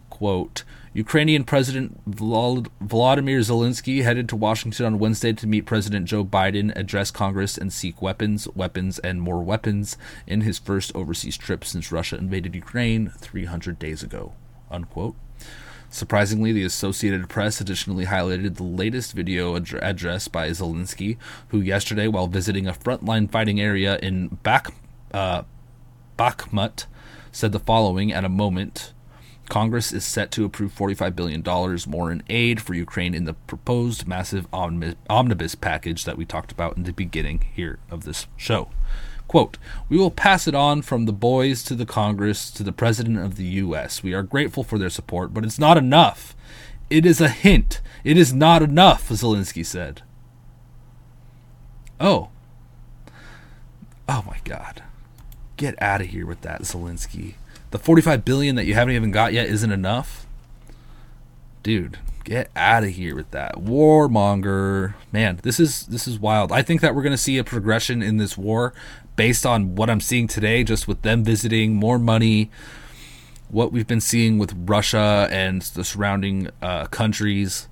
Quote, 0.10 0.64
Ukrainian 0.94 1.44
President 1.44 2.00
Vladimir 2.08 3.40
Zelensky 3.40 4.04
headed 4.04 4.30
to 4.30 4.38
Washington 4.38 4.86
on 4.86 5.00
Wednesday 5.00 5.34
to 5.34 5.46
meet 5.46 5.66
President 5.66 6.06
Joe 6.06 6.24
Biden, 6.24 6.74
address 6.74 7.12
Congress, 7.12 7.58
and 7.58 7.74
seek 7.74 8.02
weapons, 8.02 8.48
weapons, 8.56 8.98
and 9.00 9.22
more 9.22 9.44
weapons 9.44 9.98
in 10.26 10.42
his 10.42 10.58
first 10.58 10.96
overseas 10.96 11.36
trip 11.36 11.66
since 11.66 11.92
Russia 11.92 12.16
invaded 12.16 12.56
Ukraine 12.56 13.10
300 13.18 13.78
days 13.78 14.04
ago. 14.04 14.32
Unquote. 14.72 15.16
Surprisingly, 15.96 16.52
the 16.52 16.66
Associated 16.66 17.30
Press 17.30 17.62
additionally 17.62 18.08
highlighted 18.08 18.56
the 18.56 18.64
latest 18.64 19.14
video 19.14 19.56
ad- 19.56 19.74
address 19.82 20.28
by 20.28 20.50
Zelensky, 20.50 21.16
who 21.48 21.62
yesterday, 21.62 22.06
while 22.06 22.28
visiting 22.28 22.68
a 22.68 22.74
frontline 22.74 23.32
fighting 23.32 23.62
area 23.62 23.98
in 24.00 24.28
Bak- 24.43 24.74
uh, 25.14 25.43
Bakhmut, 26.20 26.86
said 27.32 27.54
the 27.54 27.62
following 27.62 28.12
at 28.12 28.26
a 28.26 28.30
moment 28.30 28.91
Congress 29.48 29.93
is 29.93 30.04
set 30.04 30.32
to 30.32 30.43
approve 30.43 30.76
$45 30.76 31.16
billion 31.16 31.41
more 31.88 32.12
in 32.12 32.24
aid 32.28 32.62
for 32.62 32.74
Ukraine 32.74 33.14
in 33.14 33.24
the 33.24 33.34
proposed 33.34 34.06
massive 34.06 34.48
omnibus 34.52 35.56
package 35.56 36.04
that 36.04 36.18
we 36.18 36.26
talked 36.26 36.52
about 36.52 36.76
in 36.76 36.84
the 36.84 36.91
beginning 36.91 37.46
here 37.54 37.80
of 37.89 38.04
this 38.04 38.28
show. 38.36 38.70
Quote, 39.28 39.58
We 39.90 39.98
will 39.98 40.12
pass 40.12 40.48
it 40.48 40.56
on 40.56 40.82
from 40.82 41.06
the 41.06 41.14
boys 41.14 41.64
to 41.64 41.76
the 41.76 41.86
Congress 41.86 42.52
to 42.52 42.64
the 42.64 42.72
President 42.72 43.18
of 43.20 43.36
the 43.36 43.46
U.S. 43.46 44.04
We 44.04 44.14
are 44.14 44.24
grateful 44.24 44.64
for 44.64 44.78
their 44.78 44.90
support, 44.90 45.34
but 45.34 45.44
it's 45.44 45.60
not 45.60 45.78
enough. 45.78 46.36
It 46.90 47.06
is 47.06 47.20
a 47.20 47.30
hint. 47.30 47.82
It 48.04 48.18
is 48.18 48.34
not 48.34 48.62
enough, 48.62 49.10
Zelensky 49.10 49.66
said. 49.66 50.04
Oh. 52.00 52.30
Oh 54.08 54.24
my 54.28 54.38
God. 54.44 54.84
Get 55.58 55.82
out 55.82 56.02
of 56.02 56.08
here 56.08 56.28
with 56.28 56.42
that, 56.42 56.62
Zelensky. 56.62 57.36
The 57.72 57.80
45 57.80 58.24
billion 58.24 58.56
that 58.56 58.66
you 58.66 58.76
haven't 58.76 58.96
even 58.96 59.12
got 59.12 59.34
yet 59.34 59.48
isn't 59.48 59.72
enough? 59.72 60.28
Dude, 61.64 61.98
Get 62.26 62.50
out 62.56 62.84
of 62.84 62.90
here 62.90 63.16
with 63.16 63.30
that 63.32 63.54
warmonger, 63.54 64.96
man. 65.12 65.40
This 65.44 65.60
is 65.60 65.86
this 65.86 66.08
is 66.08 66.18
wild. 66.18 66.52
I 66.52 66.64
think 66.64 66.82
that 66.82 66.96
we're 66.96 67.04
going 67.04 67.12
to 67.12 67.20
see 67.20 67.38
a 67.38 67.44
progression 67.44 68.02
in 68.02 68.18
this 68.18 68.36
war 68.36 68.74
based 69.16 69.45
on 69.45 69.76
what 69.76 69.89
I'm 69.89 70.01
seeing 70.01 70.28
today, 70.28 70.63
just 70.63 70.88
with 70.88 71.01
them 71.01 71.24
visiting 71.24 71.76
more 71.76 71.99
money, 71.99 72.49
what 73.49 73.72
we've 73.72 73.88
been 73.88 74.01
seeing 74.01 74.38
with 74.38 74.53
Russia 74.55 75.28
and 75.32 75.61
the 75.61 75.84
surrounding 75.84 76.49
uh, 76.61 76.86
countries. 76.86 77.68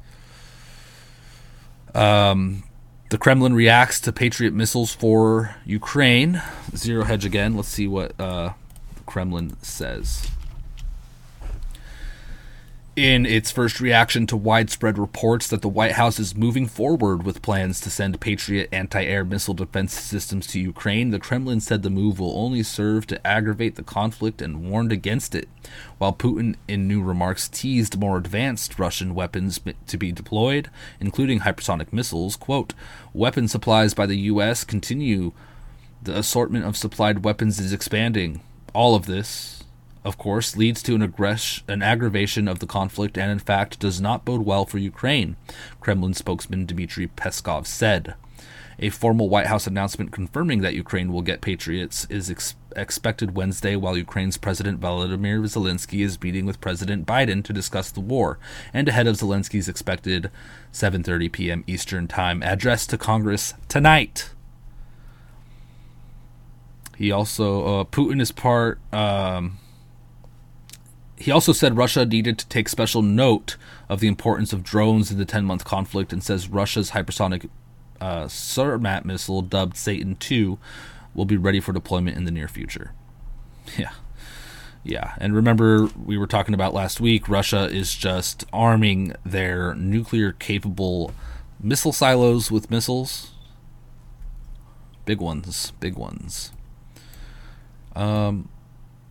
Um, 1.94 2.64
the 3.10 3.18
Kremlin 3.18 3.54
reacts 3.54 4.00
to 4.02 4.12
Patriot 4.12 4.54
missiles 4.54 4.94
for 4.94 5.56
Ukraine. 5.66 6.42
Zero 6.76 7.04
hedge 7.04 7.26
again. 7.26 7.56
Let's 7.56 7.68
see 7.68 7.88
what 7.88 8.20
uh, 8.20 8.54
the 8.96 9.02
Kremlin 9.06 9.56
says 9.62 10.33
in 12.96 13.26
its 13.26 13.50
first 13.50 13.80
reaction 13.80 14.28
to 14.28 14.38
widespread 14.38 15.00
reports 15.00 15.48
that 15.48 15.64
the 15.64 15.70
White 15.70 15.94
House 15.94 16.20
is 16.20 16.36
moving 16.36 16.68
forward 16.68 17.24
with 17.24 17.42
plans 17.42 17.82
to 17.82 17.90
send 17.90 18.20
Patriot 18.22 18.70
anti 18.72 19.04
air 19.04 19.26
missile 19.26 19.56
defense 19.56 20.00
systems 20.00 20.46
to 20.48 20.60
Ukraine, 20.60 21.10
the 21.10 21.20
Kremlin 21.20 21.60
said 21.60 21.82
the 21.82 21.90
move 21.90 22.20
will 22.20 22.38
only 22.38 22.62
serve 22.62 23.08
to 23.08 23.26
aggravate 23.26 23.76
the 23.78 23.84
conflict 23.84 24.44
and 24.44 24.70
warned 24.70 24.92
against 24.92 25.34
it, 25.34 25.50
while 25.98 26.14
Putin, 26.14 26.56
in 26.68 26.88
new 26.88 27.02
remarks, 27.02 27.50
teased 27.50 28.00
more 28.00 28.18
advanced 28.18 28.78
Russian 28.78 29.16
weapons 29.16 29.60
to 29.88 29.98
be 29.98 30.12
deployed, 30.12 30.70
including 31.00 31.40
hypersonic 31.40 31.92
missiles. 31.92 32.36
Quote, 32.36 32.74
Weapon 33.12 33.48
supplies 33.48 33.96
by 33.96 34.06
the 34.06 34.18
U.S. 34.18 34.64
continue. 34.64 35.32
The 36.04 36.18
assortment 36.18 36.66
of 36.66 36.78
supplied 36.78 37.24
weapons 37.24 37.60
is 37.60 37.74
expanding. 37.74 38.42
All 38.74 38.94
of 38.94 39.06
this, 39.06 39.63
of 40.04 40.18
course, 40.18 40.58
leads 40.58 40.84
to 40.84 40.96
an, 40.96 41.08
aggress- 41.08 41.62
an 41.68 41.82
aggravation 41.82 42.48
of 42.48 42.60
the 42.60 42.68
conflict 42.68 43.18
and, 43.18 43.32
in 43.32 43.40
fact, 43.40 43.80
does 43.80 44.02
not 44.02 44.26
bode 44.26 44.46
well 44.46 44.66
for 44.66 44.78
Ukraine, 44.78 45.36
Kremlin 45.80 46.14
spokesman 46.14 46.66
Dmitry 46.66 47.08
Peskov 47.08 47.66
said. 47.66 48.16
A 48.80 48.90
formal 48.90 49.30
White 49.30 49.48
House 49.48 49.68
announcement 49.68 50.12
confirming 50.12 50.62
that 50.62 50.74
Ukraine 50.74 51.14
will 51.14 51.22
get 51.22 51.42
Patriots 51.42 52.06
is 52.10 52.30
ex- 52.30 52.56
expected 52.76 53.36
Wednesday 53.36 53.76
while 53.76 53.98
Ukraine's 53.98 54.38
President 54.38 54.82
Volodymyr 54.82 55.42
Zelensky 55.44 56.04
is 56.04 56.22
meeting 56.22 56.46
with 56.46 56.60
President 56.60 57.06
Biden 57.06 57.44
to 57.44 57.54
discuss 57.54 57.92
the 57.92 58.00
war, 58.00 58.40
and 58.74 58.90
ahead 58.90 59.08
of 59.08 59.18
Zelensky's 59.18 59.70
expected 59.70 60.32
7:30 60.72 61.32
p.m. 61.32 61.64
Eastern 61.68 62.08
Time 62.08 62.42
address 62.42 62.88
to 62.88 62.98
Congress 62.98 63.54
tonight. 63.70 64.32
He 66.98 67.12
also 67.12 67.82
uh, 67.82 67.84
Putin 67.86 68.22
is 68.22 68.32
part 68.32 68.80
um, 68.92 69.60
he 71.24 71.32
also 71.32 71.54
said 71.54 71.78
Russia 71.78 72.06
needed 72.06 72.38
to 72.38 72.48
take 72.50 72.68
special 72.68 73.02
note 73.02 73.56
of 73.88 74.02
the 74.02 74.10
importance 74.10 74.52
of 74.52 74.62
drones 74.62 75.10
in 75.10 75.18
the 75.18 75.24
10 75.24 75.46
month 75.46 75.64
conflict 75.64 76.12
and 76.12 76.22
says 76.22 76.50
Russia's 76.50 76.92
hypersonic 76.92 77.50
uh, 78.02 78.26
Sarmat 78.26 79.06
missile, 79.06 79.42
dubbed 79.42 79.78
Satan 79.78 80.18
2, 80.18 80.60
will 81.14 81.24
be 81.24 81.38
ready 81.38 81.62
for 81.62 81.72
deployment 81.72 82.18
in 82.18 82.26
the 82.26 82.32
near 82.32 82.50
future. 82.50 82.92
Yeah. 83.78 83.92
Yeah. 84.84 85.14
And 85.18 85.34
remember, 85.34 85.90
we 86.06 86.18
were 86.18 86.28
talking 86.28 86.54
about 86.54 86.74
last 86.74 87.00
week, 87.00 87.30
Russia 87.30 87.70
is 87.70 87.96
just 87.96 88.44
arming 88.52 89.16
their 89.26 89.74
nuclear 89.76 90.34
capable 90.34 91.14
missile 91.58 91.94
silos 91.94 92.52
with 92.52 92.70
missiles. 92.70 93.32
Big 95.06 95.22
ones. 95.22 95.72
Big 95.80 95.96
ones. 95.96 96.52
Um, 97.96 98.50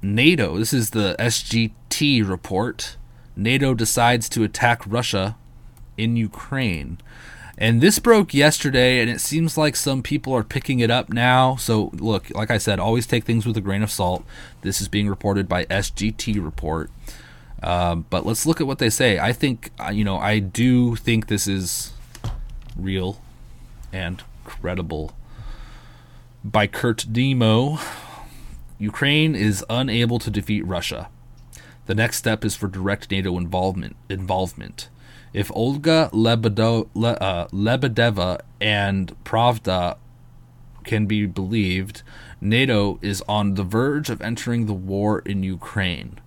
NATO, 0.03 0.59
this 0.59 0.72
is 0.72 0.90
the 0.90 1.14
SGT 1.18 2.28
report. 2.28 2.96
NATO 3.36 3.72
decides 3.74 4.28
to 4.30 4.42
attack 4.42 4.82
Russia 4.86 5.36
in 5.96 6.16
Ukraine. 6.16 6.98
And 7.59 7.80
this 7.80 7.98
broke 7.98 8.34
yesterday, 8.34 9.00
and 9.00 9.09
it 9.09 9.20
seems 9.20 9.57
like 9.57 9.76
some 9.76 10.03
people 10.03 10.34
are 10.34 10.42
picking 10.42 10.80
it 10.80 10.90
up 10.90 11.11
now. 11.11 11.57
So, 11.57 11.90
look, 11.94 12.30
like 12.30 12.50
I 12.50 12.59
said, 12.59 12.80
always 12.80 13.07
take 13.07 13.24
things 13.24 13.46
with 13.46 13.57
a 13.57 13.61
grain 13.61 13.82
of 13.82 13.90
salt. 13.90 14.24
This 14.62 14.80
is 14.80 14.88
being 14.88 15.09
reported 15.09 15.48
by 15.48 15.66
SGT 15.66 16.42
Report. 16.42 16.90
Um, 17.62 18.07
but 18.11 18.26
let's 18.26 18.46
look 18.46 18.61
at 18.61 18.66
what 18.66 18.78
they 18.78 18.90
say. 18.90 19.18
I 19.18 19.32
think, 19.32 19.70
uh, 19.78 19.90
you 19.90 20.03
know, 20.03 20.16
I 20.16 20.40
do 20.40 20.96
think 20.96 21.28
this 21.28 21.46
is 21.46 21.92
real 22.76 23.20
and 23.92 24.22
credible. 24.44 25.12
By 26.42 26.66
Kurt 26.66 27.07
Nimmo, 27.07 27.78
Ukraine 28.82 29.36
is 29.36 29.64
unable 29.70 30.18
to 30.18 30.28
defeat 30.28 30.66
Russia. 30.66 31.08
The 31.86 31.94
next 31.94 32.16
step 32.16 32.44
is 32.44 32.56
for 32.56 32.66
direct 32.66 33.12
NATO 33.12 33.38
involvement. 33.38 33.94
Involvement. 34.08 34.88
If 35.32 35.52
Olga 35.54 36.10
Lebedo, 36.12 36.88
Le, 36.92 37.12
uh, 37.12 37.46
Lebedeva 37.50 38.40
and 38.60 39.14
Pravda 39.22 39.98
can 40.82 41.06
be 41.06 41.26
believed, 41.26 42.02
NATO 42.40 42.98
is 43.02 43.22
on 43.28 43.54
the 43.54 43.62
verge 43.62 44.10
of 44.10 44.20
entering 44.20 44.66
the 44.66 44.74
war 44.74 45.20
in 45.20 45.44
Ukraine. 45.44 46.18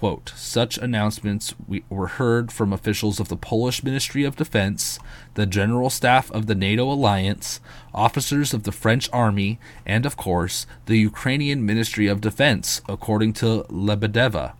Quote, 0.00 0.32
Such 0.34 0.78
announcements 0.78 1.54
were 1.90 2.06
heard 2.06 2.50
from 2.50 2.72
officials 2.72 3.20
of 3.20 3.28
the 3.28 3.36
Polish 3.36 3.84
Ministry 3.84 4.24
of 4.24 4.34
Defense, 4.34 4.98
the 5.34 5.44
General 5.44 5.90
Staff 5.90 6.30
of 6.30 6.46
the 6.46 6.54
NATO 6.54 6.90
alliance, 6.90 7.60
officers 7.92 8.54
of 8.54 8.62
the 8.62 8.72
French 8.72 9.10
army, 9.12 9.58
and, 9.84 10.06
of 10.06 10.16
course, 10.16 10.64
the 10.86 10.96
Ukrainian 10.96 11.66
Ministry 11.66 12.06
of 12.06 12.22
Defense, 12.22 12.80
according 12.88 13.34
to 13.34 13.66
Lebedeva. 13.68 14.54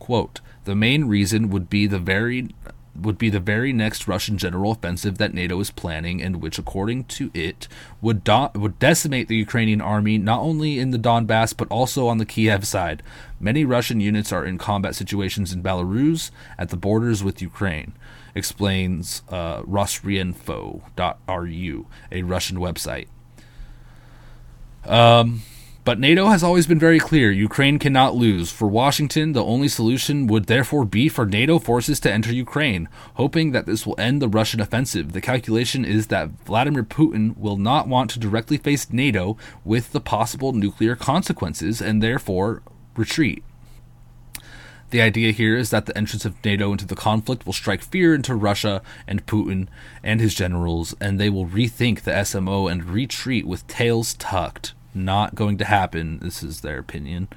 Quote, 0.00 0.40
the 0.64 0.74
main 0.74 1.04
reason 1.04 1.48
would 1.50 1.70
be 1.70 1.86
the 1.86 2.00
very 2.00 2.48
would 2.94 3.18
be 3.18 3.30
the 3.30 3.40
very 3.40 3.72
next 3.72 4.06
Russian 4.06 4.36
general 4.36 4.72
offensive 4.72 5.18
that 5.18 5.34
NATO 5.34 5.58
is 5.60 5.70
planning, 5.70 6.22
and 6.22 6.42
which, 6.42 6.58
according 6.58 7.04
to 7.04 7.30
it, 7.32 7.68
would 8.00 8.24
do- 8.24 8.50
would 8.54 8.78
decimate 8.78 9.28
the 9.28 9.36
Ukrainian 9.36 9.80
army 9.80 10.18
not 10.18 10.40
only 10.40 10.78
in 10.78 10.90
the 10.90 10.98
Donbass 10.98 11.56
but 11.56 11.68
also 11.68 12.08
on 12.08 12.18
the 12.18 12.26
Kiev 12.26 12.66
side. 12.66 13.02
Many 13.40 13.64
Russian 13.64 14.00
units 14.00 14.32
are 14.32 14.44
in 14.44 14.58
combat 14.58 14.94
situations 14.94 15.52
in 15.52 15.62
Belarus 15.62 16.30
at 16.58 16.68
the 16.68 16.76
borders 16.76 17.24
with 17.24 17.42
Ukraine. 17.42 17.94
Explains 18.34 19.22
uh, 19.28 19.62
Rosrienfo.ru, 19.62 21.86
a 22.10 22.22
Russian 22.22 22.56
website. 22.58 23.08
Um, 24.84 25.42
but 25.84 25.98
NATO 25.98 26.28
has 26.28 26.44
always 26.44 26.68
been 26.68 26.78
very 26.78 27.00
clear 27.00 27.32
Ukraine 27.32 27.80
cannot 27.80 28.14
lose. 28.14 28.52
For 28.52 28.68
Washington, 28.68 29.32
the 29.32 29.44
only 29.44 29.66
solution 29.66 30.28
would 30.28 30.46
therefore 30.46 30.84
be 30.84 31.08
for 31.08 31.26
NATO 31.26 31.58
forces 31.58 31.98
to 32.00 32.12
enter 32.12 32.32
Ukraine, 32.32 32.88
hoping 33.14 33.50
that 33.50 33.66
this 33.66 33.84
will 33.84 33.98
end 33.98 34.22
the 34.22 34.28
Russian 34.28 34.60
offensive. 34.60 35.12
The 35.12 35.20
calculation 35.20 35.84
is 35.84 36.06
that 36.06 36.30
Vladimir 36.44 36.84
Putin 36.84 37.36
will 37.36 37.56
not 37.56 37.88
want 37.88 38.10
to 38.10 38.20
directly 38.20 38.58
face 38.58 38.92
NATO 38.92 39.36
with 39.64 39.90
the 39.90 40.00
possible 40.00 40.52
nuclear 40.52 40.94
consequences 40.94 41.80
and 41.80 42.00
therefore 42.00 42.62
retreat. 42.96 43.42
The 44.90 45.00
idea 45.00 45.32
here 45.32 45.56
is 45.56 45.70
that 45.70 45.86
the 45.86 45.96
entrance 45.96 46.24
of 46.24 46.44
NATO 46.44 46.70
into 46.70 46.86
the 46.86 46.94
conflict 46.94 47.44
will 47.44 47.54
strike 47.54 47.82
fear 47.82 48.14
into 48.14 48.36
Russia 48.36 48.82
and 49.08 49.26
Putin 49.26 49.66
and 50.04 50.20
his 50.20 50.34
generals, 50.34 50.94
and 51.00 51.18
they 51.18 51.30
will 51.30 51.46
rethink 51.46 52.02
the 52.02 52.10
SMO 52.12 52.70
and 52.70 52.84
retreat 52.84 53.46
with 53.46 53.66
tails 53.66 54.14
tucked. 54.14 54.74
Not 54.94 55.34
going 55.34 55.58
to 55.58 55.64
happen. 55.64 56.18
This 56.20 56.42
is 56.42 56.60
their 56.60 56.78
opinion. 56.78 57.28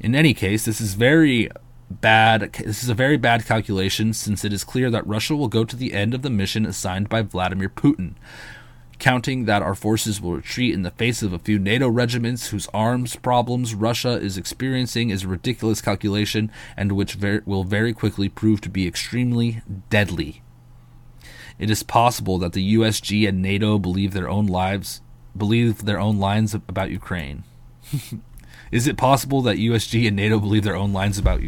In 0.00 0.14
any 0.14 0.34
case, 0.34 0.64
this 0.64 0.80
is 0.80 0.94
very 0.94 1.50
bad. 1.90 2.52
This 2.52 2.82
is 2.82 2.88
a 2.88 2.94
very 2.94 3.16
bad 3.16 3.46
calculation 3.46 4.12
since 4.12 4.44
it 4.44 4.52
is 4.52 4.64
clear 4.64 4.90
that 4.90 5.06
Russia 5.06 5.36
will 5.36 5.48
go 5.48 5.64
to 5.64 5.76
the 5.76 5.94
end 5.94 6.14
of 6.14 6.22
the 6.22 6.30
mission 6.30 6.66
assigned 6.66 7.08
by 7.08 7.22
Vladimir 7.22 7.68
Putin 7.68 8.14
counting 8.98 9.44
that 9.44 9.62
our 9.62 9.74
forces 9.74 10.20
will 10.20 10.34
retreat 10.34 10.74
in 10.74 10.82
the 10.82 10.90
face 10.90 11.22
of 11.22 11.32
a 11.32 11.38
few 11.38 11.58
NATO 11.58 11.88
regiments 11.88 12.48
whose 12.48 12.68
arms 12.72 13.16
problems 13.16 13.74
Russia 13.74 14.12
is 14.12 14.38
experiencing 14.38 15.10
is 15.10 15.24
a 15.24 15.28
ridiculous 15.28 15.80
calculation 15.80 16.50
and 16.76 16.92
which 16.92 17.14
ver- 17.14 17.42
will 17.44 17.64
very 17.64 17.92
quickly 17.92 18.28
prove 18.28 18.60
to 18.62 18.70
be 18.70 18.86
extremely 18.86 19.62
deadly. 19.90 20.42
It 21.58 21.70
is 21.70 21.82
possible 21.82 22.38
that 22.38 22.52
the 22.52 22.74
USG 22.74 23.28
and 23.28 23.40
NATO 23.40 23.78
believe 23.78 24.12
their 24.12 24.28
own 24.28 24.46
lives 24.46 25.00
believe 25.38 25.84
their 25.84 26.00
own 26.00 26.18
lines 26.18 26.54
about 26.54 26.90
Ukraine. 26.90 27.44
is 28.72 28.86
it 28.86 28.96
possible 28.96 29.42
that 29.42 29.56
USG 29.58 30.06
and 30.06 30.16
NATO 30.16 30.38
believe 30.38 30.64
their 30.64 30.76
own 30.76 30.92
lines 30.92 31.18
about 31.18 31.40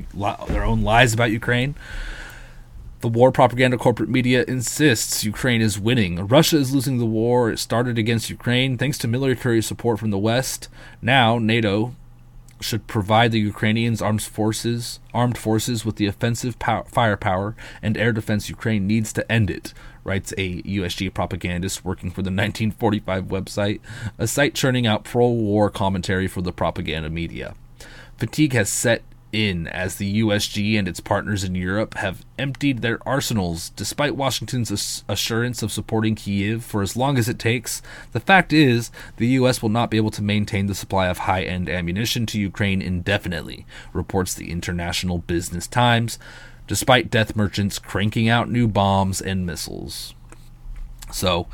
their 0.49 0.65
own 0.65 0.83
lies 0.83 1.13
about 1.15 1.31
Ukraine? 1.31 1.75
The 3.01 3.09
war 3.09 3.31
propaganda 3.31 3.77
corporate 3.77 4.09
media 4.09 4.45
insists 4.49 5.23
Ukraine 5.23 5.61
is 5.61 5.79
winning. 5.79 6.27
Russia 6.27 6.57
is 6.57 6.75
losing 6.75 6.99
the 6.99 7.07
war. 7.07 7.49
It 7.49 7.59
started 7.59 7.97
against 7.97 8.29
Ukraine 8.29 8.77
thanks 8.77 8.99
to 8.99 9.09
military 9.09 9.63
support 9.63 10.01
from 10.01 10.11
the 10.11 10.19
West. 10.19 10.69
Now, 11.01 11.39
NATO 11.39 11.95
should 12.61 12.87
provide 12.87 13.33
the 13.33 13.41
Ukrainians 13.41 14.03
armed 14.03 14.23
forces, 14.23 15.01
armed 15.15 15.39
forces 15.39 15.85
with 15.85 15.97
the 15.97 16.07
offensive 16.07 16.59
pow- 16.59 16.85
firepower 16.85 17.55
and 17.83 17.97
air 17.97 18.13
defense 18.13 18.49
Ukraine 18.49 18.87
needs 18.87 19.13
to 19.13 19.31
end 19.31 19.51
it, 19.51 19.73
writes 20.05 20.33
a 20.37 20.63
USG 20.63 21.13
propagandist 21.13 21.85
working 21.85 22.11
for 22.11 22.23
the 22.23 22.31
1945 22.31 23.25
website, 23.25 23.81
a 24.19 24.27
site 24.27 24.55
churning 24.55 24.87
out 24.87 25.05
pro-war 25.05 25.71
commentary 25.71 26.27
for 26.27 26.43
the 26.43 26.53
propaganda 26.53 27.11
media. 27.11 27.55
Fatigue 28.17 28.53
has 28.53 28.69
set 28.69 29.03
in 29.33 29.67
as 29.69 29.97
the 29.97 30.23
USG 30.23 30.79
and 30.79 30.89
its 30.89 31.01
partners 31.01 31.45
in 31.45 31.55
Europe 31.55 31.95
have 31.95 32.25
emptied 32.39 32.81
their 32.81 32.99
arsenals 33.07 33.71
despite 33.71 34.17
Washington's 34.17 35.05
assurance 35.09 35.63
of 35.63 35.73
supporting 35.73 36.15
Kiev 36.15 36.65
for 36.65 36.83
as 36.83 36.97
long 36.97 37.19
as 37.19 37.29
it 37.29 37.39
takes. 37.39 37.83
The 38.13 38.21
fact 38.21 38.53
is, 38.53 38.91
the 39.17 39.29
US 39.29 39.63
will 39.63 39.69
not 39.69 39.91
be 39.91 39.97
able 39.97 40.11
to 40.13 40.23
maintain 40.23 40.67
the 40.67 40.75
supply 40.75 41.09
of 41.09 41.19
high 41.19 41.43
end 41.43 41.69
ammunition 41.69 42.27
to 42.27 42.41
Ukraine 42.41 42.81
indefinitely, 42.81 43.67
reports 43.93 44.35
the 44.35 44.51
International 44.51 45.19
Business 45.19 45.67
Times, 45.67 46.19
despite 46.67 47.11
death 47.11 47.37
merchants 47.37 47.79
cranking 47.79 48.29
out 48.29 48.51
new 48.51 48.69
bombs 48.69 49.21
and 49.21 49.45
missiles. 49.45 50.15
So, 51.13 51.49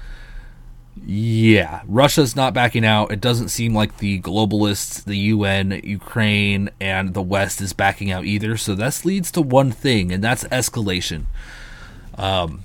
yeah, 1.03 1.83
Russia's 1.87 2.37
not 2.37 2.55
backing 2.55 2.85
out. 2.85 3.11
It 3.11 3.21
doesn't 3.21 3.49
seem 3.49 3.75
like 3.75 3.99
the 3.99 4.21
globalists, 4.21 5.05
the 5.05 5.17
UN, 5.17 5.81
Ukraine, 5.83 6.71
and 6.81 7.15
the 7.15 7.23
West 7.23 7.61
is 7.61 7.73
backing 7.73 8.11
out 8.11 8.25
either. 8.25 8.57
So 8.57 8.75
this 8.75 9.05
leads 9.05 9.31
to 9.33 9.43
one 9.43 9.73
thing, 9.73 10.13
and 10.13 10.23
that's 10.23 10.45
escalation 10.45 11.27
um, 12.17 12.63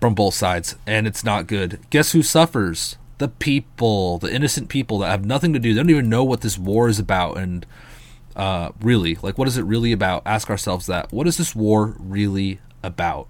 from 0.00 0.14
both 0.14 0.34
sides, 0.34 0.76
and 0.86 1.06
it's 1.06 1.22
not 1.24 1.46
good. 1.46 1.78
Guess 1.90 2.12
who 2.12 2.22
suffers? 2.22 2.96
The 3.18 3.28
people, 3.28 4.18
the 4.18 4.32
innocent 4.32 4.68
people 4.68 4.98
that 4.98 5.10
have 5.10 5.24
nothing 5.24 5.52
to 5.52 5.58
do. 5.58 5.72
They 5.72 5.80
don't 5.80 5.90
even 5.90 6.10
know 6.10 6.24
what 6.24 6.40
this 6.40 6.58
war 6.58 6.88
is 6.88 6.98
about, 6.98 7.38
and 7.38 7.64
uh, 8.34 8.72
really, 8.80 9.16
like, 9.22 9.38
what 9.38 9.48
is 9.48 9.56
it 9.56 9.64
really 9.64 9.92
about? 9.92 10.22
Ask 10.26 10.50
ourselves 10.50 10.86
that. 10.86 11.12
What 11.12 11.26
is 11.26 11.38
this 11.38 11.54
war 11.54 11.94
really 11.98 12.60
about? 12.82 13.28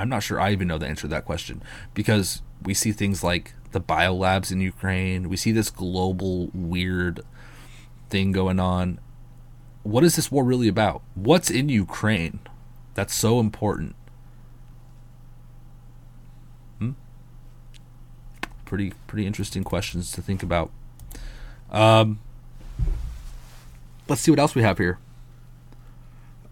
I'm 0.00 0.08
not 0.08 0.22
sure 0.22 0.40
I 0.40 0.52
even 0.52 0.66
know 0.66 0.78
the 0.78 0.86
answer 0.86 1.02
to 1.02 1.08
that 1.08 1.26
question 1.26 1.62
because 1.92 2.40
we 2.62 2.72
see 2.72 2.90
things 2.90 3.22
like 3.22 3.52
the 3.72 3.82
biolabs 3.82 4.50
in 4.50 4.58
Ukraine. 4.62 5.28
We 5.28 5.36
see 5.36 5.52
this 5.52 5.68
global 5.68 6.48
weird 6.54 7.20
thing 8.08 8.32
going 8.32 8.58
on. 8.58 8.98
What 9.82 10.02
is 10.02 10.16
this 10.16 10.32
war 10.32 10.42
really 10.42 10.68
about? 10.68 11.02
What's 11.14 11.50
in 11.50 11.68
Ukraine 11.68 12.40
that's 12.94 13.12
so 13.12 13.40
important? 13.40 13.94
Hmm? 16.78 16.92
Pretty 18.64 18.94
pretty 19.06 19.26
interesting 19.26 19.64
questions 19.64 20.12
to 20.12 20.22
think 20.22 20.42
about. 20.42 20.70
Um, 21.70 22.20
let's 24.08 24.22
see 24.22 24.30
what 24.30 24.40
else 24.40 24.54
we 24.54 24.62
have 24.62 24.78
here. 24.78 24.98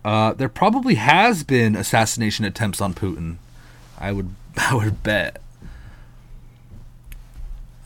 Uh, 0.09 0.33
there 0.33 0.49
probably 0.49 0.95
has 0.95 1.45
been 1.45 1.77
assassination 1.77 2.43
attempts 2.47 2.81
on 2.81 2.95
Putin. 2.95 3.37
I 3.99 4.11
would 4.11 4.35
I 4.57 4.75
would 4.75 5.03
bet. 5.03 5.39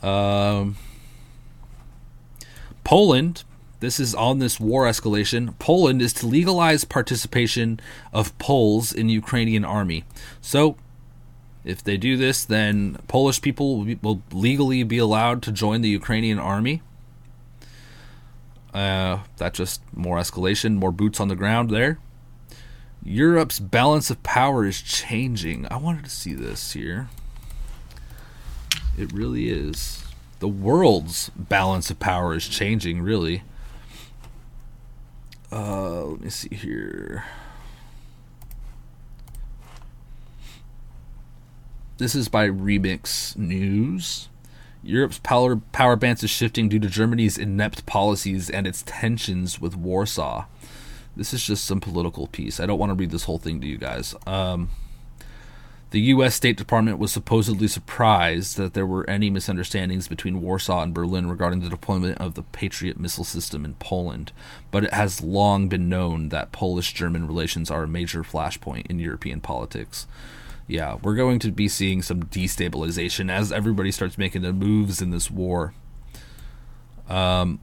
Um, 0.01 0.77
Poland, 2.85 3.43
this 3.81 3.99
is 3.99 4.15
on 4.15 4.39
this 4.39 4.57
war 4.57 4.85
escalation. 4.85 5.59
Poland 5.59 6.01
is 6.01 6.13
to 6.13 6.25
legalize 6.25 6.85
participation 6.85 7.81
of 8.13 8.37
Poles 8.37 8.93
in 8.93 9.09
Ukrainian 9.09 9.65
army. 9.65 10.05
So, 10.39 10.77
if 11.65 11.83
they 11.83 11.97
do 11.97 12.15
this, 12.15 12.45
then 12.45 12.99
Polish 13.09 13.41
people 13.41 13.79
will, 13.79 13.83
be, 13.83 13.95
will 14.01 14.21
legally 14.31 14.83
be 14.83 14.97
allowed 14.97 15.41
to 15.43 15.51
join 15.51 15.81
the 15.81 15.89
Ukrainian 15.89 16.39
army. 16.39 16.81
Uh, 18.73 19.19
that 19.37 19.53
just 19.53 19.81
more 19.93 20.17
escalation, 20.17 20.75
more 20.75 20.93
boots 20.93 21.19
on 21.19 21.27
the 21.27 21.35
ground 21.35 21.69
there. 21.69 21.99
Europe's 23.05 23.59
balance 23.59 24.09
of 24.09 24.23
power 24.23 24.65
is 24.65 24.81
changing. 24.81 25.67
I 25.69 25.77
wanted 25.77 26.05
to 26.05 26.09
see 26.09 26.33
this 26.33 26.71
here. 26.71 27.09
It 28.97 29.11
really 29.11 29.49
is. 29.49 30.03
The 30.39 30.47
world's 30.47 31.29
balance 31.35 31.89
of 31.89 31.99
power 31.99 32.33
is 32.33 32.47
changing, 32.47 33.01
really. 33.01 33.43
Uh, 35.51 36.05
let 36.05 36.21
me 36.21 36.29
see 36.29 36.55
here. 36.55 37.25
This 41.97 42.15
is 42.15 42.29
by 42.29 42.47
Remix 42.47 43.37
News. 43.37 44.29
Europe's 44.81 45.19
power, 45.19 45.57
power 45.57 45.95
balance 45.95 46.23
is 46.23 46.29
shifting 46.29 46.69
due 46.69 46.79
to 46.79 46.89
Germany's 46.89 47.37
inept 47.37 47.85
policies 47.85 48.49
and 48.49 48.65
its 48.65 48.83
tensions 48.85 49.61
with 49.61 49.75
Warsaw. 49.75 50.45
This 51.15 51.33
is 51.33 51.43
just 51.43 51.65
some 51.65 51.79
political 51.79 52.27
piece. 52.27 52.59
I 52.59 52.65
don't 52.65 52.79
want 52.79 52.89
to 52.89 52.95
read 52.95 53.11
this 53.11 53.25
whole 53.25 53.37
thing 53.37 53.61
to 53.61 53.67
you 53.67 53.77
guys. 53.77 54.15
Um, 54.25 54.69
the 55.93 56.01
U.S. 56.01 56.33
State 56.33 56.57
Department 56.57 56.97
was 56.97 57.11
supposedly 57.11 57.67
surprised 57.67 58.57
that 58.57 58.73
there 58.73 58.85
were 58.85 59.07
any 59.07 59.29
misunderstandings 59.29 60.07
between 60.07 60.41
Warsaw 60.41 60.81
and 60.81 60.91
Berlin 60.91 61.29
regarding 61.29 61.59
the 61.59 61.69
deployment 61.69 62.17
of 62.17 62.33
the 62.33 62.41
Patriot 62.41 62.99
missile 62.99 63.23
system 63.23 63.63
in 63.63 63.75
Poland, 63.75 64.31
but 64.71 64.83
it 64.83 64.91
has 64.91 65.21
long 65.21 65.69
been 65.69 65.89
known 65.89 66.29
that 66.29 66.51
Polish 66.51 66.93
German 66.93 67.27
relations 67.27 67.69
are 67.69 67.83
a 67.83 67.87
major 67.87 68.23
flashpoint 68.23 68.87
in 68.87 68.97
European 68.97 69.39
politics. 69.39 70.07
Yeah, 70.65 70.97
we're 71.03 71.13
going 71.13 71.37
to 71.37 71.51
be 71.51 71.67
seeing 71.67 72.01
some 72.01 72.23
destabilization 72.23 73.29
as 73.29 73.51
everybody 73.51 73.91
starts 73.91 74.17
making 74.17 74.41
the 74.41 74.51
moves 74.51 74.99
in 74.99 75.11
this 75.11 75.29
war. 75.29 75.75
Um, 77.07 77.59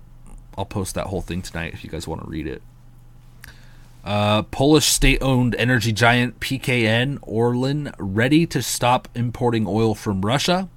I'll 0.56 0.66
post 0.66 0.94
that 0.94 1.08
whole 1.08 1.22
thing 1.22 1.42
tonight 1.42 1.72
if 1.72 1.82
you 1.82 1.90
guys 1.90 2.06
want 2.06 2.22
to 2.22 2.30
read 2.30 2.46
it. 2.46 2.62
Uh, 4.04 4.42
Polish 4.44 4.86
state 4.86 5.18
owned 5.20 5.54
energy 5.56 5.92
giant 5.92 6.40
PKN 6.40 7.18
Orlen 7.20 7.94
ready 7.98 8.46
to 8.46 8.62
stop 8.62 9.08
importing 9.14 9.66
oil 9.66 9.94
from 9.94 10.22
Russia. 10.22 10.68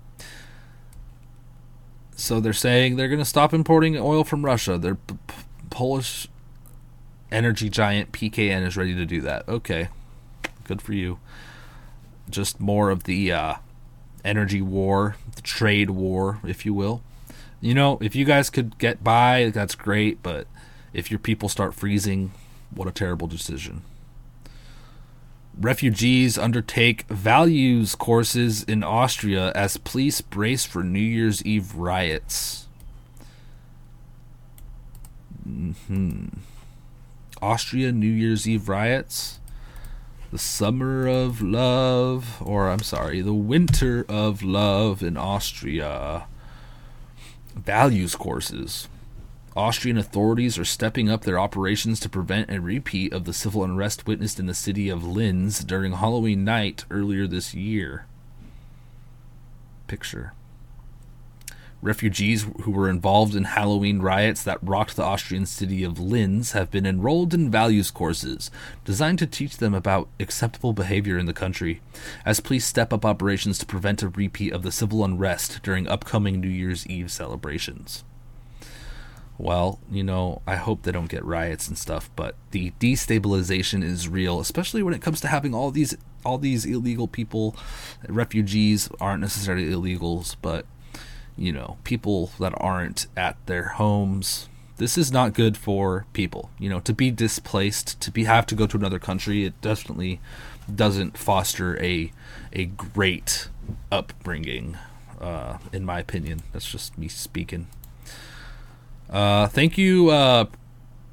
So 2.15 2.39
they're 2.39 2.53
saying 2.53 2.95
they're 2.95 3.07
going 3.07 3.19
to 3.19 3.25
stop 3.25 3.53
importing 3.53 3.97
oil 3.97 4.23
from 4.23 4.45
Russia. 4.45 4.77
They're 4.77 4.95
p- 4.95 5.15
Polish 5.69 6.27
energy 7.31 7.69
giant 7.69 8.11
PKN 8.11 8.65
is 8.65 8.77
ready 8.77 8.93
to 8.95 9.05
do 9.05 9.21
that. 9.21 9.47
Okay, 9.47 9.87
good 10.65 10.81
for 10.81 10.93
you. 10.93 11.19
Just 12.29 12.59
more 12.59 12.89
of 12.89 13.03
the 13.03 13.31
uh, 13.31 13.55
energy 14.23 14.61
war, 14.61 15.15
the 15.35 15.41
trade 15.41 15.89
war, 15.89 16.39
if 16.45 16.65
you 16.65 16.73
will. 16.73 17.01
You 17.59 17.73
know, 17.73 17.97
if 18.01 18.15
you 18.15 18.25
guys 18.25 18.49
could 18.49 18.77
get 18.77 19.03
by, 19.03 19.49
that's 19.53 19.75
great, 19.75 20.21
but 20.21 20.47
if 20.93 21.09
your 21.09 21.19
people 21.19 21.49
start 21.49 21.73
freezing, 21.73 22.31
what 22.75 22.87
a 22.87 22.91
terrible 22.91 23.27
decision. 23.27 23.81
Refugees 25.59 26.37
undertake 26.37 27.03
values 27.03 27.93
courses 27.93 28.63
in 28.63 28.83
Austria 28.83 29.51
as 29.53 29.77
police 29.77 30.19
brace 30.19 30.65
for 30.65 30.83
New 30.83 30.99
Year's 30.99 31.43
Eve 31.45 31.75
riots. 31.75 32.67
hmm 35.43 36.27
Austria 37.41 37.91
New 37.91 38.07
Year's 38.07 38.47
Eve 38.47 38.69
riots. 38.69 39.39
The 40.31 40.39
summer 40.39 41.07
of 41.07 41.41
love, 41.41 42.41
or 42.41 42.69
I'm 42.69 42.79
sorry, 42.79 43.21
the 43.21 43.33
winter 43.33 44.05
of 44.09 44.41
love 44.41 45.03
in 45.03 45.17
Austria. 45.17 46.25
Values 47.53 48.15
courses. 48.15 48.87
Austrian 49.55 49.99
authorities 49.99 50.57
are 50.57 50.65
stepping 50.65 51.11
up 51.11 51.21
their 51.21 51.37
operations 51.37 51.99
to 51.99 52.09
prevent 52.09 52.49
a 52.49 52.59
repeat 52.59 53.13
of 53.13 53.25
the 53.25 53.33
civil 53.33 53.63
unrest 53.63 54.07
witnessed 54.07 54.39
in 54.39 54.47
the 54.47 54.53
city 54.53 54.89
of 54.89 55.05
Linz 55.05 55.63
during 55.63 55.93
Halloween 55.93 56.43
night 56.43 56.85
earlier 56.89 57.27
this 57.27 57.53
year. 57.53 58.07
Picture. 59.85 60.33
Refugees 61.83 62.47
who 62.61 62.71
were 62.71 62.89
involved 62.89 63.35
in 63.35 63.43
Halloween 63.43 63.99
riots 63.99 64.41
that 64.41 64.57
rocked 64.63 64.95
the 64.95 65.03
Austrian 65.03 65.45
city 65.45 65.83
of 65.83 65.99
Linz 65.99 66.53
have 66.53 66.71
been 66.71 66.85
enrolled 66.85 67.33
in 67.33 67.51
values 67.51 67.91
courses 67.91 68.49
designed 68.85 69.19
to 69.19 69.27
teach 69.27 69.57
them 69.57 69.75
about 69.75 70.07
acceptable 70.19 70.73
behavior 70.73 71.19
in 71.19 71.27
the 71.27 71.33
country, 71.33 71.81
as 72.25 72.39
police 72.39 72.65
step 72.65 72.91
up 72.91 73.05
operations 73.05 73.59
to 73.59 73.67
prevent 73.67 74.01
a 74.01 74.07
repeat 74.07 74.51
of 74.51 74.63
the 74.63 74.71
civil 74.71 75.03
unrest 75.05 75.61
during 75.61 75.87
upcoming 75.87 76.39
New 76.41 76.47
Year's 76.47 76.87
Eve 76.87 77.11
celebrations. 77.11 78.03
Well, 79.37 79.79
you 79.91 80.03
know, 80.03 80.41
I 80.45 80.55
hope 80.55 80.83
they 80.83 80.91
don't 80.91 81.09
get 81.09 81.25
riots 81.25 81.67
and 81.67 81.77
stuff, 81.77 82.09
but 82.15 82.35
the 82.51 82.71
destabilization 82.79 83.83
is 83.83 84.07
real, 84.07 84.39
especially 84.39 84.83
when 84.83 84.93
it 84.93 85.01
comes 85.01 85.21
to 85.21 85.27
having 85.27 85.53
all 85.55 85.71
these 85.71 85.97
all 86.25 86.37
these 86.37 86.65
illegal 86.65 87.07
people, 87.07 87.55
refugees 88.07 88.89
aren't 89.01 89.21
necessarily 89.21 89.69
illegals, 89.69 90.35
but 90.41 90.65
you 91.35 91.51
know, 91.51 91.77
people 91.83 92.31
that 92.39 92.53
aren't 92.57 93.07
at 93.17 93.37
their 93.45 93.69
homes. 93.69 94.47
This 94.77 94.97
is 94.97 95.11
not 95.11 95.33
good 95.33 95.57
for 95.57 96.05
people. 96.13 96.49
You 96.59 96.69
know, 96.69 96.79
to 96.81 96.93
be 96.93 97.11
displaced, 97.11 97.99
to 98.01 98.11
be 98.11 98.23
have 98.25 98.45
to 98.47 98.55
go 98.55 98.67
to 98.67 98.77
another 98.77 98.99
country, 98.99 99.45
it 99.45 99.59
definitely 99.61 100.19
doesn't 100.73 101.17
foster 101.17 101.81
a 101.81 102.11
a 102.51 102.65
great 102.65 103.49
upbringing, 103.91 104.77
uh, 105.19 105.57
in 105.71 105.85
my 105.85 105.99
opinion. 105.99 106.43
That's 106.51 106.69
just 106.69 106.97
me 106.97 107.07
speaking. 107.07 107.67
Uh, 109.13 109.47
thank 109.47 109.77
you, 109.77 110.09
uh, 110.09 110.45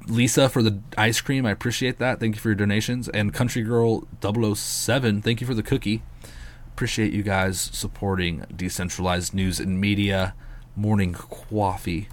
Lisa, 0.07 0.49
for 0.49 0.61
the 0.61 0.79
ice 0.97 1.21
cream. 1.21 1.45
I 1.45 1.51
appreciate 1.51 1.99
that. 1.99 2.19
Thank 2.19 2.35
you 2.35 2.41
for 2.41 2.49
your 2.49 2.55
donations. 2.55 3.07
And 3.07 3.33
Country 3.33 3.61
Girl 3.61 4.05
007, 4.21 5.21
thank 5.21 5.39
you 5.39 5.47
for 5.47 5.53
the 5.53 5.63
cookie 5.63 6.01
appreciate 6.81 7.13
you 7.13 7.21
guys 7.21 7.59
supporting 7.61 8.43
decentralized 8.55 9.35
news 9.35 9.59
and 9.59 9.79
media. 9.79 10.33
Morning 10.75 11.13
coffee. 11.13 12.07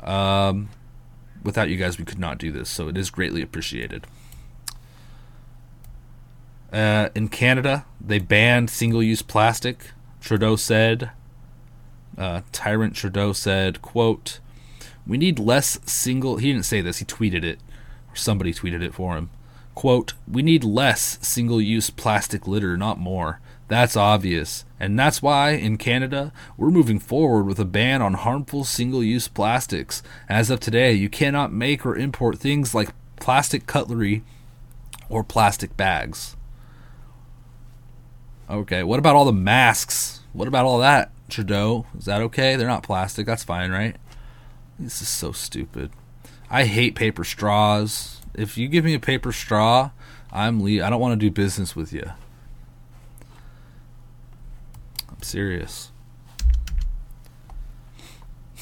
Um, 0.00 0.68
without 1.42 1.68
you 1.68 1.76
guys, 1.76 1.98
we 1.98 2.04
could 2.04 2.20
not 2.20 2.38
do 2.38 2.52
this, 2.52 2.70
so 2.70 2.86
it 2.86 2.96
is 2.96 3.10
greatly 3.10 3.42
appreciated. 3.42 4.06
Uh, 6.72 7.08
in 7.16 7.26
Canada, 7.28 7.84
they 8.00 8.20
banned 8.20 8.70
single-use 8.70 9.22
plastic. 9.22 9.90
Trudeau 10.20 10.54
said, 10.54 11.10
uh, 12.16 12.42
Tyrant 12.52 12.94
Trudeau 12.94 13.32
said, 13.32 13.82
"quote 13.82 14.38
We 15.08 15.18
need 15.18 15.40
less 15.40 15.80
single." 15.84 16.36
He 16.36 16.52
didn't 16.52 16.66
say 16.66 16.80
this. 16.80 16.98
He 16.98 17.04
tweeted 17.04 17.42
it, 17.42 17.58
or 18.10 18.14
somebody 18.14 18.54
tweeted 18.54 18.82
it 18.82 18.94
for 18.94 19.16
him. 19.16 19.30
"Quote: 19.74 20.12
We 20.30 20.42
need 20.42 20.62
less 20.62 21.18
single-use 21.22 21.90
plastic 21.90 22.46
litter, 22.46 22.76
not 22.76 23.00
more. 23.00 23.40
That's 23.68 23.96
obvious. 23.96 24.64
And 24.80 24.98
that's 24.98 25.20
why, 25.20 25.50
in 25.50 25.76
Canada, 25.76 26.32
we're 26.56 26.70
moving 26.70 26.98
forward 26.98 27.44
with 27.44 27.58
a 27.58 27.64
ban 27.66 28.00
on 28.00 28.14
harmful 28.14 28.64
single 28.64 29.04
use 29.04 29.28
plastics. 29.28 30.02
As 30.28 30.48
of 30.50 30.60
today, 30.60 30.94
you 30.94 31.08
cannot 31.08 31.52
make 31.52 31.84
or 31.84 31.94
import 31.94 32.38
things 32.38 32.74
like 32.74 32.90
plastic 33.16 33.66
cutlery 33.66 34.22
or 35.10 35.22
plastic 35.22 35.76
bags. 35.76 36.36
Okay, 38.48 38.82
what 38.82 38.98
about 38.98 39.16
all 39.16 39.26
the 39.26 39.32
masks? 39.32 40.20
What 40.32 40.48
about 40.48 40.64
all 40.64 40.78
that, 40.78 41.10
Trudeau? 41.28 41.84
Is 41.98 42.06
that 42.06 42.22
okay? 42.22 42.56
They're 42.56 42.66
not 42.66 42.82
plastic. 42.82 43.26
That's 43.26 43.44
fine, 43.44 43.70
right? 43.70 43.96
This 44.78 45.02
is 45.02 45.08
so 45.08 45.32
stupid. 45.32 45.90
I 46.50 46.64
hate 46.64 46.94
paper 46.94 47.24
straws. 47.24 48.20
If 48.34 48.56
you 48.56 48.68
give 48.68 48.84
me 48.84 48.94
a 48.94 49.00
paper 49.00 49.32
straw, 49.32 49.90
I'm 50.32 50.62
le- 50.62 50.84
I 50.84 50.90
don't 50.90 51.00
want 51.00 51.12
to 51.12 51.26
do 51.26 51.30
business 51.30 51.74
with 51.74 51.92
you. 51.92 52.12
I'm 55.08 55.22
serious. 55.22 55.90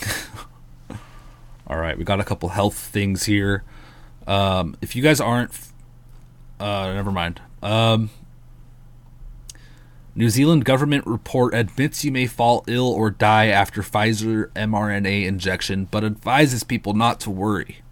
All 1.66 1.76
right, 1.78 1.98
we 1.98 2.04
got 2.04 2.20
a 2.20 2.24
couple 2.24 2.48
health 2.50 2.78
things 2.78 3.24
here. 3.24 3.64
Um, 4.26 4.76
if 4.80 4.96
you 4.96 5.02
guys 5.02 5.20
aren't, 5.20 5.52
uh, 6.58 6.92
never 6.94 7.12
mind. 7.12 7.40
Um, 7.62 8.10
New 10.18 10.30
Zealand 10.30 10.64
government 10.64 11.06
report 11.06 11.52
admits 11.52 12.02
you 12.02 12.10
may 12.10 12.26
fall 12.26 12.64
ill 12.66 12.88
or 12.88 13.10
die 13.10 13.48
after 13.48 13.82
Pfizer 13.82 14.48
mRNA 14.52 15.26
injection, 15.26 15.84
but 15.90 16.02
advises 16.02 16.64
people 16.64 16.94
not 16.94 17.20
to 17.20 17.30
worry. 17.30 17.82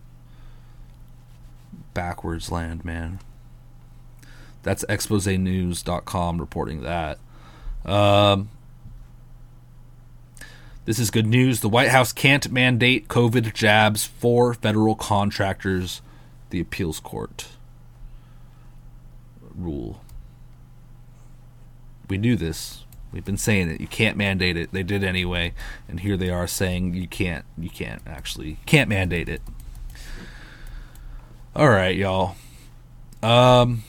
Backwards 1.93 2.51
land, 2.51 2.83
man. 2.83 3.21
That's 4.63 4.87
exposenews.com 4.87 6.39
reporting 6.41 6.81
that. 6.81 7.19
Um, 7.85 8.49
this 10.87 10.99
is 10.99 11.11
good 11.11 11.27
news. 11.27 11.61
The 11.61 11.69
White 11.69 11.91
House 11.91 12.15
can't 12.15 12.51
mandate 12.51 13.07
COVID 13.09 13.53
jabs 13.53 14.07
for 14.07 14.55
federal 14.55 14.95
contractors. 14.95 16.01
The 16.49 16.61
appeals 16.61 17.01
court 17.01 17.49
rule. 19.55 20.04
We 22.15 22.19
knew 22.19 22.37
this. 22.37 22.85
We've 23.11 23.25
been 23.25 23.37
saying 23.37 23.71
it. 23.71 23.81
You 23.81 23.89
can't 23.89 24.17
mandate 24.17 24.57
it. 24.57 24.71
They 24.71 24.85
did 24.85 25.03
anyway, 25.03 25.53
and 25.89 25.99
here 25.99 26.17
they 26.17 26.31
are 26.31 26.47
saying 26.47 26.95
you 26.95 27.09
can't. 27.09 27.45
You 27.59 27.69
can't 27.69 28.01
actually 28.07 28.59
can't 28.67 28.89
mandate 28.89 29.29
it. 29.29 29.43
All 31.57 31.69
right, 31.69 31.97
y'all. 31.97 32.37
Um, 33.21 33.83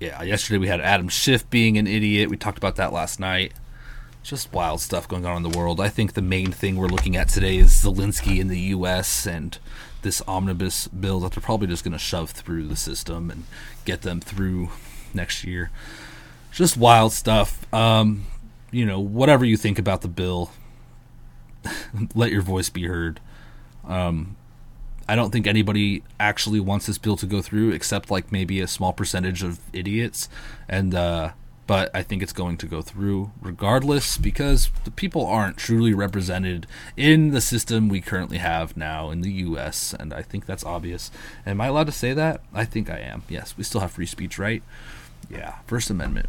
yeah, 0.00 0.20
yesterday 0.24 0.58
we 0.58 0.66
had 0.66 0.80
Adam 0.80 1.08
Schiff 1.08 1.48
being 1.50 1.78
an 1.78 1.86
idiot. 1.86 2.30
We 2.30 2.36
talked 2.36 2.58
about 2.58 2.74
that 2.74 2.92
last 2.92 3.20
night. 3.20 3.52
Just 4.24 4.52
wild 4.52 4.80
stuff 4.80 5.06
going 5.06 5.24
on 5.24 5.36
in 5.36 5.48
the 5.48 5.56
world. 5.56 5.80
I 5.80 5.88
think 5.88 6.14
the 6.14 6.20
main 6.20 6.50
thing 6.50 6.74
we're 6.74 6.88
looking 6.88 7.14
at 7.14 7.28
today 7.28 7.58
is 7.58 7.70
Zelensky 7.70 8.40
in 8.40 8.48
the 8.48 8.58
U.S. 8.58 9.24
and 9.24 9.56
this 10.02 10.20
omnibus 10.26 10.88
bill 10.88 11.20
that 11.20 11.34
they're 11.34 11.40
probably 11.40 11.68
just 11.68 11.84
going 11.84 11.92
to 11.92 11.98
shove 11.98 12.32
through 12.32 12.66
the 12.66 12.74
system 12.74 13.30
and 13.30 13.44
get 13.84 14.02
them 14.02 14.20
through 14.20 14.70
next 15.14 15.44
year. 15.44 15.70
Just 16.58 16.76
wild 16.76 17.12
stuff. 17.12 17.72
Um, 17.72 18.26
you 18.72 18.84
know, 18.84 18.98
whatever 18.98 19.44
you 19.44 19.56
think 19.56 19.78
about 19.78 20.00
the 20.00 20.08
bill, 20.08 20.50
let 22.16 22.32
your 22.32 22.42
voice 22.42 22.68
be 22.68 22.86
heard. 22.86 23.20
Um, 23.86 24.34
I 25.08 25.14
don't 25.14 25.30
think 25.30 25.46
anybody 25.46 26.02
actually 26.18 26.58
wants 26.58 26.86
this 26.86 26.98
bill 26.98 27.16
to 27.18 27.26
go 27.26 27.42
through, 27.42 27.70
except 27.70 28.10
like 28.10 28.32
maybe 28.32 28.60
a 28.60 28.66
small 28.66 28.92
percentage 28.92 29.44
of 29.44 29.60
idiots. 29.72 30.28
And 30.68 30.96
uh, 30.96 31.30
but 31.68 31.92
I 31.94 32.02
think 32.02 32.24
it's 32.24 32.32
going 32.32 32.56
to 32.56 32.66
go 32.66 32.82
through 32.82 33.30
regardless 33.40 34.18
because 34.18 34.72
the 34.82 34.90
people 34.90 35.24
aren't 35.24 35.58
truly 35.58 35.94
represented 35.94 36.66
in 36.96 37.30
the 37.30 37.40
system 37.40 37.88
we 37.88 38.00
currently 38.00 38.38
have 38.38 38.76
now 38.76 39.10
in 39.10 39.20
the 39.20 39.30
U.S. 39.30 39.94
And 39.96 40.12
I 40.12 40.22
think 40.22 40.44
that's 40.44 40.64
obvious. 40.64 41.12
Am 41.46 41.60
I 41.60 41.68
allowed 41.68 41.86
to 41.86 41.92
say 41.92 42.14
that? 42.14 42.40
I 42.52 42.64
think 42.64 42.90
I 42.90 42.98
am. 42.98 43.22
Yes, 43.28 43.56
we 43.56 43.62
still 43.62 43.80
have 43.80 43.92
free 43.92 44.06
speech, 44.06 44.40
right? 44.40 44.64
Yeah, 45.30 45.58
First 45.68 45.88
Amendment. 45.88 46.28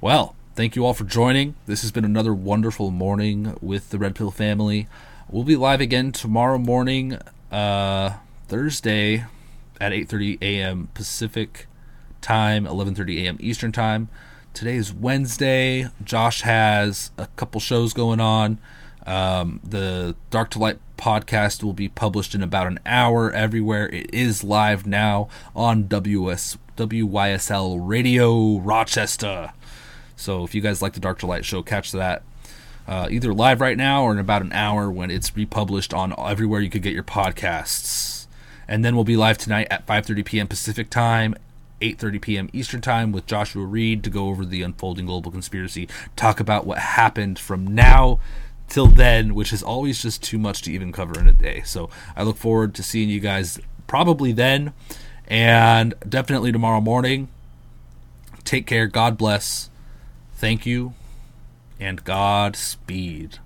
Well, 0.00 0.36
thank 0.54 0.76
you 0.76 0.86
all 0.86 0.94
for 0.94 1.02
joining. 1.02 1.56
This 1.66 1.82
has 1.82 1.90
been 1.90 2.04
another 2.04 2.32
wonderful 2.32 2.92
morning 2.92 3.58
with 3.60 3.90
the 3.90 3.98
Red 3.98 4.14
Pill 4.14 4.30
family. 4.30 4.86
We'll 5.28 5.42
be 5.42 5.56
live 5.56 5.80
again 5.80 6.12
tomorrow 6.12 6.56
morning, 6.56 7.18
uh, 7.50 8.12
Thursday 8.46 9.24
at 9.80 9.90
8:30 9.90 10.38
a.m. 10.40 10.88
Pacific 10.94 11.66
time, 12.20 12.64
11:30 12.64 13.24
a.m. 13.24 13.38
Eastern 13.40 13.72
time. 13.72 14.08
Today 14.54 14.76
is 14.76 14.92
Wednesday. 14.92 15.88
Josh 16.04 16.42
has 16.42 17.10
a 17.18 17.26
couple 17.34 17.60
shows 17.60 17.92
going 17.92 18.20
on. 18.20 18.58
Um, 19.04 19.58
the 19.64 20.14
Dark 20.30 20.50
to 20.50 20.60
Light 20.60 20.78
podcast 20.96 21.64
will 21.64 21.72
be 21.72 21.88
published 21.88 22.36
in 22.36 22.42
about 22.44 22.68
an 22.68 22.78
hour 22.86 23.32
everywhere. 23.32 23.88
It 23.88 24.14
is 24.14 24.44
live 24.44 24.86
now 24.86 25.28
on 25.56 25.88
WS, 25.88 26.56
WYSL 26.76 27.80
Radio 27.80 28.60
Rochester. 28.60 29.54
So 30.18 30.44
if 30.44 30.54
you 30.54 30.60
guys 30.60 30.82
like 30.82 30.92
the 30.92 31.00
Dark 31.00 31.20
to 31.20 31.26
Light 31.26 31.44
show, 31.44 31.62
catch 31.62 31.92
that 31.92 32.22
uh, 32.88 33.06
either 33.10 33.34
live 33.34 33.60
right 33.60 33.76
now 33.76 34.02
or 34.02 34.12
in 34.12 34.18
about 34.18 34.42
an 34.42 34.52
hour 34.52 34.90
when 34.90 35.10
it's 35.10 35.36
republished 35.36 35.92
on 35.92 36.14
everywhere 36.18 36.60
you 36.60 36.70
could 36.70 36.82
get 36.82 36.94
your 36.94 37.04
podcasts. 37.04 38.26
And 38.66 38.84
then 38.84 38.94
we'll 38.94 39.04
be 39.04 39.16
live 39.16 39.38
tonight 39.38 39.68
at 39.70 39.86
5:30 39.86 40.24
p.m. 40.24 40.48
Pacific 40.48 40.90
time, 40.90 41.34
8:30 41.80 42.20
p.m. 42.20 42.50
Eastern 42.52 42.80
Time 42.80 43.12
with 43.12 43.26
Joshua 43.26 43.64
Reed 43.64 44.02
to 44.04 44.10
go 44.10 44.28
over 44.28 44.44
the 44.44 44.62
unfolding 44.62 45.06
global 45.06 45.30
conspiracy, 45.30 45.88
talk 46.16 46.40
about 46.40 46.66
what 46.66 46.78
happened 46.78 47.38
from 47.38 47.66
now 47.66 48.20
till 48.68 48.86
then, 48.86 49.34
which 49.34 49.52
is 49.52 49.62
always 49.62 50.02
just 50.02 50.22
too 50.22 50.38
much 50.38 50.62
to 50.62 50.72
even 50.72 50.90
cover 50.90 51.18
in 51.18 51.28
a 51.28 51.32
day. 51.32 51.62
So 51.64 51.90
I 52.16 52.22
look 52.22 52.36
forward 52.36 52.74
to 52.74 52.82
seeing 52.82 53.08
you 53.10 53.20
guys 53.20 53.60
probably 53.86 54.32
then, 54.32 54.72
and 55.26 55.94
definitely 56.08 56.52
tomorrow 56.52 56.80
morning. 56.80 57.28
Take 58.44 58.66
care. 58.66 58.86
God 58.86 59.18
bless. 59.18 59.68
Thank 60.38 60.66
you, 60.66 60.94
and 61.80 62.04
Godspeed. 62.04 63.40